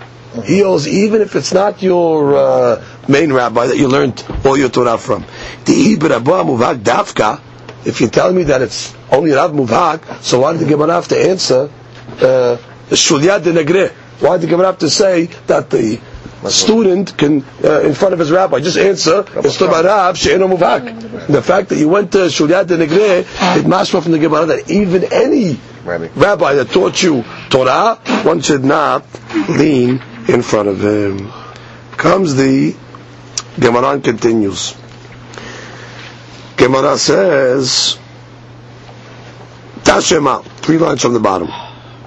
He 0.45 0.63
owes 0.63 0.87
even 0.87 1.23
if 1.23 1.35
it's 1.35 1.53
not 1.53 1.83
your 1.83 2.37
uh, 2.37 2.85
main 3.09 3.33
rabbi 3.33 3.67
that 3.69 3.77
you 3.77 3.89
learned 3.89 4.23
all 4.45 4.57
your 4.57 4.69
Torah 4.69 4.99
from. 4.99 5.25
If 7.87 8.01
you 8.01 8.09
tell 8.09 8.33
me 8.33 8.43
that 8.45 8.63
it's 8.63 8.95
only 9.11 9.31
Rav 9.33 9.53
Muvhak, 9.53 10.23
so 10.23 10.41
why 10.41 10.53
did 10.53 10.63
the 10.63 10.67
Gemara 10.67 10.93
have 10.95 11.09
to 11.09 11.17
answer 11.31 11.71
uh, 12.21 12.57
Shulyad 12.91 13.45
de 13.45 13.53
Negre? 13.53 13.91
Why 14.21 14.37
did 14.37 14.43
the 14.43 14.51
Gemara 14.51 14.67
have 14.67 14.79
to 14.79 14.91
say 14.91 15.27
that 15.47 15.71
the 15.71 16.01
student 16.51 17.17
can, 17.17 17.45
uh, 17.65 17.81
in 17.83 17.95
front 17.95 18.13
of 18.15 18.19
his 18.21 18.31
rabbi, 18.31 18.61
just 18.61 18.77
answer, 18.77 19.23
The 19.23 19.43
fact 21.45 21.69
that 21.71 21.77
you 21.79 21.89
went 21.89 22.13
to 22.13 22.19
Shulyat 22.19 22.67
de 22.67 22.77
Negre, 22.79 23.21
it 23.21 23.65
mashma 23.65 24.03
from 24.03 24.13
the 24.13 24.19
Gemara 24.19 24.47
that 24.47 24.69
even 24.71 25.05
any 25.13 25.59
rabbi 25.87 26.09
rabbi 26.15 26.55
that 26.55 26.69
taught 26.71 27.03
you 27.03 27.25
Torah, 27.49 27.97
one 28.25 28.41
should 28.41 28.65
not 28.65 29.05
lean 29.49 30.03
in 30.29 30.43
front 30.43 30.69
of 30.69 30.83
him. 30.83 31.31
Comes 31.97 32.35
the 32.35 32.75
Gemara 33.59 33.99
continues. 34.01 34.75
Gemara 36.57 36.97
says, 36.99 37.99
Tashema, 39.81 40.45
three 40.45 40.79
lines 40.79 41.03
from 41.03 41.13
the 41.15 41.21
bottom. 41.21 41.49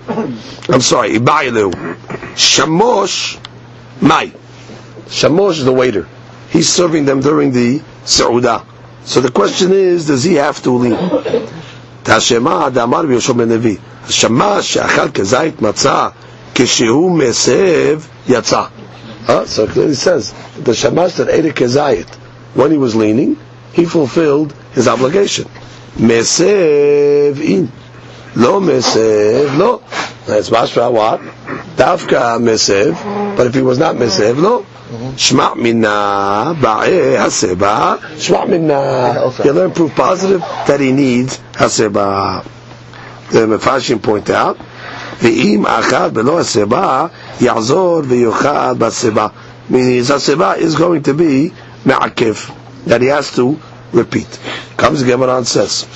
I'm 0.07 0.81
sorry, 0.81 1.11
Ibailu. 1.11 1.71
Shamosh 2.35 3.39
Mai. 4.01 4.31
Shamosh 5.05 5.51
is 5.59 5.65
the 5.65 5.73
waiter. 5.73 6.07
He's 6.49 6.67
serving 6.67 7.05
them 7.05 7.21
during 7.21 7.51
the 7.51 7.79
Seudah. 8.05 8.65
So 9.05 9.21
the 9.21 9.31
question 9.31 9.71
is, 9.71 10.07
does 10.07 10.23
he 10.23 10.35
have 10.35 10.61
to 10.63 10.71
leave? 10.71 10.97
תשמע 12.02 12.68
דאמר 12.68 13.02
ביהושע 13.02 13.32
בן 13.32 13.48
לוי, 13.48 13.76
שמע 14.08 14.62
שאכל 14.62 15.10
כזית 15.10 15.62
מצה 15.62 16.08
כשהוא 16.54 17.18
מסב 17.18 18.00
יצא. 18.28 18.62
So 19.26 19.66
clearly 19.66 19.94
says, 19.94 20.34
the 20.62 20.74
shamash 20.74 21.14
that 21.14 21.28
ate 21.30 21.46
a 21.46 21.50
kezayit, 21.50 22.14
when 22.54 22.70
he 22.70 22.76
was 22.76 22.94
leaning, 22.94 23.38
he 23.72 23.86
fulfilled 23.86 24.52
his 24.72 24.86
obligation. 24.86 25.48
Mesev 25.96 27.40
in. 27.40 27.72
Lo 28.36 28.60
mesev, 28.60 29.56
lo. 29.56 29.82
That's 30.26 30.50
mashra 30.50 30.92
what? 30.92 31.20
Dafka 31.76 32.38
mesev. 32.38 33.36
But 33.36 33.46
if 33.46 33.54
he 33.54 33.62
was 33.62 33.78
not 33.78 33.96
mesev, 33.96 34.36
lo. 34.36 34.66
Shma 35.16 35.56
minna 35.56 36.54
ba'e 36.60 37.16
haseba. 37.16 37.98
Shma 38.16 38.48
minna. 38.48 39.32
You 39.44 39.52
learn 39.52 39.70
proof 39.72 39.94
positive 39.94 40.40
that 40.66 40.80
he 40.80 40.92
needs 40.92 41.38
haseba. 41.52 42.44
The 43.30 43.46
Mefashim 43.46 44.02
point 44.02 44.30
out. 44.30 44.58
ואם 45.22 45.66
אכל 45.66 46.08
בלא 46.08 46.40
הסיבה, 46.40 47.06
יחזור 47.40 48.00
ויאכל 48.08 48.74
בסיבה. 48.78 49.26
Meaning 49.70 49.98
his 50.04 50.10
הסיבה 50.10 50.54
is 50.58 50.74
going 50.74 51.02
to 51.02 51.14
be 51.14 51.52
מעכב. 51.86 52.34
That 52.86 53.00
he 53.00 53.06
has 53.08 53.30
to 53.36 53.58
repeat. 53.92 54.38
Comes 54.76 55.00
the 55.00 55.06
Gemara 55.06 55.36
and 55.38 55.46
says, 55.46 55.86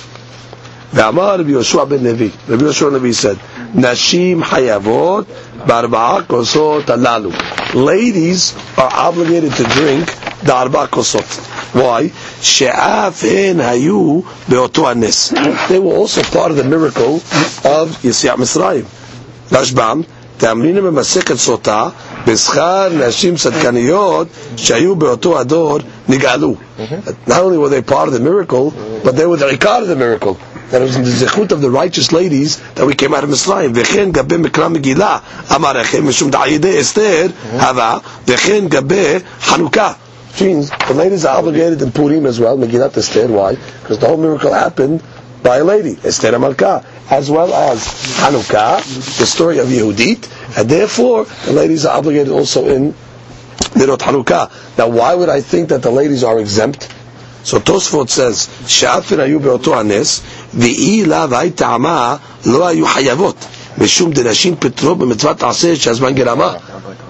ואמר 0.93 1.35
רבי 1.39 1.51
יהושע 1.51 1.83
בן 1.83 2.03
לוי, 2.03 2.29
רבי 2.49 2.63
יהושע 2.63 2.85
בן 2.89 2.93
לוי 2.93 3.11
said, 3.11 3.37
נשים 3.75 4.43
חייבות 4.43 5.25
בארבעה 5.65 6.17
כוסות 6.27 6.89
הללו. 6.89 7.29
Ladies 7.73 8.53
are 8.77 8.91
obligated 8.93 9.51
to 9.57 9.63
drink 9.63 10.11
the 10.47 10.51
ארבע 10.51 10.85
כוסות. 10.87 11.23
Why? 11.75 11.79
שאף 12.41 13.23
הן 13.23 13.59
היו 13.59 14.19
באותו 14.47 14.89
הנס. 14.89 15.33
They 15.33 15.79
were 15.79 15.95
also 15.95 16.23
part 16.35 16.51
of 16.51 16.55
the 16.57 16.63
miracle 16.63 17.19
of 17.65 17.87
יציאת 18.07 18.37
מצרים. 18.37 18.83
רשב"ם, 19.51 20.01
תאמרינו 20.37 20.81
במסכת 20.81 21.35
סוטה, 21.35 21.89
בשכר 22.27 22.89
נשים 23.07 23.35
צדקניות 23.35 24.27
שהיו 24.55 24.95
באותו 24.95 25.39
הדור 25.39 25.79
נגאלו. 26.07 26.55
Not 27.27 27.31
only 27.31 27.57
were 27.57 27.69
they 27.69 27.81
part 27.91 28.07
of 28.07 28.13
the 28.13 28.19
miracle, 28.19 28.73
but 29.03 29.15
they 29.15 29.25
were 29.25 29.37
the 29.37 29.49
ikar 29.57 29.81
of 29.81 29.87
the 29.87 29.95
miracle. 29.95 30.35
that 30.70 30.80
it 30.80 30.84
was 30.84 30.96
in 30.96 31.04
the 31.04 31.10
zechut 31.10 31.52
of 31.52 31.60
the 31.60 31.70
righteous 31.70 32.12
ladies 32.12 32.60
that 32.74 32.86
we 32.86 32.94
came 32.94 33.14
out 33.14 33.24
of 33.24 33.30
Mitzrayim. 33.30 33.74
V'chen 33.74 34.12
gabe 34.12 34.44
mekra 34.44 34.74
megillah 34.74 35.20
amarechem 35.48 36.02
mishum 36.02 36.30
da'ayideh 36.30 36.78
Esther 36.78 37.28
hava 37.58 38.02
v'chen 38.26 38.68
gabe 38.68 39.20
Hanukkah. 39.40 39.96
Which 40.32 40.42
means 40.42 40.70
the 40.70 40.94
ladies 40.94 41.24
are 41.24 41.38
obligated 41.38 41.80
in 41.80 41.92
Purim 41.92 42.26
as 42.26 42.40
well, 42.40 42.58
Megillat 42.58 42.96
Esther. 42.96 43.28
Why? 43.28 43.54
Because 43.54 44.00
the 44.00 44.08
whole 44.08 44.16
miracle 44.16 44.52
happened 44.52 45.00
by 45.44 45.58
a 45.58 45.64
lady, 45.64 45.96
Esther 46.02 46.32
Amalka. 46.32 46.84
as 47.10 47.30
well 47.30 47.52
as 47.52 47.86
Hanukkah, 48.18 48.82
the 49.18 49.26
story 49.26 49.58
of 49.58 49.68
Yehudit, 49.68 50.58
and 50.58 50.68
therefore 50.68 51.24
the 51.44 51.52
ladies 51.52 51.84
are 51.84 51.98
obligated 51.98 52.32
also 52.32 52.66
in 52.66 52.94
Nirot 53.74 53.98
Hanukkah. 53.98 54.78
Now, 54.78 54.88
why 54.88 55.14
would 55.14 55.28
I 55.28 55.40
think 55.40 55.68
that 55.68 55.82
the 55.82 55.90
ladies 55.90 56.24
are 56.24 56.38
exempt? 56.40 56.93
So 57.45 57.57
Tosfot 57.59 58.09
says, 58.09 58.47
שאפן 58.67 59.19
היו 59.19 59.39
באותו 59.39 59.79
הנס, 59.79 60.21
ואי 60.53 61.05
לה 61.05 61.25
והי 61.29 61.51
טעמה 61.51 62.15
לא 62.45 62.67
היו 62.67 62.85
חייבות, 62.87 63.35
משום 63.77 64.11
דנשים 64.11 64.55
פטרו 64.59 64.95
במצוות 64.95 65.43
עשה 65.43 65.75
שהזמן 65.75 66.13
גרמה. 66.13 66.53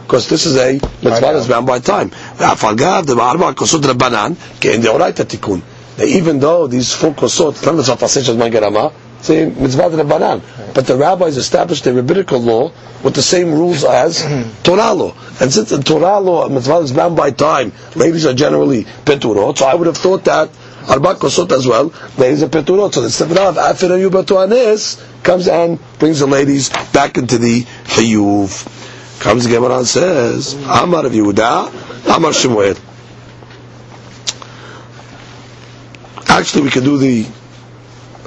Because 0.08 0.28
this 0.28 0.46
is 0.46 0.56
a 0.58 0.80
mitzvah 1.04 1.34
that's 1.34 1.48
bound 1.48 1.68
by 1.68 1.80
time. 1.90 2.10
ואף 2.38 2.66
על 2.66 2.76
גב 2.76 3.04
דבארבע 3.06 3.54
כוסות 3.54 3.86
רבנן, 3.86 4.32
כי 4.62 4.70
אין 4.70 4.82
דאורייתא 4.82 5.24
תיקון. 5.24 5.60
That 5.98 6.02
even 6.02 6.40
though 6.40 6.68
these 6.68 6.94
four 6.94 7.14
kosot, 7.22 7.54
it's 7.56 7.66
not 7.66 7.76
mitzvah 7.76 8.04
עשה 8.04 8.24
שהזמן 8.24 8.50
גרמה, 8.50 8.88
it's 9.25 9.31
a 9.31 9.61
mitzvah 9.61 9.89
rabbanan. 9.91 10.75
But 10.75 10.87
the 10.87 10.97
rabbis 10.97 11.37
established 11.37 11.87
a 11.87 11.93
rabbinical 11.95 12.41
law 12.41 12.73
with 13.03 13.15
the 13.15 13.23
same 13.23 13.53
rules 13.53 13.85
as 13.85 14.23
Torah 14.63 14.93
law. 14.93 15.15
And 15.41 15.53
since 15.53 15.71
the 15.71 15.83
Torah 15.83 16.21
law, 16.21 16.49
mitzvah 16.49 16.79
is 16.79 16.93
bound 16.93 17.17
by 17.17 17.31
time, 17.31 17.73
ladies 17.95 18.27
are 18.27 18.35
generally 18.35 18.85
peturot, 18.85 19.59
so 19.59 19.67
I 19.67 19.75
would 19.75 19.87
have 19.87 19.97
thought 19.97 20.25
that 20.25 20.51
Arba 20.89 21.15
Kosot 21.15 21.51
as 21.53 21.67
well, 21.67 21.93
ladies 22.19 22.43
are 22.43 22.49
peturot. 22.49 22.93
So 22.93 23.01
the 23.01 23.11
Sefer 23.11 23.41
of 23.41 23.57
Afir 23.57 23.91
Anes 24.45 25.03
comes 25.23 25.49
and 25.49 25.79
brings 25.99 26.21
the 26.21 26.27
ladies 26.27 26.69
back 26.93 27.17
into 27.17 27.39
the 27.39 27.63
Hayuv. 27.63 29.21
Comes 29.21 29.45
the 29.45 29.51
Gemara 29.51 29.79
and 29.79 29.87
says, 29.87 30.53
Amar 30.53 31.05
Rav 31.05 31.13
Yehuda, 31.13 32.15
Amar 32.15 32.33
Shemuel. 32.35 32.77
Actually, 36.29 36.65
we 36.65 36.71
can 36.71 36.85
do 36.85 36.99
the 36.99 37.27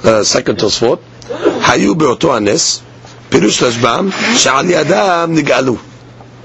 uh, 0.04 0.22
second 0.24 0.56
Tosfot, 0.58 0.98
Hayu 1.62 1.94
באותו 1.94 2.36
Anes, 2.36 2.80
Pirush 3.30 3.60
Rashbam, 3.62 4.10
שעל 4.36 4.66
Yadam 4.70 5.34
Nigalu. 5.36 5.78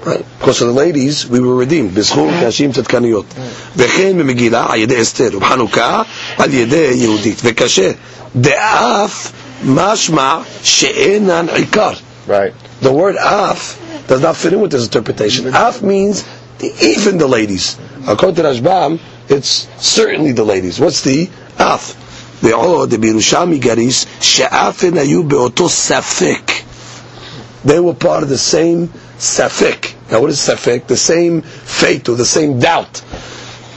Right. 0.04 0.24
Because 0.38 0.60
of 0.60 0.68
the 0.68 0.74
ladies, 0.74 1.26
we 1.26 1.40
were 1.40 1.54
redeemed, 1.54 1.94
בזכות 1.94 2.30
נשים 2.46 2.72
צדקניות. 2.72 3.24
Vechein 3.76 4.14
במגילה, 4.18 4.66
על 4.68 4.78
ידי 4.78 5.00
אסתר, 5.02 5.30
Al 5.40 5.76
על 6.38 6.50
Yehudit. 6.50 6.94
יהודית. 6.94 7.42
De'af 8.40 9.32
Mashma 9.64 10.44
She'enan 10.62 11.48
שאינן 11.48 11.48
Right. 12.26 12.52
The 12.82 12.92
word 12.92 13.16
af 13.16 13.78
does 14.08 14.20
not 14.20 14.36
fit 14.36 14.52
in 14.52 14.60
with 14.60 14.72
this 14.72 14.84
interpretation. 14.84 15.46
Af 15.54 15.80
means 15.82 16.24
even 16.82 17.18
the 17.18 17.26
ladies. 17.26 17.76
According 18.06 18.36
to 18.36 18.42
Rashbam, 18.42 18.98
it's 19.28 19.66
certainly 19.78 20.32
the 20.32 20.44
ladies. 20.44 20.78
What's 20.80 21.00
the 21.02 21.30
af? 21.58 21.94
ועוד 22.43 22.93
בירושלמי 22.93 23.57
גריס, 23.57 24.05
שאפן 24.21 24.97
היו 24.97 25.23
באותו 25.23 25.69
ספק. 25.69 26.51
They 27.65 27.79
were 27.79 27.93
part 27.93 28.23
of 28.23 28.29
the 28.29 28.37
same 28.37 28.89
safek. 29.19 29.93
Now 30.09 30.21
what 30.21 30.29
is 30.29 30.39
safek? 30.39 30.87
The 30.87 30.95
same 30.97 31.41
fate 31.41 32.07
or 32.09 32.15
the 32.15 32.25
same 32.25 32.59
doubt. 32.59 33.01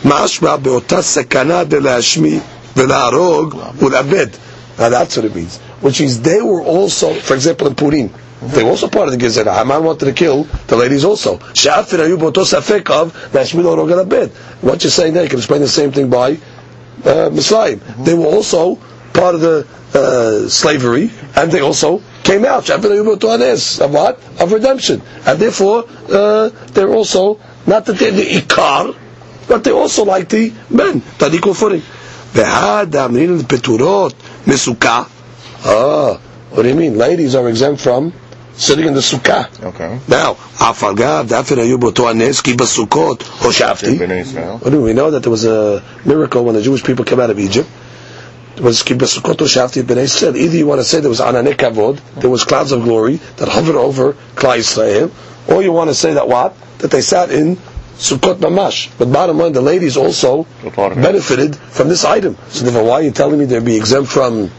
משמע 0.04 0.56
באותה 0.56 1.02
סכנה 1.02 1.64
דלהשמיד 1.64 2.40
ולהרוג 2.76 3.54
ולאבד. 3.78 4.26
Now 4.78 4.88
that's 4.88 5.16
what 5.16 5.24
it 5.24 5.34
means. 5.34 5.58
Which 5.80 6.00
is 6.00 6.22
they 6.22 6.40
were 6.40 6.62
also, 6.62 7.12
for 7.14 7.34
example 7.34 7.66
in 7.66 7.74
Purim, 7.74 8.10
they 8.42 8.62
were 8.64 8.70
also 8.70 8.88
part 8.88 9.08
of 9.08 9.12
the 9.18 9.24
Gezerah. 9.24 9.54
Haman 9.54 9.84
wanted 9.84 10.06
to 10.06 10.12
kill 10.12 10.44
the 10.68 10.76
ladies 10.76 11.04
also. 11.04 11.38
שאפן 11.54 12.00
היו 12.00 12.18
באותו 12.18 12.44
ספק 12.46 12.90
of 12.90 13.06
להשמיד 13.34 13.66
ולהרוג 13.66 13.90
ולאבד. 13.90 14.28
What 14.62 14.82
you're 14.84 14.90
saying 14.90 15.14
there, 15.14 15.24
you 15.24 15.28
can 15.28 15.38
explain 15.38 15.60
the 15.60 15.68
same 15.68 15.92
thing 15.92 16.08
by 16.08 16.36
uh, 17.04 17.30
Mm-hmm. 17.30 18.04
They 18.04 18.14
were 18.14 18.26
also 18.26 18.76
part 19.12 19.34
of 19.34 19.40
the 19.40 19.66
uh, 19.94 20.48
slavery, 20.48 21.10
and 21.36 21.50
they 21.50 21.60
also 21.60 22.00
came 22.22 22.44
out. 22.44 22.68
Of 22.70 23.92
what? 23.92 24.20
Of 24.40 24.52
redemption. 24.52 25.02
And 25.26 25.38
therefore, 25.38 25.84
uh, 26.08 26.48
they're 26.72 26.92
also, 26.92 27.40
not 27.66 27.86
that 27.86 27.94
they're 27.98 28.12
the 28.12 28.24
ikar, 28.40 28.96
but 29.48 29.64
they 29.64 29.72
also 29.72 30.04
like 30.04 30.28
the 30.28 30.52
men, 30.70 31.02
that 31.18 31.34
equal 31.34 31.54
footing. 31.54 31.82
והדאמרין 32.34 33.42
פטורות 33.48 34.14
מסוכה. 34.46 35.02
Ah, 35.64 36.18
what 36.50 36.62
do 36.62 36.68
you 36.68 36.74
mean? 36.74 36.96
Ladies 36.98 37.34
are 37.34 37.48
exempt 37.48 37.80
from 37.80 38.12
sitting 38.57 38.87
in 38.87 38.93
the 38.93 38.99
sukkah. 38.99 39.63
Okay. 39.63 39.99
Now, 40.07 40.33
afagav 40.33 41.27
dafir 41.27 41.57
ayu 41.57 41.77
boto 41.77 42.03
ki 42.43 42.53
basukot 42.53 43.21
or 43.45 43.51
shafti. 43.51 44.61
What 44.61 44.71
do 44.71 44.81
we 44.81 44.93
know 44.93 45.11
that 45.11 45.21
there 45.23 45.31
was 45.31 45.45
a 45.45 45.83
miracle 46.05 46.43
when 46.43 46.55
the 46.55 46.61
Jewish 46.61 46.83
people 46.83 47.05
came 47.05 47.19
out 47.19 47.29
of 47.29 47.39
Egypt? 47.39 47.69
There 48.55 48.65
was 48.65 48.81
ki 48.83 48.95
basukot 48.95 49.41
or 49.41 49.45
shafti 49.45 49.83
b'nei 49.83 50.03
Israel. 50.03 50.35
Either 50.35 50.57
you 50.57 50.65
want 50.65 50.81
to 50.81 50.85
say 50.85 50.99
there 50.99 51.09
was 51.09 51.19
anane 51.19 51.53
kavod, 51.53 51.99
there 52.15 52.29
was 52.29 52.43
clouds 52.43 52.71
of 52.71 52.83
glory 52.83 53.17
that 53.37 53.47
hovered 53.47 53.75
over 53.75 54.13
Yisrael, 54.35 55.11
or 55.47 55.61
you 55.61 55.71
want 55.71 55.89
to 55.89 55.93
say 55.93 56.15
that 56.15 56.27
what? 56.27 56.55
That 56.79 56.91
they 56.91 57.01
sat 57.01 57.31
in 57.31 57.57
Sukkot 57.97 58.35
Mamash. 58.35 58.89
But 58.97 59.11
bottom 59.11 59.37
line, 59.37 59.53
the 59.53 59.61
ladies 59.61 59.97
also 59.97 60.45
benefited 60.75 61.55
from 61.55 61.89
this 61.89 62.05
item. 62.05 62.37
So 62.49 62.63
therefore, 62.65 62.83
why 62.83 62.93
are 62.93 63.03
you 63.03 63.11
telling 63.11 63.39
me 63.39 63.45
they'd 63.45 63.65
be 63.65 63.75
exempt 63.75 64.11
from 64.11 64.49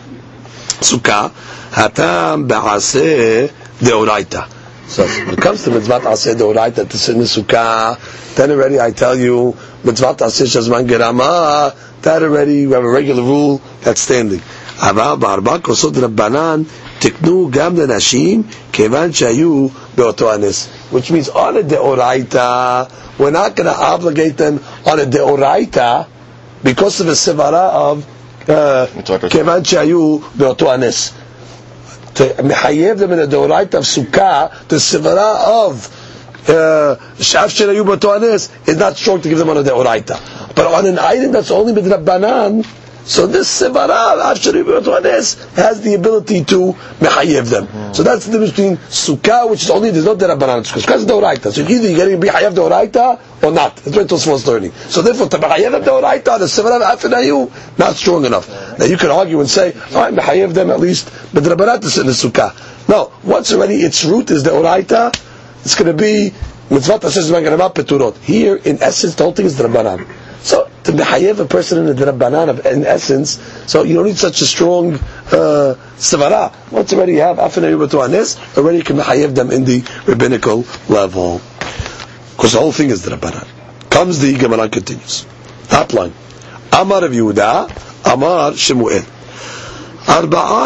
Sukkah? 0.81 1.31
Hatam 1.71 2.49
ba'aseh 2.49 3.53
deoraita. 3.80 4.50
So 4.88 5.06
when 5.06 5.30
it 5.36 5.42
comes 5.42 5.64
to 5.64 5.72
mitzvah 5.72 6.02
aseh 6.02 6.36
deoraita 6.36 6.90
to 6.90 6.98
sit 6.98 7.14
in 7.16 7.20
the 7.22 7.26
sukkah, 7.28 7.98
then 8.36 8.52
already 8.52 8.80
I 8.80 8.92
tell 8.92 9.16
you 9.16 9.56
mitzvah 9.84 10.16
aseh 10.16 10.46
shazman 10.46 10.88
gerama. 10.88 11.76
That 12.02 12.22
already 12.22 12.68
we 12.68 12.74
have 12.74 12.84
a 12.84 12.90
regular 12.90 13.24
rule 13.24 13.62
that's 13.82 14.02
standing. 14.02 14.42
אבל 14.80 15.16
בארבע 15.20 15.58
כוסות 15.62 15.98
רבנן 15.98 16.64
תקנו 17.00 17.48
גם 17.52 17.76
לנשים 17.78 18.44
כיוון 18.72 19.14
שהיו 19.14 19.68
באותו 19.96 20.34
הנס. 20.34 20.68
Which 20.92 21.12
means 21.12 21.30
on 21.30 21.58
a 21.58 21.64
deoraita, 21.64 22.90
we're 23.20 23.32
not 23.32 23.56
going 23.56 23.68
to 23.68 23.78
obligate 23.94 24.38
them 24.38 24.60
on 24.86 25.00
a 25.00 25.06
deoraita 25.06 26.08
because 26.64 27.00
of 27.02 27.08
a 27.08 27.12
sevara 27.12 27.70
of 27.74 28.04
כיוון 29.30 29.64
שהיו 29.64 30.18
באותו 30.36 30.72
הנס 30.74 31.12
to 32.19 32.35
mechayev 32.43 32.99
them 32.99 33.13
in 33.13 33.19
the 33.19 33.27
deoraita 33.27 33.75
of 33.75 33.85
sukkah, 33.85 34.51
the 34.69 34.77
sevara 34.77 35.67
of 35.67 35.89
shaf 36.49 37.49
shelayu 37.55 37.85
b'toanes 37.85 38.51
is 38.69 38.77
not 38.77 38.97
strong 38.97 39.21
to 39.21 39.29
give 39.29 39.39
them 39.39 39.49
on 39.51 39.57
a 39.57 39.63
deoraita. 39.63 40.55
But 40.57 40.67
on 40.67 40.87
an 40.87 40.99
item 40.99 41.31
that's 41.31 41.53
only 41.53 41.73
with 41.73 41.87
rabbanan, 41.87 42.67
So 43.09 43.27
this 43.27 43.63
Sevara, 43.63 44.31
actually, 44.31 44.63
this 45.01 45.43
has 45.55 45.81
the 45.81 45.95
ability 45.95 46.45
to 46.45 46.75
mechayev 47.01 47.49
them. 47.49 47.95
So 47.95 48.03
that's 48.03 48.27
the 48.27 48.33
difference 48.33 48.51
between 48.51 48.77
Sukkah, 48.77 49.49
which 49.49 49.63
is 49.63 49.71
only, 49.71 49.91
there's 49.91 50.05
no 50.05 50.15
Derabanan 50.15 50.61
Sukkah. 50.61 50.83
Sukkah 50.83 50.97
is 50.97 51.07
Deoraita. 51.07 51.51
So 51.51 51.63
either 51.63 51.89
you're 51.89 51.97
getting 51.97 52.21
Bechayev 52.21 52.53
Deoraita 52.55 53.43
or 53.43 53.51
not. 53.51 53.77
That's 53.77 53.97
what 53.97 54.07
Tosfos 54.09 54.47
learning. 54.47 54.73
So 54.73 55.01
therefore, 55.01 55.29
to 55.31 55.39
Bechayev 55.39 55.71
them 55.71 55.85
Deoraita, 55.85 56.39
the 56.39 56.45
Sevara 56.45 56.83
Afinayu, 56.83 57.79
not 57.79 57.95
strong 57.97 58.27
enough. 58.27 58.47
Now 58.79 58.85
you 58.85 58.99
can 58.99 59.11
argue 59.11 59.41
and 59.41 59.49
say, 59.49 59.73
oh, 59.75 59.97
all 59.97 60.03
right, 60.03 60.13
Bechayev 60.15 60.53
them 60.53 60.69
at 60.69 60.79
least, 60.79 61.11
but 61.33 61.43
Derabanan 61.43 61.83
is 61.85 61.97
in 61.97 62.07
the 62.07 62.13
Sukkah. 62.13 62.89
No, 62.91 63.11
once 63.25 63.55
already 63.55 63.77
its 63.77 64.05
root 64.05 64.31
is 64.31 64.45
Deoraita, 64.45 65.19
it's 65.65 65.75
going 65.75 65.91
to 65.91 65.95
be 65.97 66.35
Mitzvah 66.69 66.99
Maganamah 66.99 67.75
Peturot. 67.75 68.19
Here, 68.19 68.57
in 68.57 68.83
essence, 68.83 69.15
the 69.15 69.23
whole 69.23 69.33
thing 69.33 69.47
is 69.47 69.59
Derabanan. 69.59 70.07
So 70.49 70.65
to 70.85 70.93
mehayev 70.93 71.41
a 71.41 71.45
person 71.45 71.77
in 71.77 71.85
the 71.85 71.93
drabanan 71.93 72.65
in 72.65 72.87
essence, 72.87 73.33
so 73.67 73.83
you 73.83 73.93
don't 73.97 74.07
need 74.07 74.17
such 74.17 74.41
a 74.41 74.47
strong 74.47 74.95
uh, 74.95 75.77
savara. 75.99 76.55
Once 76.73 76.91
already 76.95 77.13
you 77.13 77.21
have 77.21 77.37
afinay 77.37 77.77
anes, 78.03 78.39
already 78.57 78.79
you 78.79 78.83
can 78.85 78.97
mehayev 78.97 79.35
them 79.35 79.51
in 79.51 79.67
the 79.67 79.83
rabbinical 80.07 80.65
level. 80.89 81.43
Because 82.35 82.55
the 82.55 82.61
whole 82.61 82.73
thing 82.73 82.89
is 82.89 83.05
drabanan. 83.05 83.47
Comes 83.91 84.21
the 84.21 84.33
Gemara 84.39 84.71
continues. 84.71 85.27
Top 85.69 85.93
line. 85.93 86.15
Amar 86.73 87.03
Rav 87.03 87.11
Yehuda, 87.11 88.15
Amar 88.15 88.55
Shemuel. 88.55 89.03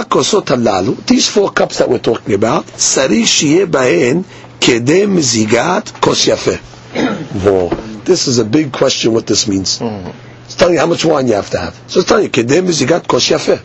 Kosot 0.06 0.44
halalu. 0.46 1.04
These 1.06 1.28
four 1.28 1.50
cups 1.50 1.78
that 1.78 1.88
we're 1.88 1.98
talking 1.98 2.34
about, 2.36 2.68
sari 2.68 3.22
shiye 3.22 3.66
bahen 3.66 4.22
kedem 4.60 5.18
zigat 5.18 6.00
kos. 6.00 6.28
This 8.04 8.26
is 8.28 8.38
a 8.38 8.44
big 8.44 8.72
question 8.72 9.12
what 9.12 9.26
this 9.26 9.46
means. 9.48 9.78
Mm-hmm. 9.78 10.10
It's 10.44 10.54
telling 10.56 10.74
you 10.74 10.80
how 10.80 10.86
much 10.86 11.04
wine 11.04 11.26
you 11.28 11.34
have 11.34 11.50
to 11.50 11.58
have. 11.58 11.74
So 11.86 12.00
it's 12.00 12.08
telling 12.08 12.24
you, 12.24 12.30
kedem 12.30 12.66
mizigat 12.66 13.06
kos 13.08 13.28
yafeh. 13.28 13.60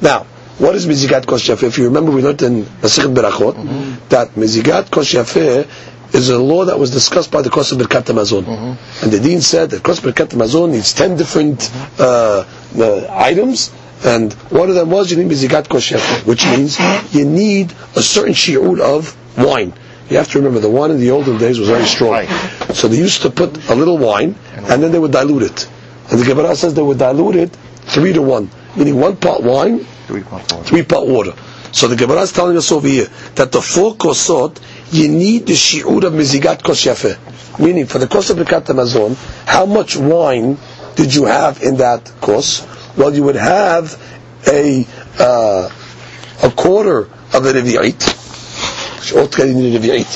Now, 0.00 0.24
what 0.58 0.74
is 0.74 0.86
mizigat 0.86 1.26
kos 1.26 1.46
yafeh? 1.48 1.64
If 1.64 1.78
you 1.78 1.84
remember, 1.84 2.10
we 2.10 2.22
learned 2.22 2.42
in 2.42 2.64
Masichet 2.64 3.14
Berachot 3.14 3.54
mm-hmm. 3.54 4.08
that 4.08 4.30
mizigat 4.34 4.90
kos 4.90 5.12
yafeh 5.12 5.66
is 6.14 6.28
a 6.28 6.38
law 6.38 6.64
that 6.66 6.78
was 6.78 6.90
discussed 6.90 7.30
by 7.30 7.42
the 7.42 7.48
Kosa 7.50 7.74
Birkat 7.76 8.02
Hamazon. 8.04 8.42
Mm-hmm. 8.44 9.04
And 9.04 9.12
the 9.12 9.20
Dean 9.20 9.40
said 9.40 9.70
that 9.70 9.82
Kosa 9.82 10.02
Birkat 10.12 10.28
Hamazon 10.28 10.70
needs 10.72 10.92
10 10.92 11.16
different 11.16 11.58
mm-hmm. 11.60 12.78
uh, 12.78 12.84
uh, 12.84 13.06
items, 13.10 13.72
and 14.04 14.32
one 14.50 14.68
of 14.68 14.74
them 14.74 14.90
was 14.90 15.10
you 15.10 15.16
need 15.22 15.30
mizigat 15.32 15.68
kos 15.68 15.88
yafeh, 15.90 16.26
which 16.26 16.44
means 16.44 16.78
you 17.14 17.24
need 17.24 17.72
a 17.96 18.02
certain 18.02 18.34
shi'ud 18.34 18.80
of 18.80 19.16
wine. 19.38 19.72
You 20.10 20.16
have 20.18 20.28
to 20.32 20.38
remember 20.38 20.60
the 20.60 20.70
wine 20.70 20.90
in 20.90 21.00
the 21.00 21.10
olden 21.10 21.38
days 21.38 21.58
was 21.58 21.68
very 21.68 21.84
strong. 21.86 22.26
So 22.74 22.88
they 22.88 22.96
used 22.98 23.22
to 23.22 23.30
put 23.30 23.68
a 23.70 23.74
little 23.74 23.98
wine 23.98 24.34
and 24.56 24.82
then 24.82 24.92
they 24.92 24.98
would 24.98 25.12
dilute 25.12 25.42
it. 25.42 25.68
And 26.10 26.20
the 26.20 26.24
Gemara 26.24 26.54
says 26.56 26.74
they 26.74 26.82
would 26.82 26.98
dilute 26.98 27.36
it 27.36 27.50
three 27.82 28.12
to 28.12 28.22
one, 28.22 28.50
meaning 28.76 28.98
one 29.00 29.16
pot 29.16 29.42
wine, 29.42 29.80
three 30.06 30.22
pot 30.22 30.50
water. 30.52 30.64
Three 30.64 30.82
water. 30.90 31.32
So 31.72 31.88
the 31.88 31.96
Gemara 31.96 32.20
is 32.20 32.32
telling 32.32 32.56
us 32.58 32.70
over 32.70 32.86
here 32.86 33.08
that 33.36 33.50
the 33.50 33.62
four 33.62 33.94
kosot, 33.94 34.58
you 34.92 35.08
need 35.08 35.46
the 35.46 35.54
shi'ur 35.54 36.04
of 36.04 36.12
mizigat 36.12 36.62
kos 36.62 36.84
yafeh. 36.84 37.58
Meaning, 37.58 37.86
for 37.86 37.98
the 37.98 38.06
kos 38.06 38.28
of 38.30 38.36
Birkat 38.36 38.64
Hamazon, 38.66 39.16
how 39.46 39.64
much 39.64 39.96
wine 39.96 40.58
did 40.96 41.14
you 41.14 41.24
have 41.24 41.62
in 41.62 41.76
that 41.78 42.12
kos? 42.20 42.66
Well, 42.96 43.14
you 43.14 43.22
would 43.24 43.36
have 43.36 43.96
a 44.46 44.86
uh, 45.18 45.70
a 46.42 46.50
quarter 46.50 47.00
of 47.32 47.46
a 47.46 47.52
revi'it, 47.52 48.21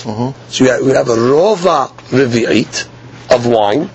Mm-hmm. 0.05 0.51
So 0.51 0.65
you 0.65 0.85
would 0.85 0.97
have 0.97 1.09
a 1.09 1.17
rova 1.17 1.89
revi'it 2.11 2.89
of 3.35 3.47
wine. 3.47 3.91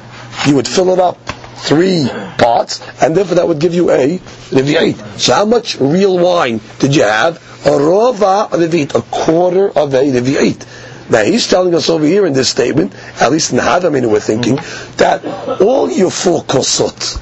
You 0.48 0.56
would 0.56 0.68
fill 0.68 0.90
it 0.90 1.00
up 1.00 1.18
three 1.62 2.08
pots, 2.38 2.82
and 3.02 3.16
therefore 3.16 3.36
that 3.36 3.48
would 3.48 3.60
give 3.60 3.74
you 3.74 3.92
a 3.92 4.18
revi'it. 4.18 5.20
So 5.20 5.34
how 5.34 5.46
much 5.46 5.80
real 5.80 6.18
wine 6.18 6.60
did 6.80 6.96
you 6.96 7.04
have? 7.04 7.38
A 7.66 7.70
rova 7.70 8.50
revi'it, 8.50 8.96
a 8.96 9.02
quarter 9.04 9.70
of 9.70 9.94
a 9.94 10.04
revi'it. 10.04 11.10
Now 11.10 11.24
he's 11.24 11.48
telling 11.48 11.76
us 11.76 11.90
over 11.90 12.06
here 12.06 12.26
in 12.26 12.34
this 12.34 12.50
statement, 12.50 12.96
at 13.22 13.32
least 13.32 13.52
in 13.52 13.60
Hadamin 13.60 14.10
we're 14.12 14.20
thinking, 14.20 14.58
mm-hmm. 14.58 14.98
that 14.98 15.62
all 15.62 15.90
your 15.92 16.10
four 16.10 16.42
kosot 16.44 17.22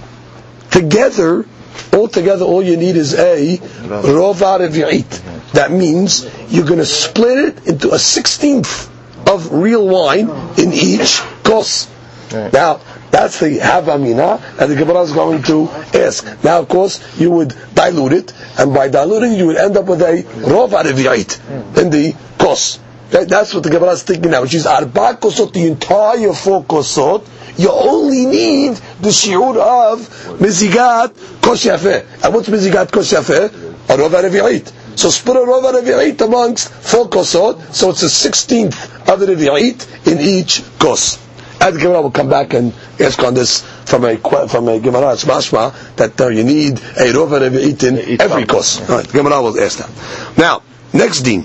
together, 0.72 1.45
all 1.93 2.07
together, 2.07 2.45
all 2.45 2.61
you 2.63 2.78
need 2.78 2.95
is 2.95 3.13
a 3.15 3.57
rova 3.57 4.59
revi'it. 4.59 5.28
That 5.54 5.72
means 5.72 6.28
you're 6.50 6.66
going 6.66 6.80
to 6.80 6.86
split 6.86 7.38
it 7.38 7.68
into 7.68 7.91
a 7.91 8.00
sixteenth 8.00 8.89
of 9.28 9.52
real 9.52 9.88
wine 9.88 10.30
in 10.58 10.74
each 10.74 11.22
kos. 11.43 11.89
Right. 12.32 12.54
Now, 12.54 12.82
that's 13.12 13.39
the 13.39 13.58
havamina, 13.58 14.60
and 14.60 14.72
the 14.72 14.76
Gemara 14.76 15.02
is 15.02 15.12
going 15.12 15.41
to 15.43 15.68
ask. 15.93 16.26
Now, 16.43 16.60
of 16.60 16.70
course, 16.70 17.20
you 17.20 17.32
would 17.32 17.56
dilute 17.74 18.14
it, 18.14 18.34
and 18.58 18.74
by 18.74 18.88
diluting, 18.88 19.34
you 19.34 19.47
would 19.47 19.58
end 19.58 19.78
up 19.78 19.86
with 19.86 20.02
a 20.02 20.24
rov 20.45 20.70
ariviyait 20.70 21.78
in 21.78 21.89
the 21.89 22.16
kos. 22.38 22.80
that's 23.10 23.54
what 23.54 23.64
the 23.64 23.70
Gemara 23.70 23.91
is 23.91 24.04
thinking 24.04 24.32
now, 24.32 24.41
which 24.43 24.54
is 24.54 24.68
arba 24.68 25.18
kosot, 25.20 25.54
the 25.54 25.66
entire 25.66 26.34
four 26.34 26.64
kosot, 26.64 27.28
you 27.58 27.72
only 27.72 28.26
need 28.26 28.76
the 29.02 29.10
shiur 29.10 29.58
of 29.58 30.00
mizigat 30.39 31.41
kos 31.41 31.66
yafeh. 31.66 32.24
And 32.24 32.34
what's 32.34 32.47
mizigat 32.47 32.91
kos 32.91 33.12
yafeh? 33.12 33.47
A 33.89 33.97
rov 33.97 34.12
ariviyait. 34.12 34.72
So 34.96 35.10
split 35.10 35.38
a 35.38 35.40
rov 35.40 35.64
revi'it 35.74 36.20
amongst 36.22 36.70
four 36.72 37.08
kosot, 37.10 37.74
so 37.74 37.90
it's 37.92 38.04
a 38.04 38.10
sixteenth 38.10 39.10
of 39.10 39.20
the 39.20 39.28
revi'it 39.28 40.08
in 40.08 40.20
each 40.20 40.64
kos. 40.80 41.18
And 41.62 41.76
the 41.76 41.80
Gemara 41.80 42.02
will 42.02 42.12
come 42.12 42.30
back 42.30 42.54
and 42.54 42.74
ask 43.00 43.22
on 43.22 43.34
this 43.34 43.62
from 43.86 44.06
a 44.06 44.18
from 44.48 44.68
a 44.70 44.80
Gemara 44.80 45.14
mashma 45.16 45.96
that 45.98 46.20
uh, 46.20 46.28
you 46.30 46.44
need 46.44 46.74
a 46.78 47.12
rov 47.14 47.30
revi'it 47.38 47.84
in 47.84 48.22
every 48.22 48.46
kos. 48.46 48.80
Right, 48.90 49.06
the 49.06 49.18
Gemara 49.18 49.42
will 49.42 49.60
ask 49.60 49.78
that. 49.80 50.38
Now, 50.38 50.62
next 50.94 51.22
din. 51.22 51.44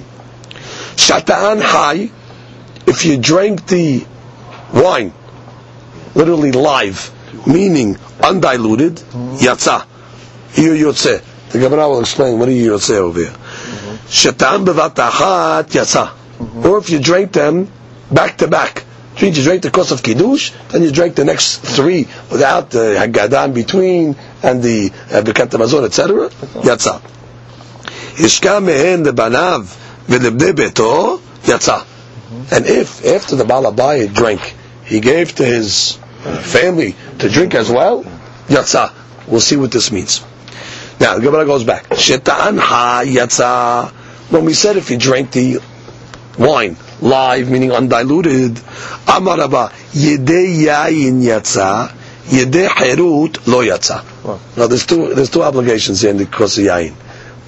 Shata'an 0.96 1.60
hai. 1.60 2.10
if 2.86 3.04
you 3.04 3.16
drank 3.16 3.66
the 3.66 4.04
wine, 4.72 5.12
literally 6.14 6.52
live, 6.52 7.10
meaning 7.46 7.96
undiluted, 8.22 8.96
yatsa, 9.40 9.86
you 10.56 10.70
yotze. 10.72 11.22
The 11.50 11.58
Gemara 11.58 11.88
will 11.88 12.00
explain 12.00 12.38
what 12.38 12.46
do 12.46 12.52
you 12.52 12.72
yotze 12.72 12.90
over 12.94 13.20
here. 13.20 13.34
Shatan 14.08 14.64
bevat 14.64 14.94
achat 14.96 15.64
yatsa. 15.70 16.64
Or 16.64 16.78
if 16.78 16.90
you 16.90 16.98
drink 16.98 17.32
them 17.32 17.68
back 18.10 18.38
to 18.38 18.48
back. 18.48 18.84
You 19.16 19.30
drink 19.32 19.62
the 19.62 19.70
course 19.70 19.92
of 19.92 20.02
Kiddush, 20.02 20.50
then 20.70 20.82
you 20.82 20.90
drink 20.90 21.14
the 21.14 21.24
next 21.24 21.58
three 21.58 22.08
without 22.32 22.70
the 22.70 22.96
Haggadah 22.98 23.54
between 23.54 24.16
and 24.42 24.60
the 24.62 24.90
uh, 25.12 25.18
etc. 25.84 26.28
Yatsa. 26.66 27.00
Ishka 28.16 28.60
mehen 28.62 29.04
lebanav 29.04 29.62
v'lebnei 30.08 30.52
beto 30.52 31.20
yatsa. 31.44 31.86
And 32.52 32.66
if 32.66 33.04
after 33.06 33.36
the 33.36 33.44
Balabai 33.44 34.12
drank, 34.12 34.54
he 34.84 34.98
gave 35.00 35.34
to 35.36 35.44
his 35.44 35.92
family 36.42 36.96
to 37.20 37.28
drink 37.28 37.54
as 37.54 37.70
well, 37.70 38.02
yatsa. 38.48 38.92
We'll 39.28 39.40
see 39.40 39.56
what 39.56 39.70
this 39.70 39.92
means. 39.92 40.24
Now 41.04 41.16
the 41.16 41.20
Gemara 41.20 41.44
goes 41.44 41.64
back. 41.64 41.84
Shetan 41.98 42.56
ha 42.56 43.02
yatsa. 43.04 43.90
When 44.32 44.46
we 44.46 44.54
said 44.54 44.78
if 44.78 44.90
you 44.90 44.96
drank 44.96 45.32
the 45.32 45.58
wine 46.38 46.78
live, 47.02 47.50
meaning 47.50 47.72
undiluted, 47.72 48.54
amaraba 49.04 49.68
yedei 49.92 50.64
yayin 50.64 51.20
yatsa, 51.20 51.92
yedei 52.24 52.68
herut 52.68 53.46
lo 53.46 53.60
yatsa. 53.62 54.02
Now 54.56 54.66
there's 54.66 54.86
two 54.86 55.14
there's 55.14 55.28
two 55.28 55.42
obligations 55.42 56.00
here 56.00 56.08
in 56.10 56.16
the 56.16 56.24
course 56.24 56.56
of 56.56 56.64
yayin. 56.64 56.94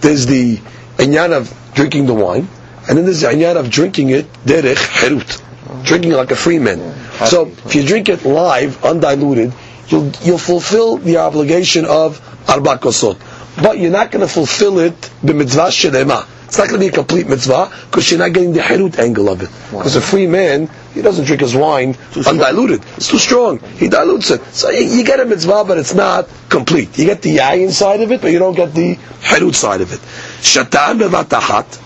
There's 0.02 0.26
the 0.26 0.58
inyan 0.98 1.32
of 1.32 1.50
drinking 1.74 2.04
the 2.04 2.12
wine, 2.14 2.46
and 2.86 2.98
then 2.98 3.06
there's 3.06 3.22
the 3.22 3.28
inyan 3.28 3.56
of 3.56 3.70
drinking 3.70 4.10
it 4.10 4.30
derech 4.44 4.76
herut, 5.00 5.86
drinking 5.86 6.12
like 6.12 6.30
a 6.30 6.36
free 6.36 6.58
man. 6.58 6.78
So 7.24 7.46
if 7.64 7.74
you 7.74 7.86
drink 7.86 8.10
it 8.10 8.26
live, 8.26 8.84
undiluted, 8.84 9.54
you'll 9.88 10.10
you'll 10.24 10.36
fulfill 10.36 10.98
the 10.98 11.16
obligation 11.16 11.86
of 11.86 12.20
arba 12.50 12.76
kosot 12.76 13.16
but 13.62 13.78
you're 13.78 13.90
not 13.90 14.10
going 14.10 14.26
to 14.26 14.32
fulfill 14.32 14.78
it 14.78 14.94
b'mitzvah 15.22 15.70
shelema. 15.70 16.26
It's 16.46 16.58
not 16.58 16.68
going 16.68 16.80
to 16.80 16.86
be 16.86 16.88
a 16.88 16.92
complete 16.92 17.26
mitzvah 17.26 17.72
because 17.86 18.08
you're 18.10 18.20
not 18.20 18.32
getting 18.32 18.52
the 18.52 18.60
herut 18.60 18.98
angle 19.00 19.28
of 19.28 19.42
it. 19.42 19.50
Because 19.70 19.96
a 19.96 20.00
free 20.00 20.28
man, 20.28 20.70
he 20.94 21.02
doesn't 21.02 21.24
drink 21.24 21.40
his 21.40 21.56
wine 21.56 21.96
undiluted. 22.24 22.82
It's 22.96 23.08
too 23.08 23.18
strong. 23.18 23.58
He 23.58 23.88
dilutes 23.88 24.30
it. 24.30 24.44
So 24.54 24.70
you, 24.70 24.86
you, 24.98 25.04
get 25.04 25.18
a 25.18 25.24
mitzvah, 25.24 25.64
but 25.66 25.76
it's 25.78 25.94
not 25.94 26.28
complete. 26.48 26.96
You 26.98 27.06
get 27.06 27.20
the 27.22 27.38
yayin 27.38 27.70
side 27.70 28.00
of 28.00 28.12
it, 28.12 28.20
but 28.20 28.30
you 28.30 28.38
don't 28.38 28.54
get 28.54 28.72
the 28.74 28.94
herut 28.94 29.54
side 29.56 29.80
of 29.80 29.92
it. 29.92 29.98
Shatan 29.98 31.00
bevatahat. 31.00 31.82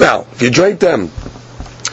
Now, 0.00 0.26
if 0.32 0.42
you 0.42 0.50
drink 0.50 0.80
them 0.80 1.10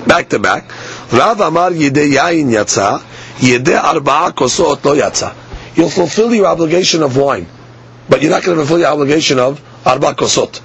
back 0.06 0.30
to 0.30 0.40
back, 0.40 0.70
Rav 1.14 1.40
Amar 1.40 1.72
yedei 1.72 2.12
yayin 2.14 2.50
yatsa, 2.52 3.00
yedei 3.38 3.80
arba'a 3.80 4.32
kosot 4.34 4.84
lo 4.84 4.96
yatsa. 4.98 5.34
You'll 5.78 5.90
fulfill 5.90 6.34
your 6.34 6.48
obligation 6.48 7.04
of 7.04 7.16
wine 7.16 7.48
but 8.10 8.22
you're 8.22 8.32
not 8.32 8.44
going 8.44 8.58
to 8.58 8.64
fulfill 8.64 8.80
your 8.80 8.90
obligation 8.90 9.40
of 9.40 9.62
arba 9.86 10.14
kosot. 10.14 10.62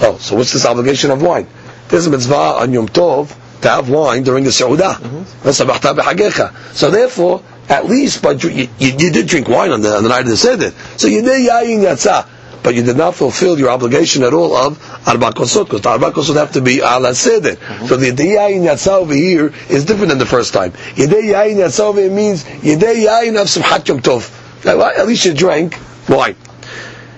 Oh, 0.00 0.16
so 0.18 0.36
what's 0.36 0.52
this 0.52 0.66
obligation 0.66 1.10
of 1.10 1.22
wine? 1.22 1.46
There's 1.88 2.06
a 2.06 2.10
mitzvah 2.10 2.34
on 2.60 2.72
Yom 2.72 2.88
Tov 2.88 3.36
to 3.62 3.68
have 3.68 3.88
wine 3.88 4.22
during 4.22 4.44
the 4.44 4.50
Seudah. 4.50 4.94
Mm-hmm. 4.94 6.74
So 6.74 6.90
therefore, 6.90 7.42
at 7.68 7.86
least, 7.86 8.22
but 8.22 8.42
you, 8.42 8.50
you, 8.50 8.68
you 8.78 9.10
did 9.10 9.26
drink 9.26 9.48
wine 9.48 9.70
on 9.70 9.80
the, 9.82 9.94
on 9.96 10.02
the 10.02 10.08
night 10.08 10.22
of 10.22 10.28
the 10.28 10.36
Seder. 10.36 10.70
So 10.96 11.08
you 11.08 11.22
did 11.22 11.48
yayin 11.48 11.80
yatzah. 11.82 12.28
But 12.62 12.76
you 12.76 12.82
did 12.84 12.96
not 12.96 13.16
fulfill 13.16 13.58
your 13.58 13.70
obligation 13.70 14.22
at 14.22 14.32
all 14.32 14.54
of 14.56 14.78
arba 15.06 15.30
kosot, 15.30 15.64
because 15.64 15.80
the 15.80 15.88
arba 15.88 16.12
kosot 16.12 16.36
have 16.36 16.52
to 16.52 16.60
be 16.60 16.78
ala 16.78 17.12
seder. 17.12 17.56
Mm-hmm. 17.56 17.86
So 17.86 17.96
the 17.96 18.12
yayin 18.12 18.62
yatzah 18.62 19.00
over 19.00 19.14
here 19.14 19.52
is 19.68 19.84
different 19.84 20.10
than 20.10 20.18
the 20.18 20.26
first 20.26 20.52
time. 20.52 20.70
Yedei 20.94 21.32
yayin 21.32 21.56
yatzah 21.56 21.80
over 21.80 22.00
here 22.00 22.10
means 22.10 22.44
yedei 22.44 23.04
yayin 23.04 23.40
of 23.40 23.48
simchat 23.48 23.88
yom 23.88 24.00
tov. 24.00 24.30
At 24.64 25.06
least 25.08 25.24
you 25.24 25.34
drank 25.34 25.76
wine. 26.08 26.36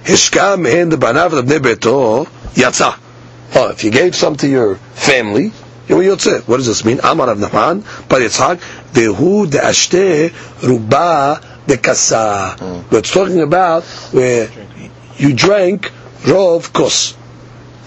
Hishkam 0.05 0.67
and 0.67 0.93
the 0.93 0.97
banav 0.97 1.33
of 1.39 1.45
beto 1.47 2.27
yatzah. 2.55 2.99
Oh, 3.57 3.71
if 3.71 3.85
you 3.85 3.91
gave 3.91 4.15
some 4.15 4.37
to 4.37 4.49
your 4.49 4.77
family, 4.77 5.53
you 5.89 5.97
yotze. 5.97 6.47
what 6.49 6.57
does 6.59 6.67
this 6.67 6.85
mean? 6.85 7.01
Amar 7.03 7.29
Rav 7.29 7.39
Nahman, 7.39 8.09
bar 8.09 8.19
Yitzhak, 8.21 8.59
Dehu 8.93 9.51
de 9.51 9.59
Ashte 9.59 10.33
Ruba 10.63 11.41
de 11.67 11.77
Kasa. 11.77 12.57
Hmm. 12.59 12.95
It's 12.97 13.13
talking 13.13 13.41
about 13.41 13.85
where 14.13 14.49
you 15.17 15.35
drank 15.35 15.93
Rov 16.23 16.73
Kos. 16.73 17.17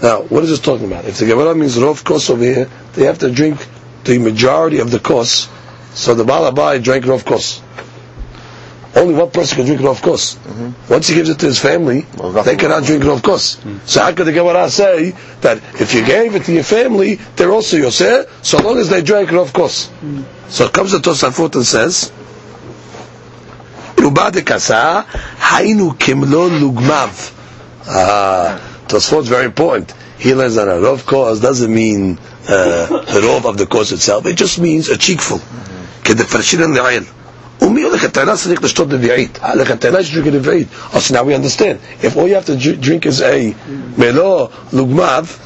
Now, 0.02 0.22
what 0.22 0.44
is 0.44 0.50
this 0.50 0.60
talking 0.60 0.86
about? 0.86 1.04
If 1.06 1.18
the 1.18 1.26
Gemara 1.26 1.54
means 1.54 1.76
Rov 1.76 2.04
Kos 2.04 2.30
over 2.30 2.44
here, 2.44 2.70
they 2.94 3.04
have 3.04 3.18
to 3.18 3.30
drink 3.30 3.66
the 4.04 4.18
majority 4.18 4.78
of 4.78 4.90
the 4.90 5.00
Kos. 5.00 5.48
So 5.94 6.14
the 6.14 6.24
Balabai 6.24 6.82
drank 6.82 7.04
Rov 7.04 7.24
Kos. 7.24 7.60
Only 8.96 9.14
one 9.14 9.30
person 9.30 9.56
can 9.56 9.66
drink 9.66 9.80
it, 9.82 9.86
of 9.86 10.00
course. 10.02 10.36
Mm-hmm. 10.36 10.92
Once 10.92 11.08
he 11.08 11.14
gives 11.14 11.28
it 11.28 11.38
to 11.40 11.46
his 11.46 11.58
family, 11.60 12.06
well, 12.16 12.42
they 12.42 12.56
cannot 12.56 12.84
drink 12.84 13.04
it, 13.04 13.08
of 13.10 13.22
course. 13.22 13.56
Mm-hmm. 13.56 13.78
So 13.86 14.00
how 14.00 14.12
could 14.14 14.26
the 14.26 14.32
Gemara 14.32 14.70
say 14.70 15.10
that 15.42 15.58
if 15.80 15.94
you 15.94 16.04
gave 16.04 16.34
it 16.34 16.44
to 16.44 16.52
your 16.52 16.64
family, 16.64 17.16
they're 17.36 17.52
also 17.52 17.76
Yoseh, 17.76 18.28
so 18.44 18.58
long 18.58 18.78
as 18.78 18.88
they 18.88 19.02
drank 19.02 19.30
it, 19.30 19.36
of 19.38 19.52
course. 19.52 19.88
Mm-hmm. 19.88 20.22
So 20.48 20.68
comes 20.68 20.92
to 20.92 20.98
Tosafot 20.98 21.54
and 21.54 21.66
says, 21.66 22.10
Rubadikasa, 23.96 25.04
Hainu 25.04 25.90
Kimlo 25.92 26.48
Lugmav. 26.48 27.34
Ah, 27.86 28.84
Tosafot's 28.88 29.28
very 29.28 29.44
important. 29.44 29.92
He 30.18 30.34
learns 30.34 30.54
that 30.56 30.66
a 30.66 30.72
rov 30.72 31.04
cause 31.06 31.40
doesn't 31.40 31.72
mean 31.72 32.18
uh, 32.48 32.86
the 32.86 33.20
rov 33.22 33.44
of 33.44 33.56
the 33.58 33.66
course 33.66 33.92
itself. 33.92 34.26
It 34.26 34.34
just 34.36 34.58
means 34.58 34.88
a 34.88 34.96
cheekful. 34.96 35.38
Mm-hmm. 35.38 35.68
Umi 37.60 37.82
lechatana 37.82 38.36
sadiq 38.36 38.60
l'shtot 38.62 38.86
nevi'it. 38.88 39.38
Ah, 39.42 39.54
lechatana 39.54 39.98
is 40.00 40.10
drinking 40.10 40.34
nevi'it. 40.34 40.68
Oh, 40.94 41.00
so 41.00 41.14
now 41.14 41.24
we 41.24 41.34
understand. 41.34 41.80
If 42.02 42.16
all 42.16 42.28
you 42.28 42.34
have 42.34 42.46
to 42.46 42.56
drink 42.56 43.06
is 43.06 43.20
a 43.20 43.54
melo 43.96 44.48
lugmav, 44.70 45.44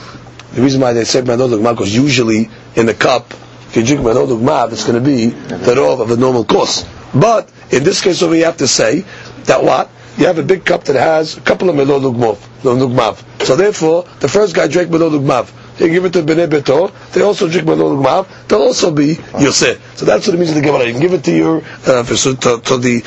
the 0.55 0.63
reason 0.63 0.81
why 0.81 0.93
they 0.93 1.05
say 1.05 1.23
melo 1.23 1.49
lugmav 1.49 1.73
because 1.75 1.95
usually 1.95 2.51
in 2.77 2.87
the 2.87 2.95
cup, 2.95 3.33
if 3.69 3.77
you 3.77 3.85
drink 3.85 4.03
melo 4.03 4.27
lugmav, 4.27 4.73
it's 4.73 4.85
going 4.87 5.03
to 5.03 5.05
be 5.05 5.27
the 5.27 5.75
rov 5.75 6.01
of 6.01 6.11
a 6.11 6.17
normal 6.17 6.45
course. 6.45 6.85
But 7.15 7.51
in 7.71 7.85
this 7.85 8.03
case, 8.03 8.23
over 8.23 8.35
you 8.35 8.45
have 8.45 8.59
to 8.59 8.69
say 8.69 9.05
that 9.45 9.63
what 9.65 9.91
you 10.19 10.27
have 10.27 10.39
a 10.39 10.43
big 10.43 10.65
cup 10.65 10.85
that 10.85 10.97
has 10.97 11.39
a 11.39 11.41
couple 11.41 11.71
of 11.71 11.77
melo 11.77 11.99
lugmav. 11.99 13.45
So 13.45 13.57
therefore, 13.57 14.05
the 14.21 14.29
first 14.29 14.55
guy 14.55 14.69
drank 14.69 14.91
melo 14.91 15.11
lugmav 15.11 15.51
they 15.79 15.89
give 15.89 16.05
it 16.05 16.13
to 16.15 16.23
Bnei 16.23 16.47
Beto, 16.49 16.93
they 17.13 17.23
also 17.23 17.49
drink 17.49 17.67
Malol 17.67 18.03
Gmav, 18.03 18.49
they'll 18.49 18.63
also 18.63 18.91
be 18.93 19.19
Yosef. 19.39 19.97
So 19.97 20.07
that's 20.07 20.27
what 20.27 20.35
it 20.35 20.39
means 20.39 20.51
in 20.51 20.57
the 20.57 20.67
Gemara. 20.67 20.87
You 20.87 20.93
can 20.93 21.01
give 21.01 21.13
it 21.15 21.25
to 21.25 21.37
your, 21.37 21.63
uh, 21.87 22.03
to, 22.05 22.61
to 22.61 22.79
the, 22.79 23.03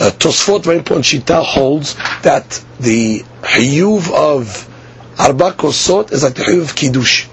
uh, 0.00 0.10
Tosfot, 0.10 0.64
very 0.64 0.78
important, 0.78 1.04
Shita 1.04 1.44
holds 1.44 1.94
that 2.22 2.64
the 2.80 3.20
Hiyuv 3.42 4.10
of 4.10 4.68
Arba 5.18 5.52
Kosot 5.52 6.12
is 6.12 6.22
like 6.22 6.34
the 6.34 6.42
Hiyuv 6.42 6.62
of 6.62 6.74
Kiddush. 6.74 7.26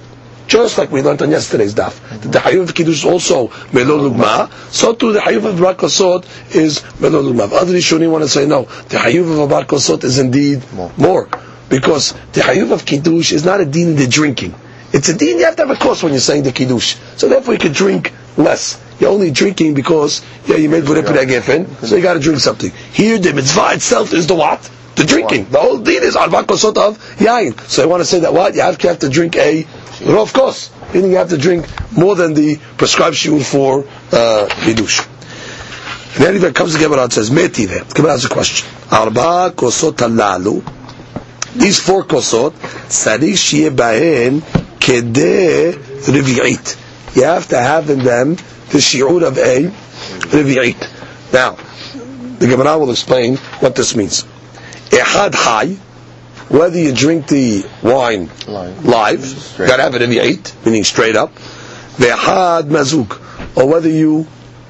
Just 0.47 0.79
like 0.79 0.91
we 0.91 1.03
learned 1.03 1.21
on 1.21 1.29
yesterday's 1.29 1.75
daf. 1.75 1.99
That 2.21 2.31
the 2.31 2.39
Hayuv 2.39 2.63
of 2.69 2.75
Kiddush 2.75 2.97
is 2.97 3.05
also 3.05 3.49
Melol 3.71 4.09
Lugma, 4.11 4.51
so 4.71 4.95
too 4.95 5.13
the 5.13 5.19
Hayuv 5.19 5.45
of 5.45 5.63
Arba 5.63 5.79
Kosot 5.79 6.25
is 6.55 6.79
Melol 6.99 7.31
Lugma. 7.31 7.51
Other 7.53 7.73
Rishonim 7.73 8.11
want 8.11 8.23
to 8.23 8.27
say 8.29 8.47
no, 8.47 8.63
the 8.63 8.97
Hayuv 8.97 9.31
of 9.31 9.51
Arba 9.51 9.67
Kosot 9.67 10.03
is 10.03 10.17
indeed 10.17 10.63
more. 10.73 10.91
more. 10.97 11.29
Because 11.69 12.13
the 12.33 12.41
Hayuv 12.41 12.71
of 12.71 12.85
Kiddush 12.85 13.31
is 13.31 13.45
not 13.45 13.61
a 13.61 13.65
din 13.65 13.89
in 13.89 13.95
the 13.95 14.07
drinking. 14.07 14.55
It's 14.91 15.07
a 15.09 15.17
din 15.17 15.37
you 15.37 15.45
have 15.45 15.55
to 15.57 15.67
have 15.67 15.75
a 15.75 15.79
course 15.79 16.01
when 16.01 16.13
you're 16.13 16.19
saying 16.19 16.43
the 16.43 16.51
Kiddush. 16.51 16.95
So 17.15 17.29
therefore 17.29 17.53
you 17.53 17.59
can 17.59 17.73
drink 17.73 18.11
less. 18.37 18.81
You're 18.99 19.11
only 19.11 19.31
drinking 19.31 19.75
because 19.75 20.21
yeah, 20.45 20.55
you 20.55 20.67
made 20.67 20.83
Vurepid 20.83 21.15
Gefen, 21.27 21.85
so 21.85 21.95
you 21.95 22.01
got 22.01 22.15
to 22.15 22.19
drink 22.19 22.39
something. 22.39 22.71
Here 22.91 23.17
the 23.17 23.33
mitzvah 23.33 23.73
itself 23.73 24.13
is 24.13 24.27
the 24.27 24.35
what? 24.35 24.69
The 24.95 25.05
drinking. 25.05 25.45
The 25.45 25.59
whole 25.59 25.77
din 25.77 26.03
is 26.03 26.15
arba 26.15 26.43
kosot 26.43 26.75
of 26.77 26.97
yain. 27.17 27.57
So 27.69 27.83
I 27.83 27.85
want 27.85 28.01
to 28.01 28.05
say 28.05 28.19
that 28.21 28.33
what? 28.33 28.55
You 28.55 28.61
have 28.61 28.77
to, 28.79 28.87
have 28.89 28.99
to 28.99 29.09
drink 29.09 29.35
a 29.37 29.63
rov 30.03 30.33
kos. 30.33 30.71
Meaning 30.93 31.11
you 31.11 31.17
have 31.17 31.29
to 31.29 31.37
drink 31.37 31.67
more 31.91 32.15
than 32.15 32.33
the 32.33 32.57
prescribed 32.77 33.15
shiur 33.15 33.43
for 33.45 33.85
uh, 34.11 34.47
Kiddush. 34.63 35.05
And 36.15 36.25
then 36.25 36.35
it 36.43 36.55
comes 36.55 36.73
to 36.73 36.79
Gemara 36.79 37.03
and 37.03 37.13
says, 37.13 37.29
Meti 37.29 37.67
there. 37.67 37.83
Gemara 37.85 38.13
has 38.13 38.25
a 38.25 38.29
question. 38.29 38.67
Arba 38.91 39.53
kosot 39.55 39.93
halalu 39.93 40.78
these 41.55 41.79
four 41.79 42.03
kosot, 42.03 42.51
tzarich 42.51 43.37
shiye 43.37 43.69
bahen 43.69 44.41
kede 44.79 45.73
revi'it. 45.73 47.15
You 47.15 47.23
have 47.23 47.47
to 47.49 47.57
have 47.59 47.89
in 47.89 47.99
them 47.99 48.35
the 48.35 48.77
shi'ur 48.77 49.23
of 49.27 49.37
a 49.37 49.65
revi'it. 50.29 51.33
Now, 51.33 51.57
the 52.39 52.47
Gemara 52.47 52.77
will 52.77 52.91
explain 52.91 53.37
what 53.61 53.75
this 53.75 53.95
means. 53.95 54.23
Ehad 54.89 55.35
hay, 55.35 55.75
whether 56.49 56.77
you 56.79 56.93
drink 56.93 57.27
the 57.27 57.65
wine 57.83 58.29
live, 58.47 58.85
live 58.85 59.55
got 59.57 59.77
to 59.77 59.83
have 59.83 59.95
it 59.95 60.01
revi'it, 60.01 60.65
meaning 60.65 60.83
straight 60.83 61.15
up. 61.15 61.33
Ve'ehad 61.97 62.63
mazuk, 62.69 63.19
or 63.57 63.67
whether 63.67 63.89
you 63.89 64.25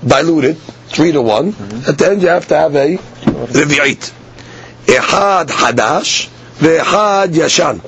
dilute 0.06 0.46
it, 0.46 0.58
three 0.88 1.12
to 1.12 1.22
one, 1.22 1.54
mm-hmm. 1.54 1.90
at 1.90 1.98
the 1.98 2.10
end 2.10 2.22
you 2.22 2.28
have 2.30 2.48
to 2.48 2.56
have 2.56 2.76
a 2.76 2.98
revi'it. 2.98 4.14
Ehad 4.86 5.48
hadash, 5.48 6.30
Ve'echad 6.60 7.34
yashan. 7.34 7.80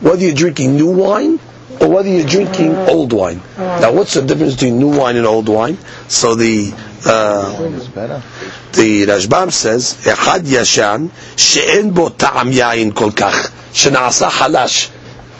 Whether 0.00 0.24
you're 0.24 0.34
drinking 0.34 0.76
new 0.76 0.90
wine 0.90 1.40
or 1.80 1.88
whether 1.88 2.08
you're 2.08 2.26
drinking 2.26 2.74
old 2.74 3.12
wine. 3.12 3.40
Now, 3.56 3.92
what's 3.92 4.14
the 4.14 4.22
difference 4.22 4.54
between 4.54 4.78
new 4.78 4.96
wine 4.96 5.16
and 5.16 5.26
old 5.26 5.48
wine? 5.48 5.78
So 6.08 6.34
the 6.34 6.72
uh, 7.06 7.56
the 8.72 9.06
Rashbam 9.06 9.52
says, 9.52 9.94
"Echad 10.04 10.40
yashan 10.40 11.10
she'en 11.36 11.92
bo 11.92 12.08
ta'am 12.08 12.50
yain 12.50 12.94
kol 12.94 13.10
kach 13.10 13.50
shenasa 13.72 14.28
halash." 14.28 14.90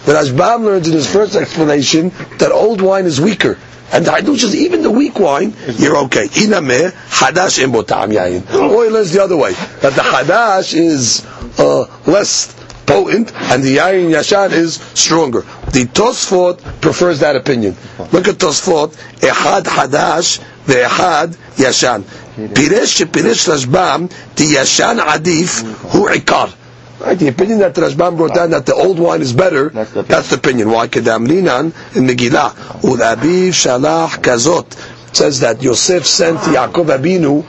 The 0.05 0.13
Rashbam 0.13 0.65
learns 0.65 0.87
in 0.87 0.95
his 0.95 1.11
first 1.11 1.35
explanation 1.35 2.11
that 2.39 2.53
old 2.53 2.81
wine 2.81 3.07
is 3.07 3.21
weaker. 3.21 3.59
And 3.91 4.05
the 4.05 4.11
hadush 4.11 4.45
is 4.45 4.55
even 4.55 4.83
the 4.83 4.91
weak 4.91 5.19
wine, 5.19 5.55
you're 5.77 5.97
okay. 6.05 6.29
Inameh 6.29 6.93
hadash 6.93 7.63
en 7.63 7.73
bo 7.73 7.83
ta'am 7.83 8.11
yain. 8.11 8.45
Or 8.55 8.85
he 8.85 8.91
learns 8.91 9.13
the 9.13 9.23
other 9.23 9.37
way 9.37 9.53
that 9.55 9.95
the 9.95 10.03
hadash 10.03 10.75
is 10.75 11.27
uh, 11.59 11.87
less 12.07 12.58
potent, 12.89 13.33
and 13.35 13.63
the 13.63 13.77
Yayin 13.77 14.11
Yashan 14.11 14.53
is 14.53 14.75
stronger. 14.95 15.43
The 15.73 15.85
Tosfot 15.93 16.81
prefers 16.81 17.21
that 17.21 17.37
opinion. 17.37 17.77
Look 18.13 18.27
at 18.29 18.37
Tosfot, 18.37 18.95
Ehad 19.21 19.65
Hadash, 19.65 20.41
Ehad 20.67 21.37
Yashan. 21.57 22.03
Piresh 22.39 23.05
Piresh 23.07 23.49
Rashbam, 23.49 24.09
the 24.37 24.45
Yashan 24.45 24.99
Adif, 25.01 25.63
Hu 25.93 26.09
Ikar. 26.09 26.55
Right, 27.01 27.17
the 27.17 27.29
opinion 27.29 27.61
that 27.61 27.75
the 27.77 27.83
Rashbam 27.83 28.17
brought 28.17 28.35
down 28.35 28.51
that 28.51 28.67
the 28.67 28.75
old 28.75 28.99
wine 28.99 29.23
is 29.23 29.33
better, 29.33 29.69
that's 29.69 29.93
the, 29.93 30.03
that's 30.03 30.31
the 30.31 30.37
opinion. 30.37 30.71
Why? 30.71 30.89
Kedam 30.89 31.29
Linan 31.29 31.67
in 31.97 32.07
Megillah. 32.09 32.51
Ulabiv 32.83 33.51
Shalach 33.51 34.21
Kazot 34.21 35.15
says 35.15 35.41
that 35.41 35.63
Yosef 35.63 36.05
sent 36.07 36.39
Yaakov 36.39 36.97
Abinu 36.99 37.43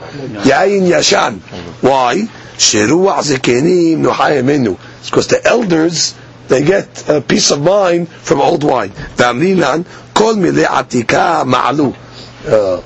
Yain 0.44 0.88
Yashan. 0.88 1.40
Why? 1.82 2.28
Sheruach 2.56 3.22
Zekenim 3.22 3.98
Nuhayim 3.98 4.44
Menu. 4.44 4.76
It's 4.99 5.09
because 5.09 5.27
the 5.27 5.45
elders 5.45 6.15
they 6.47 6.63
get 6.63 7.09
a 7.09 7.21
peace 7.21 7.51
of 7.51 7.61
mind 7.61 8.09
from 8.09 8.39
old 8.41 8.63
wine. 8.63 8.91
kol 9.17 10.35
atika 10.35 11.43
ma'alu. 11.45 11.95
Uh, 12.45 12.81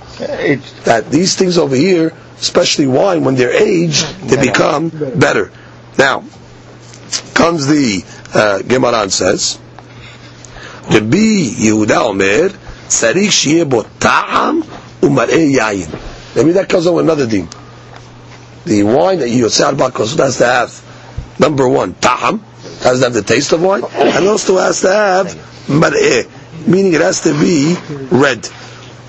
that 0.85 1.09
these 1.11 1.35
things 1.35 1.57
over 1.57 1.75
here, 1.75 2.13
especially 2.39 2.87
wine, 2.87 3.23
when 3.25 3.35
they're 3.35 3.51
aged, 3.51 4.05
they 4.21 4.37
become 4.41 4.87
better. 4.89 5.51
Now, 5.97 6.23
comes 7.33 7.67
the 7.67 8.03
uh, 8.33 8.61
Gemara 8.61 9.01
and 9.03 9.11
says, 9.11 9.59
Rabbi 10.89 11.51
Yehuda 11.59 12.05
Omer, 12.09 12.49
צריך 12.87 13.31
שיהיה 13.31 13.65
בו 13.65 13.83
טעם 13.99 14.61
ומראה 15.03 15.35
יין. 15.35 15.89
Maybe 16.35 16.51
that 16.53 16.69
comes 16.69 16.87
on 16.87 16.99
another 16.99 17.27
thing. 17.27 17.47
The 18.65 18.83
wine 18.83 19.19
that 19.19 19.29
you 19.29 19.45
yotze 19.45 19.61
al 19.61 19.75
has 19.75 20.37
to 20.37 20.45
have 20.45 20.71
number 21.38 21.68
one, 21.68 21.94
ta'am, 21.94 22.38
has 22.82 22.98
to 22.98 23.04
have 23.04 23.14
the 23.14 23.22
taste 23.22 23.52
of 23.52 23.62
wine, 23.62 23.82
and 23.94 24.26
also 24.26 24.58
has 24.58 24.80
to 24.82 24.88
have 24.92 25.26
mar'eh, 25.68 26.26
meaning 26.66 26.92
it 26.92 27.00
has 27.00 27.22
to 27.22 27.32
be 27.38 27.76
red. 28.10 28.48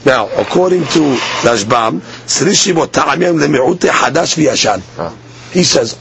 Now, 0.06 0.28
according 0.38 0.82
to 0.86 1.00
Rashbam, 1.42 2.02
he 5.52 5.64
says, 5.64 6.00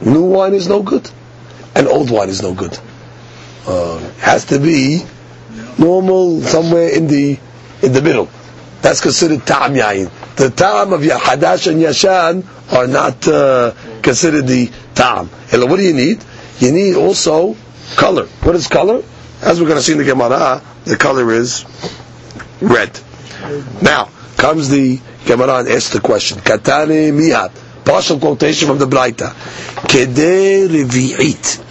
new 0.00 0.22
wine 0.24 0.54
is 0.54 0.68
no 0.68 0.82
good, 0.82 1.08
and 1.74 1.86
old 1.86 2.10
wine 2.10 2.28
is 2.28 2.42
no 2.42 2.54
good. 2.54 2.76
Uh, 3.66 3.98
has 4.18 4.44
to 4.46 4.58
be 4.58 5.02
normal, 5.78 6.40
somewhere 6.42 6.88
in 6.88 7.06
the 7.06 7.38
in 7.82 7.92
the 7.92 8.02
middle. 8.02 8.28
That's 8.80 9.00
considered 9.00 9.46
ta'am 9.46 9.74
yayin. 9.74 10.10
The 10.36 10.50
ta'am 10.50 10.92
of 10.92 11.00
Hadash 11.02 11.70
and 11.70 11.80
Yashan 11.80 12.44
are 12.72 12.86
not 12.86 13.26
uh, 13.28 13.72
considered 14.02 14.46
the 14.46 14.70
ta'am. 14.94 15.28
And 15.52 15.70
what 15.70 15.76
do 15.76 15.82
you 15.82 15.92
need? 15.94 16.24
You 16.58 16.72
need 16.72 16.96
also 16.96 17.56
color. 17.96 18.26
What 18.42 18.54
is 18.56 18.68
color? 18.68 19.02
As 19.42 19.60
we're 19.60 19.66
going 19.66 19.78
to 19.78 19.82
see 19.82 19.92
in 19.92 19.98
the 19.98 20.04
Gemara, 20.04 20.62
the 20.84 20.96
color 20.96 21.30
is 21.32 21.64
red. 22.60 22.98
Now, 23.82 24.08
comes 24.36 24.68
the 24.68 25.00
Gemara 25.26 25.58
and 25.58 25.68
asks 25.68 25.90
the 25.92 26.00
question. 26.00 26.38
Katane 26.38 27.12
mihat. 27.12 27.50
Partial 27.84 28.18
quotation 28.20 28.68
from 28.68 28.78
the 28.78 28.86
Braita. 28.86 29.30
Kede 29.88 30.68
revi'it. 30.68 31.64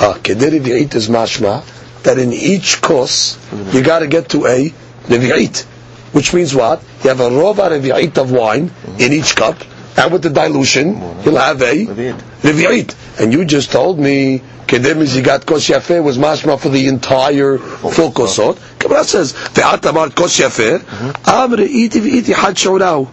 Ah, 0.00 0.18
kede 0.22 0.50
revi'it 0.60 0.94
is 0.94 1.08
mashma 1.08 1.64
that 2.02 2.18
in 2.18 2.32
each 2.32 2.80
course 2.82 3.38
you 3.72 3.82
got 3.82 4.00
to 4.00 4.06
get 4.06 4.28
to 4.30 4.46
a 4.46 4.70
revi'it. 5.06 5.66
Which 6.12 6.32
means 6.32 6.54
what? 6.54 6.82
You 7.02 7.10
have 7.10 7.20
a 7.20 7.28
rova 7.28 7.70
revi'it 7.70 8.16
of 8.18 8.30
wine 8.30 8.70
in 8.98 9.12
each 9.12 9.36
cup, 9.36 9.56
and 9.96 10.12
with 10.12 10.22
the 10.22 10.30
dilution, 10.30 10.94
you'll 11.24 11.36
have 11.36 11.60
a 11.62 11.86
revi'it. 11.86 12.94
And 13.20 13.32
you 13.32 13.44
just 13.44 13.70
told 13.72 13.98
me 13.98 14.42
Kedem 14.66 15.02
Zigat 15.06 15.46
Kos 15.46 15.66
Yafeh 15.68 16.02
was 16.02 16.18
mashma 16.18 16.58
for 16.60 16.68
the 16.68 16.86
entire 16.88 17.58
full 17.58 18.12
kosot. 18.12 18.58
Kabbalah 18.78 19.04
says, 19.04 19.32
Ve'at 19.32 19.88
Amar 19.88 20.10
Kos 20.10 20.38
Yafeh, 20.38 20.80
Am 21.26 21.52
Re'iti 21.52 22.00
Ve'iti 22.00 22.34
Had 22.34 22.54
Shorau. 22.54 23.08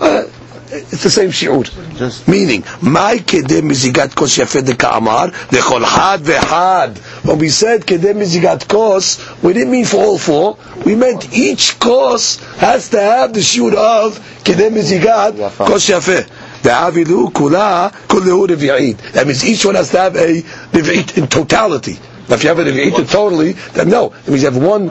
Uh, 0.00 0.24
It's 0.72 1.02
the 1.02 1.10
same 1.10 1.30
shi'ur. 1.30 2.28
Meaning, 2.28 2.64
my 2.80 3.16
kedem 3.18 3.62
mizigat 3.70 4.14
kos 4.14 4.36
yafeh 4.38 4.64
de 4.64 4.74
ka'amar, 4.76 5.30
lechol 5.50 5.82
had 5.84 6.20
ve'had. 6.22 6.98
When 7.24 7.38
we 7.38 7.48
said 7.48 7.84
kedem 7.86 8.16
mizigat 8.22 8.68
kos, 8.68 9.18
we 9.42 9.52
didn't 9.52 9.72
mean 9.72 9.84
for 9.84 9.96
all 9.96 10.18
four. 10.18 10.58
We 10.84 10.94
meant 10.94 11.32
each 11.36 11.78
kos 11.80 12.36
has 12.58 12.88
to 12.90 13.00
have 13.00 13.32
the 13.34 13.40
shi'ur 13.40 13.74
of 13.74 14.18
kedem 14.44 14.72
mizigat 14.74 15.36
kos. 15.56 15.88
Ve'avilu 15.88 17.32
kula 17.32 17.90
kullehu 18.06 18.46
revi'it. 18.46 19.12
That 19.12 19.26
means 19.26 19.44
each 19.44 19.64
one 19.64 19.74
has 19.74 19.90
to 19.90 19.98
have 19.98 20.16
a 20.16 20.42
revi'it 20.72 21.18
in 21.18 21.26
totality. 21.26 21.98
Now, 22.30 22.36
if 22.36 22.44
you 22.44 22.48
have 22.50 22.60
it, 22.60 22.68
if 22.68 22.76
you 22.76 22.82
eat 22.82 22.96
it 22.96 23.08
totally, 23.08 23.52
then 23.74 23.90
no. 23.90 24.12
It 24.12 24.28
means 24.28 24.44
you 24.44 24.50
have 24.50 24.62
one. 24.62 24.86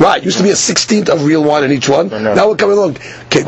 Right, 0.00 0.20
it 0.20 0.24
used 0.24 0.38
to 0.38 0.42
be 0.42 0.50
a 0.50 0.56
sixteenth 0.56 1.08
of 1.08 1.24
real 1.24 1.44
wine 1.44 1.62
in 1.62 1.70
each 1.70 1.88
one. 1.88 2.08
Now 2.08 2.48
we're 2.48 2.56
coming 2.56 2.76
along. 2.76 2.96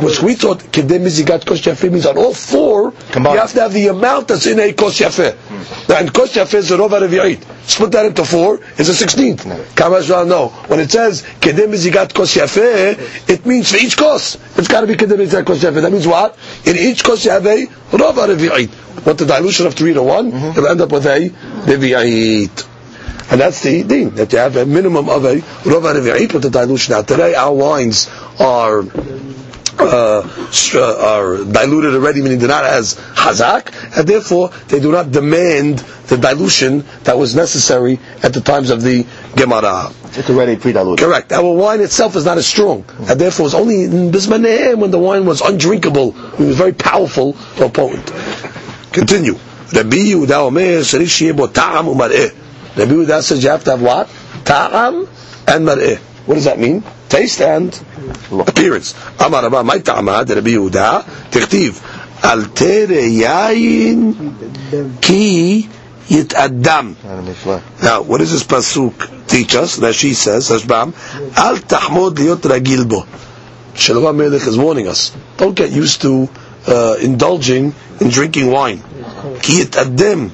Which 0.05 0.23
we 0.23 0.35
thought 0.35 0.61
kedem 0.61 1.03
mizigat 1.03 1.45
kos 1.45 1.61
yafeh 1.63 1.91
means 1.91 2.07
on 2.07 2.17
all 2.17 2.33
four, 2.33 2.93
Combined. 3.11 3.35
you 3.35 3.41
have 3.41 3.53
to 3.55 3.61
have 3.63 3.73
the 3.73 3.89
amount 3.89 4.29
that's 4.29 4.47
in 4.47 4.61
a 4.61 4.73
kos 4.73 5.01
yafeh. 5.01 5.89
Now, 5.89 5.99
and 5.99 6.15
kos 6.15 6.35
yafeh 6.35 6.55
is 6.55 6.71
a 6.71 6.77
rova 6.77 7.01
revi'it. 7.01 7.43
Split 7.69 7.91
that 7.91 8.07
into 8.07 8.25
four, 8.25 8.61
it's 8.79 8.89
a 8.89 8.95
sixteenth. 8.95 9.45
Kamashra, 9.75 10.29
no. 10.29 10.51
When 10.69 10.79
it 10.79 10.93
says 10.93 11.23
kedem 11.41 11.73
mizigat 11.75 12.15
kos 12.15 12.37
yafeh, 12.37 13.29
it 13.29 13.45
means 13.45 13.73
for 13.73 13.79
each 13.79 13.97
kos. 13.97 14.37
It's 14.57 14.69
got 14.69 14.83
to 14.83 14.87
be 14.87 14.95
kedem 14.95 15.19
mizigat 15.19 15.45
kos 15.45 15.59
yafeh. 15.59 15.83
That 15.83 15.91
means 15.91 16.07
what? 16.07 16.39
In 16.67 16.77
each 16.77 17.03
kos 17.03 17.25
you 17.25 17.33
have 17.33 17.47
a 17.47 17.67
rova. 17.91 18.71
What 19.05 19.19
the 19.19 19.27
dilution 19.27 19.67
of 19.67 19.75
three 19.75 19.93
to 19.93 20.05
one, 20.05 20.31
mm-hmm. 20.31 20.53
you'll 20.57 20.69
end 20.69 20.81
up 20.81 20.93
with 20.93 21.05
a 21.07 21.31
revi'it. 21.67 22.74
And 23.31 23.41
that's 23.41 23.63
the 23.63 23.83
thing 23.83 24.11
that 24.11 24.33
you 24.33 24.39
have 24.39 24.57
a 24.57 24.67
minimum 24.67 25.09
of 25.09 25.25
a 25.25 25.37
rova 25.65 25.95
revi'it 25.95 26.33
with 26.33 26.43
the 26.43 26.51
dilution. 26.51 26.93
Now 26.93 27.03
today 27.03 27.35
our 27.35 27.53
wines 27.53 28.11
are 28.39 28.85
uh, 29.79 30.23
are 31.01 31.45
diluted 31.45 31.95
already, 31.95 32.23
meaning 32.23 32.39
they're 32.39 32.49
not 32.49 32.65
as 32.65 32.95
hazak, 32.95 33.73
and 33.99 34.07
therefore 34.09 34.51
they 34.69 34.81
do 34.81 34.93
not 34.93 35.11
demand 35.11 35.79
the 36.09 36.17
dilution 36.17 36.85
that 37.05 37.19
was 37.19 37.35
necessary 37.35 37.99
at 38.23 38.33
the 38.33 38.41
times 38.41 38.71
of 38.71 38.83
the 38.83 39.05
Gemara. 39.37 39.91
It's 40.17 40.31
already 40.31 40.57
pre-diluted. 40.57 41.05
Correct. 41.05 41.33
Our 41.33 41.53
wine 41.53 41.81
itself 41.81 42.15
is 42.17 42.25
not 42.25 42.39
as 42.39 42.47
strong, 42.47 42.85
and 43.01 43.21
therefore 43.21 43.47
it's 43.47 43.55
only 43.55 43.85
in 43.85 44.13
Bismanehem 44.13 44.79
when 44.79 44.91
the 44.93 44.99
wine 44.99 45.25
was 45.27 45.41
undrinkable, 45.41 46.15
it 46.35 46.39
was 46.41 46.57
very 46.57 46.73
powerful 46.73 47.37
or 47.61 47.69
potent. 47.71 48.07
Continue. 48.93 49.35
Rabbi 49.73 49.97
Yehuda 49.97 50.47
Omer, 50.47 50.85
Rabbi 52.77 52.91
Yehuda 52.93 53.23
says 53.23 53.43
you 53.45 53.51
have 53.51 53.65
to 53.65 53.71
have 53.73 53.83
what? 53.83 54.09
Ta'am 54.45 55.09
and 55.47 55.67
mar'eh. 55.67 55.99
What 56.27 56.35
does 56.35 56.45
that 56.45 56.59
mean? 56.59 56.83
Taste 57.09 57.41
and 57.41 57.73
appearance. 58.33 58.95
Amar 59.21 59.43
Rabba, 59.43 59.63
my 59.63 59.79
ta'amad, 59.79 60.29
Rabbi 60.35 60.51
Yehuda, 60.51 61.03
tichtiv, 61.31 61.81
al 62.25 62.47
tere 62.55 63.03
yayin 63.09 65.01
ki 65.01 65.69
yit'addam. 66.09 66.97
Now, 67.83 68.03
what 68.03 68.19
does 68.19 68.33
this 68.33 68.43
pasuk 68.45 69.27
teach 69.29 69.55
us? 69.55 69.79
She 69.95 70.15
says, 70.15 70.49
Rashbam, 70.51 70.95
al 71.37 71.57
tahmod 71.57 72.15
liyot 72.17 72.41
ragil 72.41 72.89
bo. 72.89 73.03
Shlomo 73.75 74.13
Hamelech 74.13 74.47
is 74.47 74.59
warning 74.59 74.89
us. 74.89 75.15
Don't 75.37 75.55
get 75.55 75.71
used 75.71 76.01
to 76.03 76.29
uh, 76.67 76.97
indulging 77.01 77.75
in 78.01 78.09
drinking 78.09 78.51
wine. 78.51 78.79
Ki 79.43 79.63
yit'addam. 79.63 80.31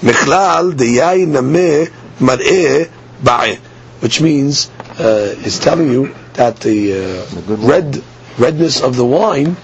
Mechlal 0.00 0.72
deyayin 0.72 1.32
nameh 1.32 1.90
mar'eh 2.20 2.88
ba'eh, 3.22 3.58
which 4.00 4.20
means 4.20 4.70
uh, 4.98 5.34
it's 5.38 5.58
telling 5.58 5.90
you 5.90 6.14
that 6.34 6.60
the 6.60 6.94
uh, 6.94 7.56
red 7.56 8.02
redness 8.38 8.80
of 8.80 8.96
the 8.96 9.04
wine 9.04 9.56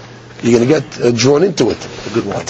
you're 0.43 0.59
going 0.59 0.67
to 0.69 0.79
get 0.79 1.01
uh, 1.01 1.11
drawn 1.11 1.43
into 1.43 1.69
it. 1.71 1.77
You're 2.13 2.23
going 2.23 2.45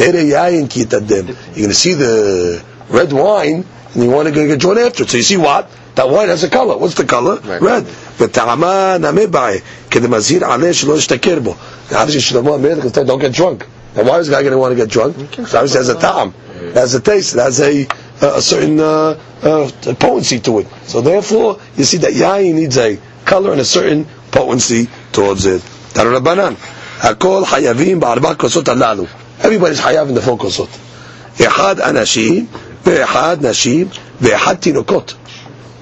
to 1.70 1.74
see 1.74 1.94
the 1.94 2.64
red 2.90 3.14
wine, 3.14 3.66
and 3.94 4.04
you 4.04 4.10
want 4.10 4.28
to 4.28 4.34
get 4.34 4.60
drawn 4.60 4.78
after 4.78 5.04
it. 5.04 5.10
So 5.10 5.18
you 5.18 5.24
see 5.24 5.38
what? 5.38 5.70
That 5.96 6.10
wine 6.10 6.28
has 6.28 6.44
a 6.44 6.50
color. 6.50 6.78
What's 6.78 6.96
the 6.96 7.06
color? 7.06 7.40
Right. 7.40 7.62
Red. 7.62 7.86
Don't 13.08 13.20
get 13.20 13.34
drunk. 13.34 13.68
And 13.96 14.08
why 14.08 14.20
is 14.20 14.28
the 14.28 14.34
guy 14.34 14.42
going 14.42 14.52
to 14.52 14.58
want 14.58 14.72
to 14.74 14.76
get 14.76 14.90
drunk? 14.90 15.18
Because 15.18 15.56
obviously 15.56 15.78
has 15.78 15.90
a 15.90 15.98
ta'am. 15.98 16.34
It 16.65 16.75
has 16.75 16.95
a 16.95 17.01
taste. 17.01 17.35
It 17.35 17.41
has 17.41 17.61
a, 17.61 17.87
a 18.23 18.41
certain 18.43 18.79
uh, 18.81 19.19
uh, 19.43 19.71
potency 19.99 20.41
to 20.41 20.61
it. 20.61 20.67
So 20.85 21.01
therefore, 21.01 21.59
you 21.77 21.85
see 21.85 21.99
that 21.99 22.13
yain 22.13 22.55
needs 22.55 22.77
a 22.79 22.99
color 23.25 23.53
and 23.53 23.61
a 23.61 23.65
certain 23.65 24.07
potency 24.31 24.89
towards 25.13 25.47
it. 25.47 25.63
Rabbanan. 25.95 26.57
הכל 27.03 27.45
חייבים 27.47 28.01
בארבע 28.01 28.35
כוסות 28.35 28.69
הללו. 28.69 29.05
Everybody's 29.43 29.81
חייב 29.81 30.09
in 30.09 30.15
the 30.15 30.23
four 30.27 30.37
כוסות. 30.39 30.69
אחד 31.47 31.81
אנשים, 31.81 32.47
ואחד 32.87 33.37
נשים, 33.47 33.89
ואחד 34.21 34.55
תינוקות. 34.55 35.15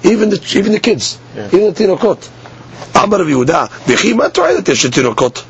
Even 0.03 0.29
the, 0.29 0.39
even 0.55 0.71
the 0.71 0.79
kids, 0.79 1.17
yeah. 1.35 1.47
even 1.53 1.73
the 1.73 1.75
תינוקות. 1.75 2.27
אמר 3.03 3.17
רבי 3.21 3.29
יהודה, 3.29 3.65
וכי 3.87 4.13
מה 4.13 4.29
תועלת 4.29 4.69
יש 4.69 4.85
לתינוקות? 4.85 5.43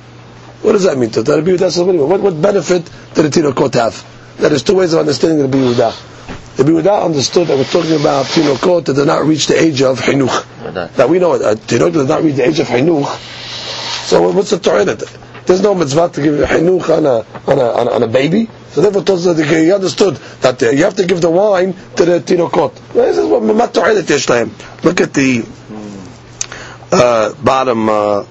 What 0.63 0.73
does 0.73 0.83
that 0.83 0.97
mean? 0.97 1.09
Rabbi 1.11 1.51
Yehuda 1.51 1.71
says, 1.71 1.79
what, 1.83 2.19
what 2.19 2.41
benefit 2.41 2.83
did 3.13 3.31
the 3.31 3.41
tinokot 3.41 3.73
have? 3.75 4.03
There 4.38 4.52
is 4.52 4.62
two 4.62 4.76
ways 4.76 4.92
of 4.92 5.00
understanding 5.00 5.40
Rabbi 5.40 5.58
Yehuda. 5.58 6.58
Rabbi 6.58 6.70
Yehuda 6.70 7.04
understood 7.04 7.48
that 7.48 7.56
we're 7.56 7.64
talking 7.64 7.98
about 8.00 8.26
tinokot 8.26 8.84
that 8.86 8.94
did 8.94 9.06
not 9.06 9.24
reach 9.24 9.46
the 9.46 9.60
age 9.60 9.82
of 9.82 10.00
chinuch. 10.00 10.94
That 10.96 11.08
we 11.08 11.18
know 11.18 11.34
a 11.34 11.54
tinokot 11.54 11.92
does 11.92 12.08
not 12.08 12.22
reach 12.22 12.36
the 12.36 12.46
age 12.46 12.58
of 12.60 12.66
chinuch. 12.66 13.06
So 14.06 14.30
what's 14.30 14.50
the 14.50 14.58
Torah 14.58 14.84
that? 14.84 15.18
There's 15.46 15.62
no 15.62 15.74
mitzvah 15.74 16.08
to 16.10 16.22
give 16.22 16.48
chinuch 16.48 16.96
on 16.96 17.06
a, 17.06 17.50
on 17.50 17.58
a, 17.58 17.72
on 17.72 17.88
a, 17.88 17.90
on 17.90 18.02
a 18.02 18.08
baby. 18.08 18.48
So 18.70 18.80
therefore, 18.80 19.02
he 19.02 19.72
understood 19.72 20.16
that 20.40 20.60
uh, 20.62 20.70
you 20.70 20.82
have 20.84 20.96
to 20.96 21.06
give 21.06 21.20
the 21.20 21.30
wine 21.30 21.74
to 21.96 22.04
the 22.04 22.20
tinokot. 22.20 22.74
This 22.92 23.18
is 23.18 23.26
what 23.26 23.42
Look 24.84 25.00
at 25.00 25.14
the 25.14 25.46
uh, 26.92 27.34
bottom 27.42 27.88
uh, 27.88 28.24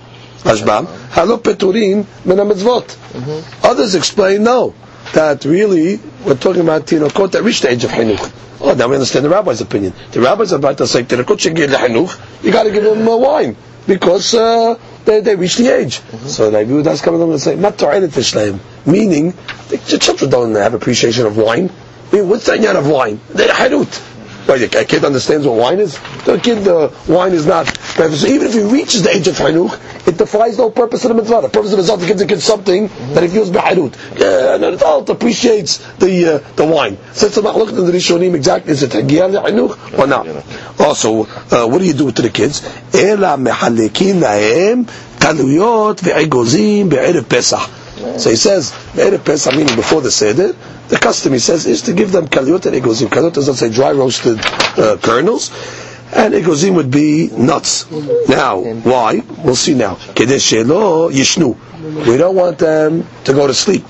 Rashbam, 0.43 0.87
halo 1.11 1.37
peturin 1.37 2.05
min 2.25 2.37
mitzvot. 2.37 3.63
Others 3.63 3.95
explain 3.95 4.43
no, 4.43 4.73
that 5.13 5.45
really 5.45 5.99
we're 6.25 6.35
talking 6.35 6.61
about 6.61 6.85
tinokot 6.85 7.31
that 7.31 7.43
reached 7.43 7.63
the 7.63 7.71
age 7.71 7.83
of 7.83 7.91
chinuch. 7.91 8.31
Oh, 8.61 8.73
now 8.73 8.87
we 8.87 8.95
understand 8.95 9.25
the 9.25 9.29
rabbi's 9.29 9.61
opinion. 9.61 9.93
The 10.11 10.21
rabbis 10.21 10.53
are 10.53 10.57
about 10.57 10.77
to 10.79 10.87
say 10.87 11.03
tinokot 11.03 11.39
should 11.39 11.55
get 11.55 11.69
chinuch. 11.69 12.43
You 12.43 12.51
got 12.51 12.63
to 12.63 12.71
give 12.71 12.83
them 12.83 13.07
uh, 13.07 13.17
wine 13.17 13.55
because 13.87 14.33
uh, 14.33 14.77
they 15.05 15.21
they 15.21 15.35
reach 15.35 15.57
the 15.57 15.67
age. 15.73 15.99
Mm-hmm. 15.99 16.27
So 16.27 16.51
the 16.51 16.59
Yehuda's 16.59 17.01
coming 17.01 17.21
along 17.21 17.33
and 17.33 17.41
say 17.41 17.55
not 17.55 17.77
to 17.79 18.59
meaning 18.85 19.33
the 19.69 19.97
children 19.99 20.29
don't 20.29 20.55
have 20.55 20.73
appreciation 20.73 21.25
of 21.25 21.37
wine. 21.37 21.71
I 22.11 22.15
mean, 22.17 22.29
what's 22.29 22.45
the 22.45 22.53
idea 22.53 22.77
of 22.77 22.87
wine? 22.87 23.19
They're 23.29 23.47
harut. 23.49 24.12
Well, 24.47 24.61
a 24.61 24.85
kid 24.85 25.05
understands 25.05 25.47
what 25.47 25.57
wine 25.57 25.79
is. 25.79 25.97
The 26.25 26.37
kid, 26.41 26.63
the 26.65 26.93
wine 27.07 27.31
is 27.31 27.45
not. 27.45 27.67
So 27.77 28.27
even 28.27 28.47
if 28.47 28.53
he 28.53 28.61
reaches 28.61 29.03
the 29.03 29.15
age 29.15 29.27
of 29.27 29.35
chinuch, 29.35 30.07
it 30.07 30.17
defies 30.17 30.57
the 30.57 30.63
whole 30.63 30.71
purpose 30.71 31.05
of 31.05 31.09
the 31.09 31.15
mitzvah. 31.15 31.41
The 31.43 31.49
purpose 31.49 31.71
of 31.71 31.77
the 31.77 31.77
mitzvah 31.77 31.97
to 32.01 32.07
give 32.07 32.17
the 32.17 32.25
kid 32.25 32.41
something 32.41 32.87
that 33.13 33.23
he 33.23 33.29
feels 33.29 33.49
beharut. 33.49 33.95
Yeah, 34.19 34.57
the 34.57 34.73
adult 34.73 35.09
appreciates 35.09 35.77
the 35.95 36.35
uh, 36.43 36.55
the 36.55 36.65
wine. 36.65 36.97
So 37.13 37.27
it's 37.27 37.37
about 37.37 37.55
looking 37.55 37.77
at 37.77 37.85
the 37.85 37.91
Rishonim 37.91 38.33
exactly. 38.35 38.73
Is 38.73 38.83
it 38.83 38.91
hagiyah 38.91 39.97
or 39.97 40.07
not? 40.07 40.27
Also, 40.79 41.23
uh, 41.25 41.67
what 41.67 41.79
do 41.79 41.85
you 41.85 41.93
do 41.93 42.11
to 42.11 42.21
the 42.21 42.29
kids? 42.29 42.61
Ela 42.93 43.37
mehalekin 43.37 44.19
lahem 44.21 44.85
kaluyot 45.19 45.99
ve'egozim 46.01 46.89
be'erev 46.89 47.29
pesach. 47.29 47.82
So 48.17 48.29
he 48.29 48.35
says, 48.35 48.71
be'erev 48.95 49.23
pesach 49.25 49.55
meaning 49.55 49.75
before 49.75 50.01
the 50.01 50.11
seder. 50.11 50.53
The 50.89 50.97
custom, 50.97 51.33
he 51.33 51.39
says, 51.39 51.65
is 51.65 51.81
to 51.83 51.93
give 51.93 52.11
them 52.11 52.27
kalyot 52.27 52.65
and 52.65 52.75
egozim. 52.75 53.07
Kalyot 53.07 53.33
does 53.33 53.47
not 53.47 53.55
say 53.57 53.69
dry 53.69 53.91
roasted 53.91 54.39
uh, 54.77 54.97
kernels. 55.01 55.51
and 56.13 56.33
egozim 56.33 56.75
would 56.75 56.91
be 56.91 57.29
nuts. 57.29 57.89
Now, 58.27 58.59
why? 58.59 59.21
We'll 59.43 59.55
see 59.55 59.73
now. 59.73 59.95
Kedesh 59.95 60.63
shelo 60.63 61.11
yishnu. 61.11 62.05
We 62.07 62.17
don't 62.17 62.35
want 62.35 62.59
them 62.59 63.07
to 63.25 63.33
go 63.33 63.47
to 63.47 63.53
sleep. 63.53 63.85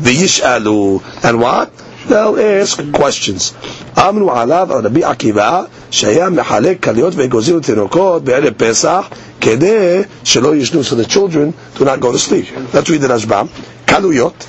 V'yish'alu. 0.00 1.24
And 1.24 1.40
what? 1.40 1.72
They'll 2.09 2.35
ask 2.37 2.81
questions. 2.91 3.53
אמנו 3.97 4.31
עליו 4.31 4.67
על 4.73 4.85
רבי 4.85 5.03
עקיבא 5.03 5.61
שהיה 5.91 6.29
מחלק 6.29 6.83
כליות 6.83 7.15
ואגוזים 7.15 7.57
ותינוקות 7.57 8.23
בערב 8.23 8.53
פסח 8.57 9.07
כדי 9.41 10.01
שלא 10.23 10.55
ישנו, 10.55 10.81
so 10.81 10.93
the 11.05 11.09
children 11.13 11.51
do 11.77 11.83
not 11.83 11.99
go 11.99 12.11
to 12.11 12.17
sleep. 12.19 12.45
Let's 12.73 12.89
read 12.89 13.01
the 13.01 13.07
Rashbam. 13.07 13.47
כלויות, 13.89 14.45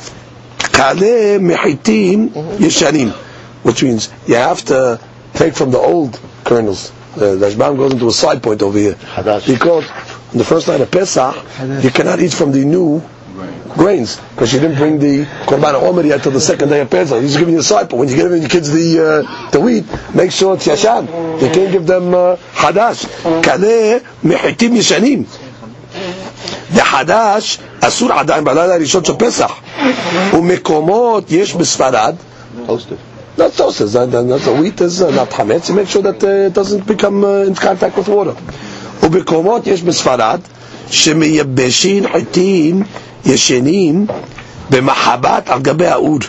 כלה 0.74 1.36
מחיתים 1.40 2.28
ישנים, 2.61 3.11
which 3.64 3.82
means 3.82 4.09
you 4.28 4.34
have 4.34 4.64
to 4.64 4.99
take 5.34 5.55
from 5.55 5.70
the 5.70 5.78
old 5.78 6.18
kernels. 6.45 6.92
The 7.16 7.36
Rashbam 7.42 7.76
goes 7.76 7.92
into 7.92 8.09
a 8.09 8.12
side 8.12 8.42
point 8.42 8.61
over 8.62 8.78
here. 8.78 8.97
Because 9.47 9.84
on 10.32 10.38
the 10.38 10.45
first 10.45 10.66
night 10.68 10.80
of 10.80 10.90
Pesach, 10.90 11.34
you 11.84 11.90
cannot 11.90 12.18
eat 12.20 12.32
from 12.32 12.51
the 12.53 12.64
new 12.64 13.01
grains 13.78 14.20
because 14.30 14.53
you 14.53 14.61
didn't 14.61 14.76
bring 14.76 14.99
the 14.99 15.24
korban 15.47 15.74
omer 15.74 16.03
yet 16.05 16.22
till 16.22 16.32
the 16.32 16.40
second 16.40 16.68
day 16.68 16.80
of 16.80 16.90
Pesach. 16.90 17.20
He's 17.22 17.36
giving 17.36 17.55
you 17.55 17.61
a 17.61 17.62
side, 17.62 17.88
but 17.88 17.97
when 17.97 18.09
you 18.09 18.16
give 18.16 18.30
your 18.30 18.49
kids 18.49 18.70
the 18.70 19.24
uh, 19.26 19.51
the 19.51 19.61
wheat, 19.61 19.84
make 20.14 20.30
sure 20.30 20.55
it's 20.55 20.66
yashan. 20.66 21.07
You 21.40 21.49
can't 21.51 21.72
give 21.72 21.86
them 21.86 22.14
uh, 22.14 22.36
hadash. 22.55 23.05
Kaleh 23.42 24.01
mehitim 24.22 24.76
yashanim. 24.76 25.26
The 26.74 26.80
hadash 26.80 27.59
asur 27.80 28.11
עדיין 28.11 28.45
בלילה 28.45 28.74
הראשון 28.74 29.05
של 29.05 29.14
פסח. 29.18 29.53
ומקומות 30.32 31.30
יש 31.32 31.55
בספרד 31.55 32.14
Toasted. 32.66 32.99
not 33.36 33.53
toasted, 33.53 33.88
that, 33.88 34.11
that, 34.12 34.22
that's 34.28 34.45
the 34.45 34.53
wheat 34.55 34.80
is 34.80 35.03
uh, 35.03 35.11
not 35.11 35.28
chametz. 35.28 35.68
You 35.68 35.74
make 35.74 35.88
sure 35.88 36.03
that 36.03 36.22
uh, 36.22 36.47
it 36.49 36.55
doesn't 36.55 36.86
become 36.86 37.24
uh, 37.24 37.42
in 37.42 37.55
contact 37.55 37.97
with 37.97 38.09
water. 38.09 38.34
ובקומות 39.03 39.66
יש 39.66 39.82
בספרד 39.82 40.40
שמייבשים 40.90 42.07
עטים 42.07 42.82
ישנים 43.26 44.07
במחבת 44.70 45.49
על 45.51 45.61
גבי 45.62 45.86
האוד. 45.86 46.24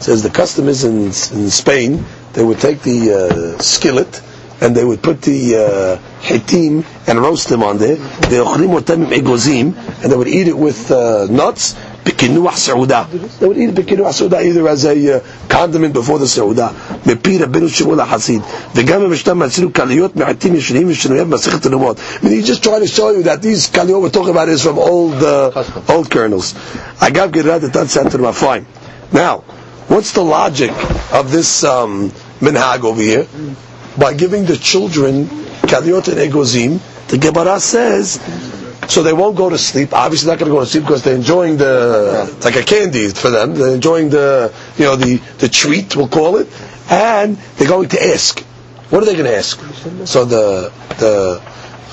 says 0.00 0.22
the 0.22 0.30
custom 0.30 0.68
is 0.68 0.84
in, 0.84 1.06
in 1.38 1.50
Spain, 1.50 2.04
they 2.32 2.42
would 2.44 2.58
take 2.60 2.80
the 2.82 2.98
uh, 3.12 3.58
skillet 3.62 4.22
and 4.60 4.74
they 4.74 4.84
would 4.84 5.02
put 5.02 5.20
the 5.22 5.40
uh, 5.56 5.98
hitim 6.22 6.84
and 7.06 7.18
roast 7.20 7.48
them 7.48 7.62
on 7.62 7.78
there. 7.78 7.96
ואוכלים 8.30 8.70
אותם 8.74 9.02
עם 9.02 9.12
אגוזים 9.12 9.72
and 10.02 10.06
they 10.10 10.16
would 10.16 10.28
eat 10.28 10.48
it 10.48 10.56
with 10.56 10.90
uh, 10.90 11.26
nuts 11.30 11.74
Bikinuah 12.03 12.53
Seudah. 12.53 13.05
They 13.39 13.47
would 13.47 13.57
eat 13.57 13.69
Bikinuah 13.75 14.09
Seudah 14.11 14.43
either 14.43 14.67
as 14.67 14.85
a 14.85 15.17
uh, 15.17 15.19
condiment 15.47 15.93
before 15.93 16.19
the 16.19 16.25
Seudah. 16.25 16.73
מפי 17.05 17.37
רבנו 17.37 17.69
שמעון 17.69 17.99
החסיד. 17.99 18.41
וגם 18.75 19.03
במשנה 19.03 19.33
מצאנו 19.33 19.73
קליות 19.73 20.15
מעטים 20.15 20.55
ישנים 20.55 20.87
ושינויים 20.89 21.29
the 21.29 21.65
הנומות. 21.65 21.97
I 21.97 22.25
mean, 22.25 22.31
he's 22.31 22.47
just 22.47 22.63
trying 22.63 22.81
to 22.81 22.87
show 22.87 23.09
you 23.11 23.23
that 23.23 23.41
these 23.41 23.67
קליות 23.67 24.01
we're 24.01 24.09
talking 24.09 24.29
about 24.31 24.49
is 24.49 24.61
from 24.63 24.79
old, 24.79 25.13
uh, 25.23 25.63
old 25.89 26.09
kernels. 26.09 26.53
that's 26.99 27.27
גדרת 27.31 27.63
את 27.63 27.75
הצנטרמה, 27.75 28.31
fine. 28.33 28.65
Now, 29.13 29.43
what's 29.87 30.11
the 30.13 30.23
logic 30.23 30.71
of 31.11 31.31
this 31.31 31.63
um, 31.63 32.11
minhag 32.41 32.83
over 32.83 33.01
here? 33.01 33.27
By 33.97 34.13
giving 34.13 34.45
the 34.45 34.55
children 34.57 35.25
kaliot 35.71 36.07
and 36.07 36.17
egozim, 36.17 36.79
the 37.09 37.17
Gemara 37.17 37.59
says 37.59 38.17
so 38.91 39.03
they 39.03 39.13
won't 39.13 39.37
go 39.37 39.49
to 39.49 39.57
sleep. 39.57 39.93
Obviously, 39.93 40.29
not 40.29 40.37
going 40.37 40.51
to 40.51 40.55
go 40.55 40.59
to 40.59 40.65
sleep 40.65 40.83
because 40.83 41.01
they're 41.01 41.15
enjoying 41.15 41.55
the 41.55 42.27
it's 42.35 42.43
like 42.43 42.57
a 42.57 42.63
candy 42.63 43.07
for 43.09 43.29
them. 43.29 43.55
They're 43.55 43.73
enjoying 43.75 44.09
the 44.09 44.53
you 44.77 44.83
know 44.83 44.97
the 44.97 45.17
the 45.37 45.47
treat 45.47 45.95
we'll 45.95 46.09
call 46.09 46.35
it, 46.37 46.47
and 46.89 47.37
they're 47.55 47.69
going 47.69 47.87
to 47.89 48.05
ask. 48.13 48.41
What 48.89 49.01
are 49.01 49.05
they 49.05 49.13
going 49.13 49.25
to 49.31 49.37
ask? 49.37 49.57
So 50.05 50.25
the 50.25 50.73
the 50.99 51.41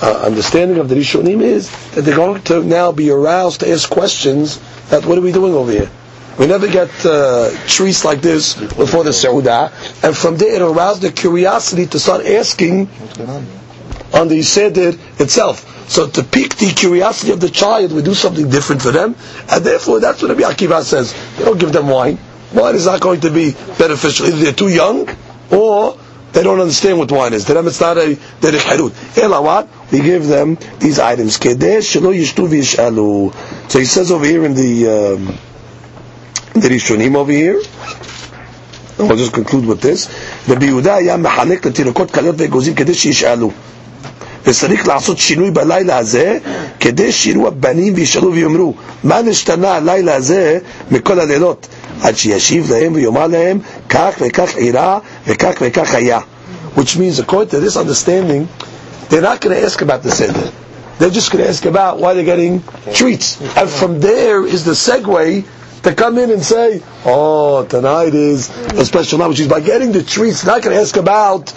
uh, 0.02 0.22
understanding 0.26 0.78
of 0.78 0.88
the 0.88 0.96
Rishonim 0.96 1.40
is 1.40 1.70
that 1.92 2.02
they're 2.02 2.16
going 2.16 2.42
to 2.42 2.64
now 2.64 2.90
be 2.90 3.10
aroused 3.10 3.60
to 3.60 3.70
ask 3.70 3.88
questions. 3.88 4.58
That 4.90 5.06
what 5.06 5.18
are 5.18 5.20
we 5.20 5.30
doing 5.30 5.54
over 5.54 5.70
here? 5.70 5.90
We 6.36 6.46
never 6.46 6.66
get 6.66 6.90
uh, 7.06 7.50
treats 7.66 8.04
like 8.04 8.20
this 8.22 8.54
before 8.54 9.04
the 9.04 9.10
Seudah, 9.10 9.70
and 10.02 10.16
from 10.16 10.36
there 10.36 10.54
it 10.54 10.62
aroused 10.62 11.02
the 11.02 11.12
curiosity 11.12 11.86
to 11.86 11.98
start 12.00 12.26
asking 12.26 12.88
on 14.12 14.26
the 14.26 14.42
Seder 14.42 14.94
itself. 15.18 15.77
So 15.87 16.07
to 16.07 16.23
pique 16.23 16.55
the 16.55 16.71
curiosity 16.71 17.31
of 17.33 17.39
the 17.39 17.49
child, 17.49 17.91
we 17.91 18.01
do 18.01 18.13
something 18.13 18.49
different 18.49 18.81
for 18.81 18.91
them, 18.91 19.15
and 19.49 19.63
therefore 19.63 19.99
that's 19.99 20.21
what 20.21 20.29
Rabbi 20.29 20.41
Akiva 20.41 20.81
says. 20.83 21.13
We 21.37 21.45
don't 21.45 21.59
give 21.59 21.73
them 21.73 21.87
wine. 21.87 22.17
Wine 22.53 22.75
is 22.75 22.85
not 22.85 23.01
going 23.01 23.21
to 23.21 23.31
be 23.31 23.51
beneficial. 23.77 24.27
Either 24.27 24.37
they're 24.37 24.53
too 24.53 24.69
young, 24.69 25.09
or 25.51 25.97
they 26.33 26.41
don't 26.43 26.59
understand 26.59 26.97
what 26.97 27.11
wine 27.11 27.33
is. 27.33 27.45
To 27.45 27.53
them 27.53 27.67
it's 27.67 27.79
not 27.79 27.97
a 27.97 28.15
derech 28.41 28.59
harut. 28.59 29.17
Ela 29.17 29.41
what? 29.41 29.67
We 29.91 30.01
give 30.01 30.25
them 30.27 30.57
these 30.79 30.99
items. 30.99 31.37
Kedesh 31.37 31.85
shelo 31.93 32.13
yishtu 32.13 32.47
v'yishalu. 32.47 33.69
So 33.71 33.79
he 33.79 33.85
says 33.85 34.11
over 34.11 34.25
here 34.25 34.43
in 34.45 34.55
the 34.55 34.87
um, 34.87 35.27
in 36.55 36.61
the 36.61 36.69
Rishonim 36.69 37.15
over 37.15 37.31
here, 37.31 37.61
and 38.97 39.07
we'll 39.07 39.17
just 39.17 39.33
conclude 39.33 39.65
with 39.65 39.81
this. 39.81 40.07
רבי 40.49 40.65
יהודה 40.65 40.95
היה 40.95 41.17
מחלק 41.17 41.65
לתינוקות 41.65 42.11
כליות 42.11 42.35
ואגוזים 42.37 42.75
כדי 42.75 42.93
שישאלו. 42.93 43.51
וצריך 44.47 44.87
לעשות 44.87 45.17
שינוי 45.17 45.51
בלילה 45.51 45.97
הזה 45.97 46.37
כדי 46.79 47.11
שיראו 47.11 47.47
הבנים 47.47 47.93
וישאלו 47.95 48.33
ויאמרו 48.33 48.73
מה 49.03 49.21
נשתנה 49.21 49.71
הלילה 49.75 50.15
הזה 50.15 50.59
מכל 50.91 51.19
הלילות 51.19 51.67
עד 52.01 52.17
שישיב 52.17 52.71
להם 52.71 52.93
ויאמר 52.93 53.27
להם 53.27 53.59
כך 53.89 54.13
וכך 54.21 54.57
אירע 54.57 54.99
וכך 55.27 55.53
וכך 55.61 55.93
היה 55.93 56.19
which 56.75 56.95
means 56.97 57.19
according 57.19 57.49
to 57.51 57.59
this 57.59 57.77
understanding 57.77 58.47
they're 59.09 59.21
not 59.21 59.39
going 59.41 59.55
to 59.55 59.63
ask 59.65 59.81
about 59.81 60.01
the 60.03 60.11
seder 60.11 60.47
they're 60.99 61.15
just 61.19 61.31
going 61.31 61.43
to 61.43 61.49
ask 61.49 61.65
about 61.65 61.99
why 61.99 62.13
they're 62.13 62.31
getting 62.35 62.61
treats 62.93 63.27
and 63.59 63.69
from 63.69 63.99
there 63.99 64.45
is 64.45 64.61
the 64.65 64.75
segue 64.87 65.43
to 65.83 65.93
come 65.93 66.17
in 66.17 66.31
and 66.31 66.43
say, 66.43 66.81
oh, 67.05 67.65
tonight 67.65 68.13
is 68.15 68.49
a 68.71 68.85
special 68.85 69.19
night, 69.19 69.27
which 69.27 69.41
is 69.41 69.47
by 69.49 69.59
getting 69.59 69.91
the 69.91 70.01
treats, 70.01 70.41
they're 70.41 70.55
not 70.55 70.63
going 70.63 70.75
to 70.75 70.81
ask 70.81 70.95
about 70.95 71.53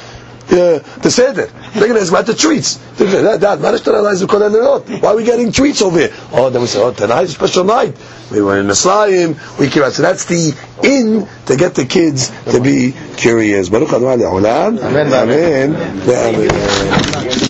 uh, 0.51 0.79
the 0.99 1.09
Seder. 1.09 1.45
They're 1.45 1.87
going 1.87 1.93
to 1.95 2.01
ask 2.01 2.11
about 2.11 2.25
the 2.25 2.35
treats. 2.35 2.75
They're 2.95 3.11
gonna, 3.11 3.37
that, 3.37 3.59
that, 3.61 5.01
Why 5.01 5.09
are 5.09 5.15
we 5.15 5.23
getting 5.23 5.51
treats 5.51 5.81
over 5.81 5.99
here? 5.99 6.13
Oh, 6.31 6.49
then 6.49 6.61
we 6.61 6.67
say, 6.67 6.81
oh, 6.81 6.93
tonight 6.93 7.23
is 7.23 7.31
a 7.31 7.33
special 7.33 7.63
night. 7.63 7.95
We 8.31 8.41
were 8.41 8.59
in 8.59 8.67
Messiah, 8.67 9.33
we 9.59 9.69
came 9.69 9.83
out. 9.83 9.93
So 9.93 10.01
that's 10.03 10.25
the 10.25 10.55
in 10.83 11.27
to 11.45 11.55
get 11.57 11.75
the 11.75 11.85
kids 11.85 12.29
to 12.51 12.61
be 12.61 12.93
curious. 13.17 13.69
Baruch. 13.69 13.91
Amen. 13.93 14.79
Amen. 14.79 15.75
Amen. 16.09 17.27